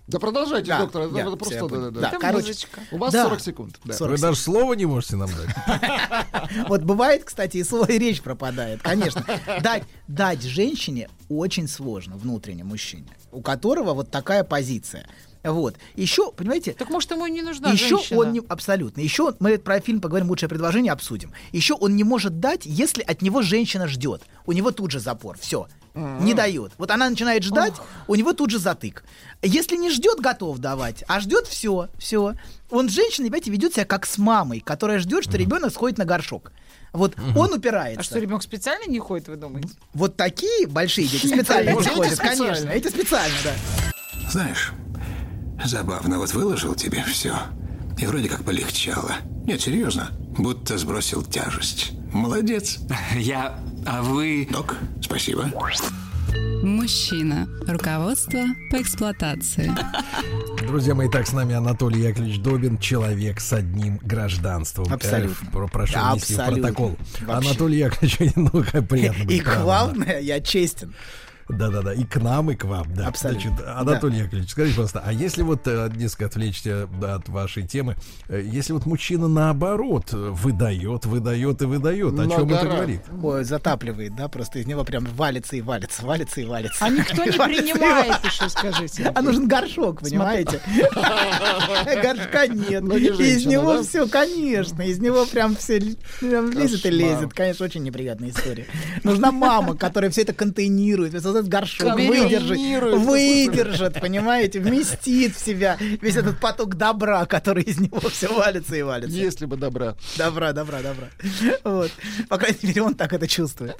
Да 0.07 0.19
продолжайте, 0.19 0.67
Да, 0.69 0.79
доктор. 0.79 1.03
Это, 1.03 1.15
я- 1.17 1.21
это 1.27 1.35
просто... 1.35 1.67
да, 1.69 1.77
да, 1.77 1.89
Да, 1.91 2.11
да. 2.11 2.17
Короче, 2.19 2.47
музычка. 2.47 2.81
У 2.91 2.97
вас 2.97 3.13
Да. 3.13 3.23
40 3.25 3.39
секунд. 3.41 3.79
Да. 3.85 3.93
40 3.93 4.17
Вы 4.17 4.21
даже 4.21 4.39
слова 4.39 4.73
не 4.73 4.85
можете 4.85 5.15
нам 5.15 5.29
дать. 5.29 5.55
Вот 6.67 6.81
бывает, 6.83 7.23
кстати, 7.23 7.57
и 7.57 7.63
слово 7.63 7.85
и 7.91 7.99
речь 7.99 8.21
пропадает. 8.21 8.81
Конечно. 8.81 9.23
Дать, 9.61 9.83
дать 10.07 10.41
женщине 10.41 11.09
очень 11.29 11.67
сложно, 11.67 12.17
внутренне 12.17 12.63
мужчине, 12.63 13.09
у 13.31 13.41
которого 13.41 13.93
вот 13.93 14.09
такая 14.09 14.43
позиция. 14.43 15.07
Вот. 15.43 15.75
Еще, 15.95 16.31
понимаете, 16.31 16.73
Так 16.73 16.89
может 16.89 17.11
ему 17.11 17.25
и 17.25 17.31
не 17.31 17.41
нужна 17.41 17.71
еще 17.71 17.97
женщина? 17.97 18.19
он 18.19 18.33
не 18.33 18.41
абсолютно. 18.47 19.01
Еще 19.01 19.33
мы 19.39 19.57
про 19.57 19.79
фильм 19.79 20.01
поговорим, 20.01 20.29
лучшее 20.29 20.49
предложение 20.49 20.91
обсудим. 20.91 21.31
Еще 21.51 21.73
он 21.75 21.95
не 21.95 22.03
может 22.03 22.39
дать, 22.39 22.65
если 22.65 23.01
от 23.01 23.21
него 23.21 23.41
женщина 23.41 23.87
ждет. 23.87 24.23
У 24.45 24.51
него 24.51 24.71
тут 24.71 24.91
же 24.91 24.99
запор. 24.99 25.37
Все. 25.39 25.67
Не 25.95 26.33
дает. 26.33 26.73
Вот 26.77 26.91
она 26.91 27.09
начинает 27.09 27.43
ждать, 27.43 27.73
у 28.07 28.15
него 28.15 28.33
тут 28.33 28.51
же 28.51 28.59
затык. 28.59 29.03
Если 29.41 29.75
не 29.75 29.89
ждет, 29.89 30.19
готов 30.19 30.59
давать, 30.59 31.03
а 31.07 31.19
ждет 31.19 31.47
все, 31.47 31.89
все. 31.97 32.35
Он 32.69 32.89
с 32.89 32.91
женщиной, 32.91 33.25
понимаете, 33.25 33.51
ведет 33.51 33.73
себя 33.73 33.85
как 33.85 34.05
с 34.05 34.17
мамой, 34.17 34.59
которая 34.59 34.99
ждет, 34.99 35.23
что 35.23 35.35
ребенок 35.37 35.73
сходит 35.73 35.97
на 35.97 36.05
горшок. 36.05 36.51
Вот 36.93 37.15
он 37.35 37.53
упирается. 37.53 37.99
А 38.01 38.03
что, 38.03 38.19
ребенок 38.19 38.43
специально 38.43 38.89
не 38.89 38.99
ходит, 38.99 39.27
вы 39.27 39.35
думаете? 39.35 39.69
Вот 39.93 40.15
такие 40.15 40.67
большие 40.67 41.07
дети 41.07 41.25
специально 41.33 41.71
не 41.71 41.83
ходят, 41.83 42.17
конечно. 42.17 42.69
Эти 42.69 42.87
специально, 42.87 43.35
да. 43.43 43.53
Знаешь, 44.29 44.71
забавно, 45.65 46.17
вот 46.19 46.33
выложил 46.33 46.75
тебе 46.75 47.03
все. 47.03 47.35
И 47.97 48.05
вроде 48.05 48.29
как 48.29 48.43
полегчало. 48.43 49.15
Нет, 49.45 49.61
серьезно. 49.61 50.11
Будто 50.37 50.77
сбросил 50.77 51.23
тяжесть. 51.23 51.91
Молодец. 52.13 52.79
Я... 53.15 53.59
А 53.85 54.01
вы... 54.01 54.47
Док, 54.51 54.75
спасибо. 55.01 55.49
Мужчина. 56.63 57.47
Руководство 57.67 58.39
по 58.71 58.81
эксплуатации. 58.81 59.71
Друзья 60.67 60.93
мои, 60.93 61.09
так 61.09 61.25
с 61.25 61.31
нами 61.31 61.55
Анатолий 61.55 62.01
Яковлевич 62.01 62.39
Добин, 62.41 62.77
человек 62.77 63.39
с 63.39 63.53
одним 63.53 63.97
гражданством. 64.03 64.91
Абсолютно. 64.91 65.47
Э, 65.47 65.51
про- 65.51 65.67
прошу 65.67 65.93
Да, 65.93 66.11
внести 66.11 66.35
в 66.35 66.39
абсолютно. 66.39 66.63
протокол. 66.63 66.97
Вообще. 67.21 67.49
Анатолий 67.49 67.77
Яковлевич, 67.79 68.33
ну, 68.35 68.49
как 68.69 68.87
приятно 68.87 69.25
быть 69.25 69.37
И 69.37 69.41
главное, 69.41 70.19
я 70.19 70.41
честен. 70.41 70.93
Да-да-да, 71.49 71.93
и 71.93 72.03
к 72.03 72.17
нам, 72.17 72.51
и 72.51 72.55
к 72.55 72.65
вам, 72.65 72.85
да. 72.93 73.07
Абсолютно. 73.07 73.49
Значит, 73.49 73.65
Анатолий 73.67 74.19
Яковлевич, 74.19 74.51
скажите, 74.51 74.75
пожалуйста, 74.75 75.03
а 75.05 75.11
если 75.11 75.41
вот, 75.41 75.67
э, 75.67 75.89
несколько 75.95 76.25
отвлечься 76.27 76.87
да, 77.01 77.15
от 77.15 77.27
вашей 77.27 77.67
темы, 77.67 77.95
э, 78.27 78.41
если 78.45 78.73
вот 78.73 78.85
мужчина 78.85 79.27
наоборот 79.27 80.11
выдает, 80.11 81.05
выдает 81.05 81.61
и 81.61 81.65
выдает, 81.65 82.13
о 82.13 82.23
На 82.23 82.29
чем 82.29 82.49
это 82.51 82.63
гора. 82.63 82.75
говорит? 82.75 83.01
Ой, 83.21 83.43
затапливает, 83.43 84.15
да, 84.15 84.27
просто 84.27 84.59
из 84.59 84.67
него 84.67 84.83
прям 84.83 85.05
валится 85.05 85.55
и 85.55 85.61
валится, 85.61 86.05
валится 86.05 86.41
и 86.41 86.45
валится. 86.45 86.85
А 86.85 86.89
никто 86.89 87.25
не 87.25 87.31
принимает 87.31 88.23
еще, 88.23 88.47
скажите. 88.49 89.11
А 89.13 89.21
нужен 89.21 89.47
горшок, 89.47 90.01
понимаете? 90.01 90.59
Горшка 92.03 92.47
нет. 92.47 92.83
Ну, 92.83 92.95
из 92.95 93.45
него 93.45 93.75
да? 93.75 93.83
все, 93.83 94.07
конечно. 94.07 94.81
Из 94.83 94.99
него 94.99 95.25
прям 95.25 95.55
все 95.55 95.79
лезет 96.21 96.85
и 96.85 96.89
лезет. 96.89 97.33
Конечно, 97.33 97.65
очень 97.65 97.83
неприятная 97.83 98.29
история. 98.29 98.65
Нужна 99.03 99.31
мама, 99.31 99.75
которая 99.75 100.11
все 100.11 100.21
это 100.21 100.33
контейнирует. 100.33 101.13
Этот 101.39 101.47
горшок 101.51 101.95
выдержит, 101.95 102.57
выдержит, 102.99 104.01
понимаете, 104.01 104.59
вместит 104.59 105.35
в 105.35 105.39
себя 105.45 105.77
весь 105.79 106.15
этот 106.17 106.39
поток 106.39 106.75
добра, 106.75 107.25
который 107.25 107.63
из 107.63 107.79
него 107.79 107.99
все 108.09 108.27
валится 108.33 108.75
и 108.75 108.81
валится. 108.81 109.15
Если 109.15 109.45
бы 109.45 109.55
добра. 109.55 109.95
Добра, 110.17 110.51
добра, 110.51 110.81
добра. 110.81 111.07
Вот. 111.63 111.91
По 112.27 112.37
крайней 112.37 112.59
мере, 112.63 112.83
он 112.83 112.95
так 112.95 113.13
это 113.13 113.27
чувствует. 113.27 113.77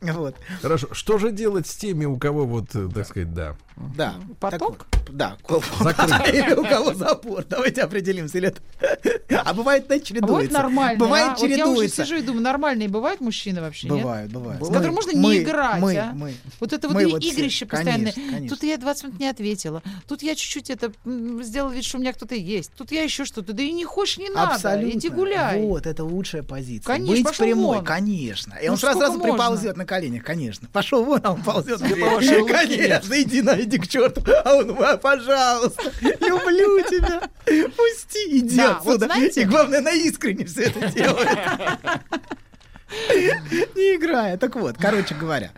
Вот. 0.00 0.36
Хорошо, 0.60 0.88
что 0.92 1.18
же 1.18 1.32
делать 1.32 1.66
с 1.66 1.74
теми, 1.76 2.04
у 2.04 2.16
кого 2.18 2.46
вот, 2.46 2.74
э, 2.74 2.88
так 2.94 3.06
сказать, 3.06 3.32
да, 3.34 3.56
Да. 3.96 4.14
Поток? 4.38 4.86
Так 4.90 5.02
да. 5.12 5.36
Или 6.26 6.52
у 6.58 6.64
кого 6.64 6.94
запор. 6.94 7.44
Давайте 7.48 7.82
определимся. 7.82 8.38
Или 8.38 8.48
это- 8.48 9.42
А 9.44 9.52
бывает, 9.54 9.86
знаете, 9.86 10.14
А 10.16 10.20
Бывает 10.20 10.48
чередуется. 10.50 10.52
нормально. 10.52 10.98
Бывает 10.98 11.26
а? 11.28 11.36
Вот 11.36 11.40
я 11.40 11.46
уже 11.46 11.56
чередуется. 11.56 12.04
сижу 12.04 12.16
и 12.16 12.22
думаю, 12.22 12.42
нормальные 12.42 12.88
бывают 12.88 13.20
мужчины 13.20 13.60
вообще, 13.60 13.88
нет? 13.88 14.02
Бывает, 14.02 14.30
бывает. 14.30 14.62
С 14.64 14.68
которым 14.68 14.94
можно 14.94 15.12
Мы- 15.14 15.34
не 15.36 15.42
играть, 15.42 15.80
мы, 15.80 15.96
а? 15.96 16.12
мы. 16.14 16.34
Вот 16.60 16.72
это 16.72 16.88
вот 16.92 17.02
Мы 17.02 17.08
и- 17.08 17.12
вот 17.12 17.22
все. 17.22 17.32
игрище 17.32 17.66
Конечно, 17.66 17.92
постоянное. 17.92 18.30
конечно. 18.32 18.56
Тут 18.56 18.62
я 18.64 18.76
20 18.78 19.04
минут 19.04 19.20
не 19.20 19.28
ответила. 19.28 19.82
Тут 20.08 20.22
я 20.22 20.34
чуть-чуть 20.34 20.70
это 20.70 20.92
сделала 21.42 21.72
вид, 21.72 21.84
что 21.84 21.98
у 21.98 22.00
меня 22.00 22.12
кто-то 22.12 22.34
есть. 22.34 22.72
Тут 22.76 22.92
я 22.92 23.02
еще 23.02 23.24
что-то. 23.24 23.52
Да 23.52 23.62
и 23.62 23.72
не 23.72 23.84
хочешь, 23.84 24.18
не 24.18 24.28
надо. 24.30 24.54
Абсолютно. 24.54 24.98
Иди 24.98 25.08
гуляй. 25.08 25.60
Вот, 25.60 25.86
это 25.86 26.04
лучшая 26.04 26.42
позиция. 26.42 26.86
Конечно, 26.86 27.14
Быть 27.16 27.24
пошел 27.24 27.46
прямой, 27.46 27.76
вон. 27.76 27.84
конечно. 27.84 28.54
И 28.62 28.66
Ну 28.66 28.72
он 28.72 28.78
сразу, 28.78 28.98
сразу 28.98 29.18
можно? 29.18 29.32
приползет 29.32 29.76
на 29.76 29.84
коленях, 29.86 30.22
конечно. 30.24 30.68
Пошел 30.72 31.04
вон, 31.04 31.20
а 31.24 31.32
он 31.32 31.42
ползет. 31.42 31.80
Конечно, 31.80 33.22
иди 33.22 33.42
на, 33.42 33.60
иди 33.60 33.78
к 33.78 33.88
черту. 33.88 34.22
А 34.44 34.54
он, 34.56 34.76
«А, 34.82 34.96
пожалуйста, 34.96 35.82
люблю 36.00 36.80
тебя. 36.88 37.22
Пусти, 37.44 38.38
иди 38.38 38.60
отсюда. 38.60 39.08
И 39.16 39.44
главное, 39.44 39.80
на 39.80 39.92
искренне 39.92 40.44
все 40.44 40.62
это 40.64 40.88
делает. 40.92 41.28
Не 43.74 43.96
играя. 43.96 44.36
Так 44.36 44.56
вот, 44.56 44.76
короче 44.78 45.14
говоря, 45.14 45.50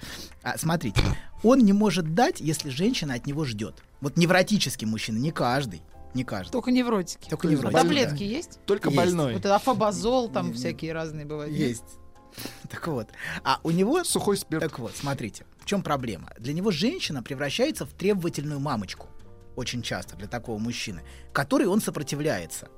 а, 0.45 0.59
смотрите, 0.59 1.01
он 1.43 1.61
не 1.61 1.73
может 1.73 2.15
дать, 2.15 2.41
если 2.41 2.69
женщина 2.69 3.15
от 3.15 3.27
него 3.27 3.45
ждет. 3.45 3.83
Вот 4.01 4.17
невротический 4.17 4.87
мужчина, 4.87 5.19
не 5.19 5.31
каждый, 5.31 5.83
не 6.13 6.23
каждый. 6.23 6.53
Только 6.53 6.71
невротики. 6.71 7.29
Только 7.29 7.49
невротики, 7.49 7.81
Таблетки 7.81 8.19
да. 8.19 8.25
есть? 8.25 8.61
Только 8.67 8.91
Есть. 8.91 8.97
больной. 8.97 9.35
Вот 9.35 9.47
афобазол, 9.47 10.29
там 10.29 10.47
Не-не. 10.47 10.59
всякие 10.59 10.93
разные 10.93 11.27
бывают. 11.27 11.55
Есть. 11.55 11.85
Так 12.69 12.89
вот. 12.89 13.09
А 13.45 13.61
у 13.63 13.71
него... 13.71 14.03
Сухой 14.03 14.37
спирт. 14.37 14.61
Так 14.63 14.81
вот, 14.81 14.97
смотрите, 14.97 15.47
в 15.61 15.67
чем 15.67 15.83
проблема? 15.83 16.33
Для 16.39 16.53
него 16.53 16.73
женщина 16.73 17.23
превращается 17.23 17.87
в 17.87 17.93
требовательную 17.93 18.59
мамочку. 18.59 19.07
Очень 19.55 19.83
часто 19.83 20.17
для 20.17 20.27
такого 20.27 20.59
мужчины, 20.59 21.03
которой 21.33 21.69
он 21.69 21.81
сопротивляется. 21.81 22.69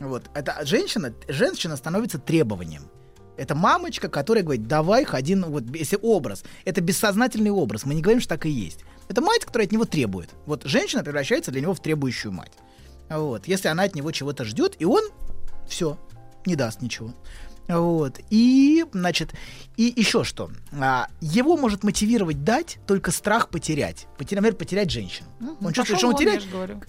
Вот. 0.00 0.28
Это 0.34 0.58
женщина, 0.66 1.14
женщина 1.28 1.76
становится 1.76 2.18
требованием. 2.18 2.90
Это 3.36 3.54
мамочка, 3.54 4.08
которая 4.08 4.44
говорит, 4.44 4.66
давай, 4.66 5.04
ходи, 5.04 5.34
ну, 5.34 5.48
вот, 5.50 5.64
если 5.74 5.98
образ. 6.00 6.44
Это 6.64 6.80
бессознательный 6.80 7.50
образ, 7.50 7.84
мы 7.84 7.94
не 7.94 8.02
говорим, 8.02 8.20
что 8.20 8.30
так 8.30 8.46
и 8.46 8.50
есть. 8.50 8.80
Это 9.08 9.20
мать, 9.20 9.44
которая 9.44 9.66
от 9.66 9.72
него 9.72 9.84
требует. 9.84 10.30
Вот 10.46 10.64
женщина 10.64 11.02
превращается 11.02 11.50
для 11.50 11.60
него 11.60 11.74
в 11.74 11.80
требующую 11.80 12.32
мать. 12.32 12.52
Вот. 13.10 13.46
Если 13.46 13.68
она 13.68 13.82
от 13.84 13.94
него 13.94 14.12
чего-то 14.12 14.44
ждет, 14.44 14.76
и 14.78 14.84
он 14.84 15.02
все, 15.68 15.98
не 16.46 16.56
даст 16.56 16.80
ничего. 16.80 17.12
Вот. 17.68 18.18
И, 18.30 18.84
значит, 18.92 19.30
и 19.76 19.92
еще 19.96 20.24
что. 20.24 20.50
А, 20.72 21.08
его 21.20 21.56
может 21.56 21.82
мотивировать 21.82 22.44
дать 22.44 22.78
только 22.86 23.10
страх 23.10 23.48
потерять. 23.48 24.06
Потерять, 24.18 24.42
например, 24.42 24.56
потерять 24.56 24.90
женщину. 24.90 25.28
Мгм. 25.40 25.56
Он 25.66 25.72
чувствует, 25.72 25.98
Пошел 25.98 25.98
что 25.98 26.08
он 26.08 26.16
теряет. 26.16 26.44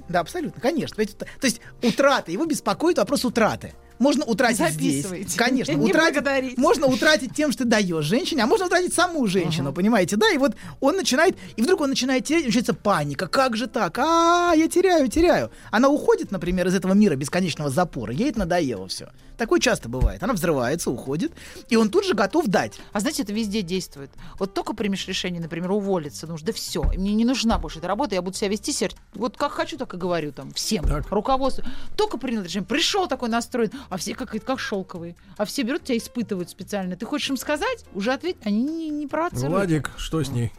Да, 0.09 0.19
абсолютно, 0.19 0.61
конечно. 0.61 0.95
То 0.95 1.47
есть 1.47 1.61
утрата, 1.81 2.31
его 2.31 2.45
беспокоит 2.45 2.97
вопрос 2.97 3.23
утраты. 3.25 3.73
Можно 3.99 4.25
утратить 4.25 4.69
здесь. 4.69 5.05
Конечно, 5.35 5.71
Не 5.71 5.89
утратить. 5.89 6.57
Можно 6.57 6.87
утратить 6.87 7.33
тем, 7.35 7.51
что 7.51 7.63
ты 7.63 7.69
даешь 7.69 8.05
женщине, 8.05 8.43
а 8.43 8.47
можно 8.47 8.65
утратить 8.65 8.93
саму 8.93 9.25
женщину, 9.27 9.73
понимаете, 9.73 10.15
да? 10.15 10.29
И 10.31 10.37
вот 10.37 10.55
он 10.79 10.97
начинает, 10.97 11.37
и 11.55 11.61
вдруг 11.61 11.81
он 11.81 11.89
начинает 11.89 12.25
терять, 12.25 12.45
начинается 12.45 12.73
паника. 12.73 13.27
Как 13.27 13.55
же 13.55 13.67
так? 13.67 13.97
А, 13.97 14.53
я 14.55 14.67
теряю, 14.67 15.07
теряю. 15.07 15.51
Она 15.71 15.89
уходит, 15.89 16.31
например, 16.31 16.67
из 16.67 16.75
этого 16.75 16.93
мира 16.93 17.15
бесконечного 17.15 17.69
запора. 17.69 18.13
Ей 18.13 18.29
это 18.29 18.39
надоело 18.39 18.87
все. 18.87 19.09
Такое 19.37 19.59
часто 19.59 19.89
бывает. 19.89 20.23
Она 20.23 20.33
взрывается, 20.33 20.89
уходит, 20.91 21.33
и 21.69 21.75
он 21.75 21.89
тут 21.89 22.05
же 22.05 22.13
готов 22.13 22.47
дать. 22.47 22.79
А 22.93 22.99
знаете, 22.99 23.23
это 23.23 23.33
везде 23.33 23.61
действует. 23.61 24.11
Вот 24.39 24.53
только 24.53 24.73
примешь 24.73 25.07
решение, 25.07 25.41
например, 25.41 25.71
уволиться, 25.71 26.27
ну 26.27 26.35
уж 26.35 26.41
да 26.41 26.53
все, 26.53 26.83
мне 26.83 27.13
не 27.13 27.25
нужна 27.25 27.57
больше 27.57 27.79
эта 27.79 27.87
работа, 27.87 28.15
я 28.15 28.21
буду 28.21 28.37
себя 28.37 28.49
вести 28.49 28.75
вот 29.13 29.37
как 29.37 29.51
хочу, 29.51 29.77
так 29.77 29.93
и 29.93 29.97
говорю 29.97 30.31
там 30.31 30.51
всем, 30.51 30.85
Так. 30.85 31.09
руководству. 31.09 31.63
Только 31.95 32.17
принял 32.17 32.43
решение, 32.43 32.67
пришел 32.67 33.07
такой 33.07 33.29
настроен, 33.29 33.71
а 33.89 33.97
все 33.97 34.15
как, 34.15 34.29
как 34.43 34.59
шелковые, 34.59 35.15
а 35.37 35.45
все 35.45 35.63
берут 35.63 35.83
тебя 35.83 35.97
испытывают 35.97 36.49
специально. 36.49 36.95
Ты 36.95 37.05
хочешь 37.05 37.29
им 37.29 37.37
сказать, 37.37 37.85
уже 37.93 38.13
ответь, 38.13 38.37
они 38.43 38.63
не, 38.63 38.89
не 38.89 39.07
провоцируют. 39.07 39.51
Владик, 39.51 39.91
что 39.97 40.23
с 40.23 40.29
ней? 40.29 40.51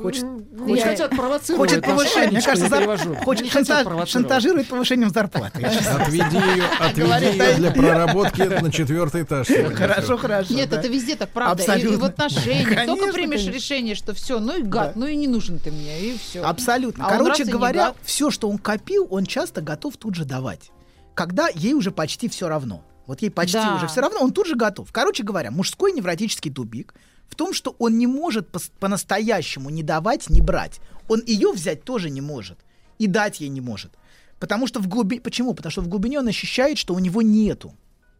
Хочет, 0.00 0.24
Не 0.52 0.80
хотят 0.80 1.10
провоцировать. 1.10 1.70
хочет 1.70 1.86
вас, 1.86 1.94
повышения. 1.96 2.30
Мне 2.30 2.40
кажется, 2.40 2.74
я 2.74 2.80
зар- 2.86 3.16
хочет 3.22 3.46
шантаж- 3.52 4.06
шантажирует 4.06 4.66
повышением 4.68 5.10
зарплаты. 5.10 5.60
Я 5.60 5.68
Отведи 5.68 6.36
ее, 6.36 6.64
отведи 6.80 7.26
ее 7.26 7.54
для 7.56 7.68
я- 7.68 7.70
проработки 7.70 8.40
на 8.62 8.72
четвертый 8.72 9.24
этаж. 9.24 9.46
Хорошо, 9.74 10.16
хорошо. 10.16 10.54
Нет, 10.54 10.70
да. 10.70 10.78
это 10.78 10.88
везде 10.88 11.16
так, 11.16 11.28
правда. 11.28 11.62
И- 11.62 11.66
И, 11.66 11.68
Абсолютно. 11.70 11.98
в 11.98 12.04
отношениях. 12.04 12.86
Только 12.86 13.12
примешь 13.12 13.40
конечно. 13.40 13.50
решение, 13.50 13.94
что 13.94 14.14
все, 14.14 14.40
ну 14.40 14.56
и 14.58 14.62
гад, 14.62 14.94
Да. 14.94 15.00
ну 15.00 15.06
и 15.06 15.14
не 15.16 15.28
нужен 15.28 15.58
ты 15.58 15.70
мне, 15.70 16.00
и 16.00 16.16
все. 16.18 16.42
Абсолютно. 16.42 17.06
А 17.06 17.10
Короче 17.10 17.44
говоря, 17.44 17.92
все, 18.04 18.30
что 18.30 18.48
он 18.48 18.56
копил, 18.56 19.06
он 19.10 19.26
часто 19.26 19.60
готов 19.60 19.98
тут 19.98 20.14
же 20.14 20.24
давать. 20.24 20.70
Когда 21.14 21.48
ей 21.48 21.74
уже 21.74 21.90
почти 21.90 22.28
все 22.28 22.48
равно. 22.48 22.84
Вот 23.06 23.22
ей 23.22 23.30
почти 23.30 23.58
Да. 23.58 23.76
уже 23.76 23.86
все 23.86 24.00
равно, 24.00 24.20
он 24.20 24.32
тут 24.32 24.46
же 24.46 24.56
готов. 24.56 24.90
Короче 24.92 25.22
говоря, 25.22 25.50
мужской 25.50 25.92
невротический 25.92 26.50
тупик 26.50 26.94
в 27.28 27.34
том, 27.36 27.52
что 27.52 27.74
он 27.78 27.98
не 27.98 28.06
может 28.06 28.50
пос- 28.50 28.70
по-настоящему 28.80 29.70
не 29.70 29.82
давать, 29.82 30.30
не 30.30 30.40
брать. 30.40 30.80
Он 31.08 31.22
ее 31.26 31.52
взять 31.52 31.84
тоже 31.84 32.10
не 32.10 32.20
может. 32.20 32.58
И 32.98 33.06
дать 33.06 33.40
ей 33.40 33.48
не 33.48 33.60
может. 33.60 33.92
Потому 34.40 34.66
что 34.66 34.80
в 34.80 34.88
глубине... 34.88 35.20
Почему? 35.20 35.54
Потому 35.54 35.70
что 35.70 35.82
в 35.82 35.88
глубине 35.88 36.18
он 36.20 36.28
ощущает, 36.28 36.78
что 36.78 36.94
у 36.94 36.98
него 36.98 37.22
нету. 37.22 37.74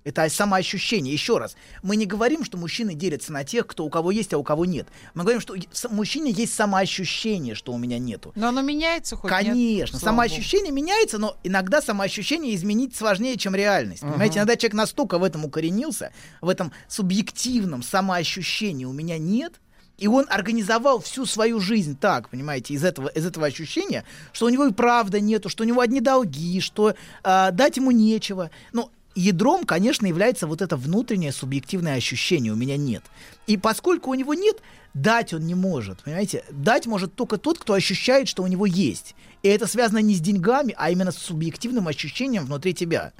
Это 0.05 0.29
самоощущение. 0.29 1.13
Еще 1.13 1.39
раз, 1.39 1.57
мы 1.83 1.97
не 1.97 2.05
говорим, 2.05 2.45
что 2.45 2.59
мужчины 2.59 2.95
делятся 2.95 3.33
на 3.33 3.43
тех, 3.43 3.67
кто 3.67 3.85
у 3.85 3.91
кого 3.91 4.11
есть, 4.11 4.35
а 4.35 4.39
у 4.39 4.43
кого 4.43 4.67
нет. 4.67 4.87
Мы 5.15 5.23
говорим, 5.23 5.41
что 5.41 5.55
в 5.55 5.93
мужчине 5.93 6.31
есть 6.31 6.55
самоощущение, 6.55 7.55
что 7.55 7.73
у 7.73 7.79
меня 7.79 7.99
нету. 7.99 8.33
Но 8.37 8.49
оно 8.49 8.61
меняется 8.61 9.17
хоть 9.17 9.31
нет? 9.31 9.41
Конечно, 9.41 9.99
Слава 9.99 10.15
самоощущение 10.15 10.73
меняется, 10.73 11.19
но 11.19 11.37
иногда 11.43 11.81
самоощущение 11.81 12.55
изменить 12.55 12.95
сложнее, 12.95 13.37
чем 13.37 13.55
реальность. 13.55 14.03
Понимаете, 14.03 14.39
иногда 14.39 14.57
человек 14.57 14.75
настолько 14.75 15.19
в 15.19 15.25
этом 15.25 15.47
укоренился, 15.47 16.13
в 16.43 16.51
этом 16.51 16.73
субъективном 16.87 17.83
самоощущении 17.83 18.85
у 18.85 18.93
меня 18.93 19.17
нет, 19.17 19.55
и 19.97 20.07
он 20.07 20.27
организовал 20.29 21.01
всю 21.01 21.25
свою 21.25 21.61
жизнь 21.61 21.97
так, 21.97 22.29
понимаете, 22.29 22.75
из 22.75 22.85
этого, 22.85 23.09
из 23.09 23.25
этого 23.25 23.47
ощущения, 23.47 24.05
что 24.33 24.47
у 24.47 24.49
него 24.49 24.67
и 24.67 24.73
правда 24.73 25.21
нету, 25.21 25.49
что 25.49 25.63
у 25.63 25.67
него 25.67 25.81
одни 25.81 26.01
долги, 26.01 26.61
что 26.61 26.95
а, 27.23 27.53
дать 27.53 27.77
ему 27.77 27.91
нечего. 27.93 28.51
Но 28.73 28.91
ядром, 29.15 29.65
конечно, 29.65 30.07
является 30.07 30.47
вот 30.47 30.63
это 30.63 30.77
внутреннее 30.77 31.33
субъективное 31.33 31.95
ощущение 31.95 32.53
«у 32.53 32.57
меня 32.57 32.77
нет». 32.77 33.03
И 33.47 33.57
поскольку 33.57 34.11
у 34.11 34.15
него 34.15 34.35
нет, 34.35 34.57
дать 34.95 35.33
он 35.33 35.47
не 35.47 35.55
может, 35.55 36.03
понимаете? 36.03 36.45
Дать 36.51 36.87
может 36.87 37.15
только 37.15 37.37
тот, 37.39 37.59
кто 37.59 37.75
ощущает, 37.75 38.29
что 38.29 38.43
у 38.43 38.47
него 38.47 38.67
есть. 38.67 39.15
И 39.43 39.49
это 39.49 39.67
связано 39.67 39.99
не 39.99 40.15
с 40.15 40.21
деньгами, 40.21 40.75
а 40.77 40.91
именно 40.91 41.13
с 41.13 41.19
субъективным 41.19 41.89
ощущением 41.89 42.47
внутри 42.47 42.75
тебя. 42.75 43.13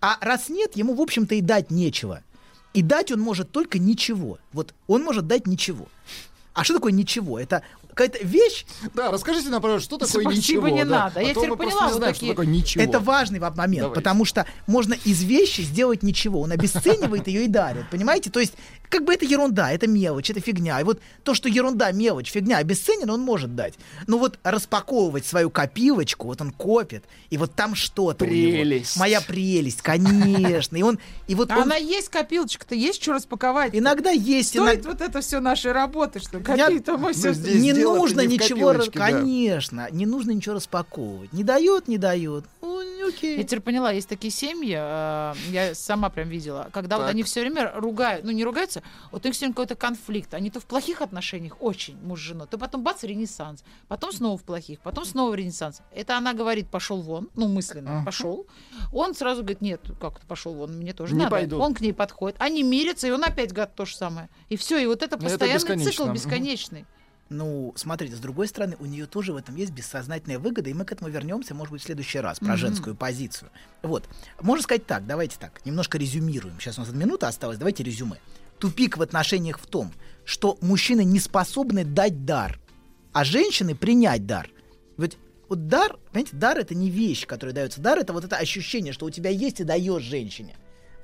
А 0.00 0.18
раз 0.20 0.48
нет, 0.48 0.76
ему, 0.76 0.94
в 0.94 1.00
общем-то, 1.00 1.34
и 1.34 1.40
дать 1.40 1.70
нечего. 1.70 2.22
И 2.74 2.82
дать 2.82 3.12
он 3.12 3.20
может 3.20 3.50
только 3.50 3.78
ничего. 3.78 4.38
Вот 4.52 4.74
он 4.86 5.02
может 5.04 5.26
дать 5.26 5.46
ничего. 5.46 5.88
А 6.54 6.64
что 6.64 6.74
такое 6.74 6.92
ничего? 6.92 7.38
Это 7.38 7.62
какая-то 7.94 8.24
вещь, 8.24 8.64
Да, 8.94 9.10
расскажите 9.10 9.48
нам, 9.50 9.60
пожалуйста, 9.62 9.84
что 9.86 9.98
такое 9.98 10.22
Спасибо, 10.22 10.32
ничего. 10.36 10.68
не 10.68 10.84
да? 10.84 10.90
надо. 11.04 11.20
А 11.20 11.22
Я 11.22 11.34
теперь 11.34 11.50
поняла, 11.50 11.88
вот 11.88 11.94
знаем, 11.96 12.14
что 12.14 12.20
такие- 12.20 12.32
такое 12.32 12.46
ничего. 12.46 12.82
Это 12.84 13.00
важный 13.00 13.38
момент, 13.38 13.56
Давайте. 13.82 13.94
потому 13.94 14.24
что 14.24 14.46
можно 14.66 14.94
из 15.04 15.22
вещи 15.22 15.60
сделать 15.62 16.02
ничего. 16.02 16.40
Он 16.40 16.52
обесценивает 16.52 17.26
ее 17.28 17.44
и 17.44 17.48
дарит, 17.48 17.88
понимаете? 17.90 18.30
То 18.30 18.40
есть, 18.40 18.54
как 18.92 19.04
бы 19.04 19.14
это 19.14 19.24
ерунда, 19.24 19.72
это 19.72 19.86
мелочь, 19.86 20.28
это 20.28 20.40
фигня. 20.40 20.78
И 20.78 20.84
вот 20.84 21.00
то, 21.24 21.32
что 21.32 21.48
ерунда, 21.48 21.90
мелочь, 21.92 22.30
фигня 22.30 22.58
обесценен, 22.58 23.08
он 23.08 23.22
может 23.22 23.56
дать. 23.56 23.74
Но 24.06 24.18
вот 24.18 24.38
распаковывать 24.44 25.24
свою 25.24 25.48
копилочку, 25.48 26.26
вот 26.26 26.42
он 26.42 26.50
копит, 26.50 27.02
и 27.30 27.38
вот 27.38 27.54
там 27.54 27.74
что-то 27.74 28.26
у 28.26 28.28
него. 28.28 28.52
Прелесть. 28.52 28.98
Моя 28.98 29.22
прелесть, 29.22 29.80
конечно. 29.80 30.76
И 30.76 30.82
он, 30.82 30.98
и 31.26 31.34
вот 31.34 31.50
А 31.50 31.56
он 31.56 31.62
она 31.62 31.76
есть, 31.76 32.10
копилочка-то 32.10 32.74
есть, 32.74 33.02
что 33.02 33.14
распаковать? 33.14 33.74
иногда 33.74 34.10
есть, 34.10 34.50
Стоит 34.50 34.80
иногда... 34.84 34.90
вот 34.90 35.00
это 35.00 35.22
все 35.22 35.40
нашей 35.40 35.72
работы, 35.72 36.20
что 36.20 36.38
Ну, 36.38 37.12
всё- 37.12 37.32
здесь 37.32 37.62
не 37.62 37.72
нужно 37.72 38.20
не 38.20 38.26
в 38.26 38.30
ничего, 38.32 38.74
конечно, 38.92 39.88
не 39.90 40.04
нужно 40.04 40.32
ничего 40.32 40.56
распаковывать. 40.56 41.32
Не 41.32 41.44
дает, 41.44 41.88
не 41.88 41.96
дает. 41.96 42.44
Окей. 43.16 43.36
Я 43.38 43.44
теперь 43.44 43.60
поняла, 43.60 43.90
есть 43.92 44.08
такие 44.08 44.30
семьи, 44.30 44.76
э, 44.78 45.34
я 45.50 45.74
сама 45.74 46.10
прям 46.10 46.28
видела, 46.28 46.68
когда 46.72 46.96
вот 46.96 47.04
Так. 47.04 47.14
они 47.14 47.22
все 47.22 47.40
время 47.40 47.72
ругают, 47.74 48.24
ну 48.24 48.30
не 48.32 48.44
ругаются, 48.44 48.82
вот 49.10 49.24
у 49.24 49.28
них 49.28 49.34
все 49.34 49.46
время 49.46 49.54
какой-то 49.54 49.74
конфликт, 49.76 50.34
они 50.34 50.50
то 50.50 50.60
в 50.60 50.66
плохих 50.66 51.00
отношениях, 51.02 51.56
очень, 51.60 51.96
муж 52.02 52.20
с 52.20 52.22
женой, 52.22 52.46
то 52.48 52.58
потом 52.58 52.82
бац, 52.82 53.02
ренессанс, 53.04 53.64
потом 53.88 54.12
снова 54.12 54.36
в 54.38 54.42
плохих, 54.42 54.80
потом 54.80 55.04
снова 55.04 55.34
ренессанс. 55.34 55.82
Это 55.94 56.16
она 56.16 56.32
говорит, 56.32 56.68
пошел 56.68 57.00
вон, 57.02 57.28
ну 57.34 57.48
мысленно, 57.48 58.02
пошел. 58.04 58.46
Он 58.92 59.14
сразу 59.14 59.42
говорит, 59.42 59.60
нет, 59.60 59.80
как 60.00 60.20
ты 60.20 60.26
пошел 60.26 60.54
вон, 60.54 60.76
мне 60.78 60.92
тоже 60.92 61.14
Не 61.14 61.20
надо. 61.20 61.30
пойду. 61.30 61.58
Он 61.58 61.74
к 61.74 61.80
ней 61.80 61.92
подходит, 61.92 62.36
они 62.40 62.62
мирятся, 62.62 63.06
и 63.06 63.10
он 63.10 63.22
опять 63.24 63.52
говорит 63.52 63.74
то 63.74 63.84
же 63.84 63.94
самое. 63.96 64.28
И 64.48 64.56
все, 64.56 64.78
и 64.78 64.86
вот 64.86 65.02
это 65.02 65.16
это 65.16 65.24
постоянный 65.24 65.58
бесконечно. 65.58 65.90
цикл 65.90 66.06
бесконечный. 66.08 66.86
Ну, 67.32 67.72
смотрите, 67.76 68.14
с 68.14 68.18
другой 68.20 68.46
стороны, 68.46 68.76
у 68.78 68.84
нее 68.84 69.06
тоже 69.06 69.32
в 69.32 69.36
этом 69.36 69.56
есть 69.56 69.72
бессознательная 69.72 70.38
выгода, 70.38 70.68
и 70.68 70.74
мы 70.74 70.84
к 70.84 70.92
этому 70.92 71.10
вернемся, 71.10 71.54
может 71.54 71.72
быть, 71.72 71.82
в 71.82 71.84
следующий 71.84 72.18
раз, 72.18 72.38
про 72.38 72.48
Мгм. 72.48 72.56
женскую 72.58 72.94
позицию. 72.94 73.50
Вот. 73.82 74.08
Можно 74.40 74.62
сказать 74.62 74.86
так, 74.86 75.06
давайте 75.06 75.36
так, 75.38 75.64
немножко 75.64 75.96
резюмируем. 75.98 76.60
Сейчас 76.60 76.76
у 76.78 76.82
нас 76.82 76.92
минута 76.92 77.28
осталась, 77.28 77.58
давайте 77.58 77.82
резюме. 77.82 78.18
Тупик 78.58 78.96
в 78.98 79.02
отношениях 79.02 79.58
в 79.58 79.66
том, 79.66 79.92
что 80.24 80.58
мужчины 80.60 81.04
не 81.04 81.18
способны 81.18 81.84
дать 81.84 82.24
дар, 82.24 82.60
а 83.12 83.24
женщины 83.24 83.74
принять 83.74 84.26
дар. 84.26 84.50
Ведь 84.98 85.16
вот 85.48 85.66
дар, 85.68 85.98
понимаете, 86.12 86.36
дар 86.36 86.58
это 86.58 86.74
не 86.74 86.90
вещь, 86.90 87.26
которая 87.26 87.54
дается. 87.54 87.80
Дар 87.80 87.98
это 87.98 88.12
вот 88.12 88.24
это 88.24 88.36
ощущение, 88.36 88.92
что 88.92 89.06
у 89.06 89.10
тебя 89.10 89.30
есть 89.30 89.60
и 89.60 89.64
даешь 89.64 90.02
женщине. 90.02 90.56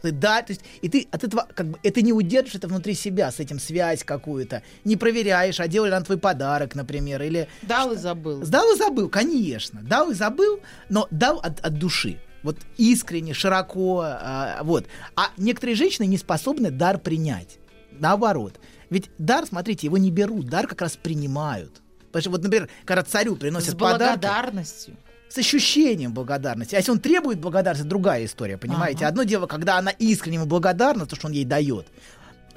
Да, 0.03 0.43
то 0.43 0.53
есть, 0.53 0.63
и 0.81 0.89
ты 0.89 1.09
от 1.11 1.25
этого, 1.25 1.47
как 1.55 1.67
бы, 1.67 1.79
это 1.83 2.03
не 2.03 2.13
удержишь 2.13 2.55
это 2.55 2.69
внутри 2.69 2.95
себя, 2.95 3.31
с 3.31 3.41
этим 3.41 3.59
связь 3.59 4.05
какую-то. 4.05 4.63
Не 4.85 4.97
проверяешь, 4.97 5.61
а 5.61 5.69
делали 5.69 5.91
она 5.91 6.05
твой 6.05 6.19
подарок, 6.19 6.75
например, 6.75 7.23
или... 7.23 7.49
Дал 7.63 7.93
и 7.93 7.97
забыл. 7.97 8.45
Сдал 8.45 8.73
и 8.75 8.79
забыл, 8.79 9.09
конечно. 9.09 9.81
Дал 9.83 10.11
и 10.11 10.15
забыл, 10.15 10.61
но 10.89 11.09
дал 11.11 11.39
от, 11.39 11.61
от 11.61 11.79
души. 11.79 12.19
Вот 12.43 12.59
искренне, 12.77 13.35
широко, 13.35 14.03
а, 14.05 14.61
вот. 14.63 14.87
А 15.17 15.31
некоторые 15.37 15.75
женщины 15.75 16.07
не 16.07 16.19
способны 16.19 16.71
дар 16.71 16.99
принять. 16.99 17.59
Наоборот. 17.91 18.61
Ведь 18.91 19.11
дар, 19.19 19.45
смотрите, 19.47 19.87
его 19.87 19.99
не 19.99 20.11
берут, 20.11 20.47
дар 20.47 20.67
как 20.67 20.81
раз 20.81 20.97
принимают. 20.97 21.83
Потому 22.07 22.23
что 22.23 22.31
вот, 22.31 22.43
например, 22.43 22.69
когда 22.85 23.03
царю 23.03 23.37
приносят 23.37 23.71
С 23.71 23.77
подарки, 23.77 24.21
благодарностью. 24.21 24.97
С 25.29 25.39
ощущением 25.39 26.13
благодарности. 26.13 26.75
А 26.75 26.79
если 26.79 26.91
он 26.91 27.01
требует 27.01 27.39
благодарности, 27.39 27.87
другая 27.87 28.25
история, 28.25 28.57
понимаете? 28.57 29.05
Ага. 29.05 29.09
Одно 29.09 29.23
дело, 29.25 29.47
когда 29.47 29.79
она 29.79 29.91
искренне 29.91 30.37
ему 30.37 30.47
благодарна, 30.47 31.07
то, 31.07 31.17
что 31.17 31.27
он 31.27 31.33
ей 31.33 31.45
дает. 31.45 31.87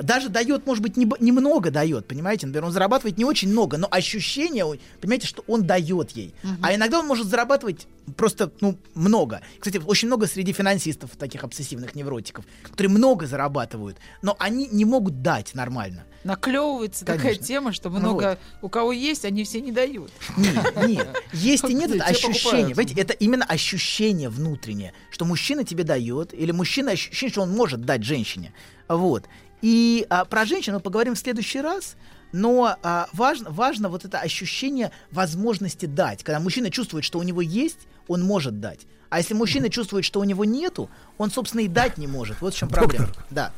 Даже 0.02 0.30
дает, 0.30 0.66
может 0.66 0.84
быть, 0.84 0.98
не 0.98 1.10
немного 1.20 1.72
дает, 1.72 2.08
понимаете? 2.08 2.48
Например, 2.48 2.66
он 2.66 2.72
зарабатывает 2.72 3.18
не 3.18 3.26
очень 3.26 3.50
много, 3.50 3.78
но 3.78 3.88
ощущение, 3.90 4.66
понимаете, 5.00 5.28
что 5.28 5.44
он 5.48 5.66
дает 5.66 6.12
ей. 6.12 6.34
А 6.62 6.74
иногда 6.74 7.00
он 7.00 7.08
может 7.08 7.28
зарабатывать 7.28 7.88
просто, 8.16 8.52
ну, 8.62 8.78
много. 8.94 9.42
Кстати, 9.60 9.82
очень 9.86 10.08
много 10.08 10.28
среди 10.28 10.54
финансистов, 10.54 11.12
таких 11.18 11.44
обсессивных 11.44 11.96
невротиков, 11.96 12.46
которые 12.64 12.92
много 12.92 13.28
зарабатывают, 13.28 13.98
но 14.22 14.36
они 14.40 14.68
не 14.72 14.86
могут 14.86 15.22
дать 15.22 15.54
нормально. 15.54 16.04
Наклевывается 16.24 17.04
такая 17.04 17.22
Конечно. 17.22 17.46
тема, 17.46 17.74
что 17.74 17.90
Ну 17.90 17.98
много 17.98 18.38
у 18.62 18.70
кого 18.70 18.92
есть, 18.92 19.26
они 19.26 19.44
все 19.44 19.60
не 19.60 19.72
дают. 19.72 20.12
Нет, 20.38 20.88
нет. 20.88 21.08
Есть 21.34 21.64
и 21.68 21.74
нет, 21.74 21.92
это 21.92 22.04
ощущение. 22.04 22.76
Понимаете, 22.76 23.02
это 23.02 23.14
именно 23.14 23.46
ощущение 23.46 24.30
внутреннее, 24.30 24.94
что 25.10 25.26
мужчина 25.26 25.64
тебе 25.64 25.84
дает, 25.84 26.34
или 26.34 26.52
мужчина 26.52 26.92
ощущение, 26.92 27.32
что 27.32 27.42
он 27.42 27.52
может 27.52 27.82
дать 27.82 28.04
женщине. 28.04 28.54
Вот. 28.88 29.26
И 29.62 30.06
а, 30.10 30.26
про 30.26 30.46
женщину 30.46 30.78
мы 30.78 30.82
поговорим 30.82 31.16
в 31.16 31.20
следующий 31.20 31.62
раз. 31.62 31.96
Но 32.34 32.78
а, 32.82 33.08
важно, 33.14 33.50
важно 33.50 33.90
вот 33.90 34.06
это 34.06 34.20
ощущение 34.20 34.92
возможности 35.12 35.86
дать. 35.86 36.24
Когда 36.24 36.40
мужчина 36.40 36.72
чувствует, 36.72 37.04
что 37.04 37.20
у 37.20 37.24
него 37.24 37.42
есть, 37.42 37.80
он 38.08 38.24
может 38.24 38.60
дать. 38.60 38.82
А 39.10 39.18
если 39.18 39.34
мужчина 39.34 39.70
чувствует, 39.70 40.06
что 40.06 40.22
у 40.22 40.24
него 40.24 40.46
нету, 40.46 40.90
он, 41.18 41.32
собственно, 41.32 41.62
и 41.62 41.68
дать 41.68 41.98
не 41.98 42.08
может. 42.08 42.40
Вот 42.40 42.54
в 42.54 42.58
чем 42.58 42.70
проблема. 42.70 43.10
Да. 43.30 43.52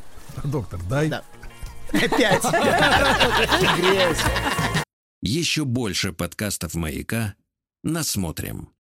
Доктор, 0.44 0.82
дай. 0.90 1.10
Да. 1.10 1.24
Опять. 1.92 2.44
Еще 5.22 5.64
больше 5.64 6.12
подкастов 6.12 6.74
«Маяка» 6.74 7.36
насмотрим. 7.84 8.70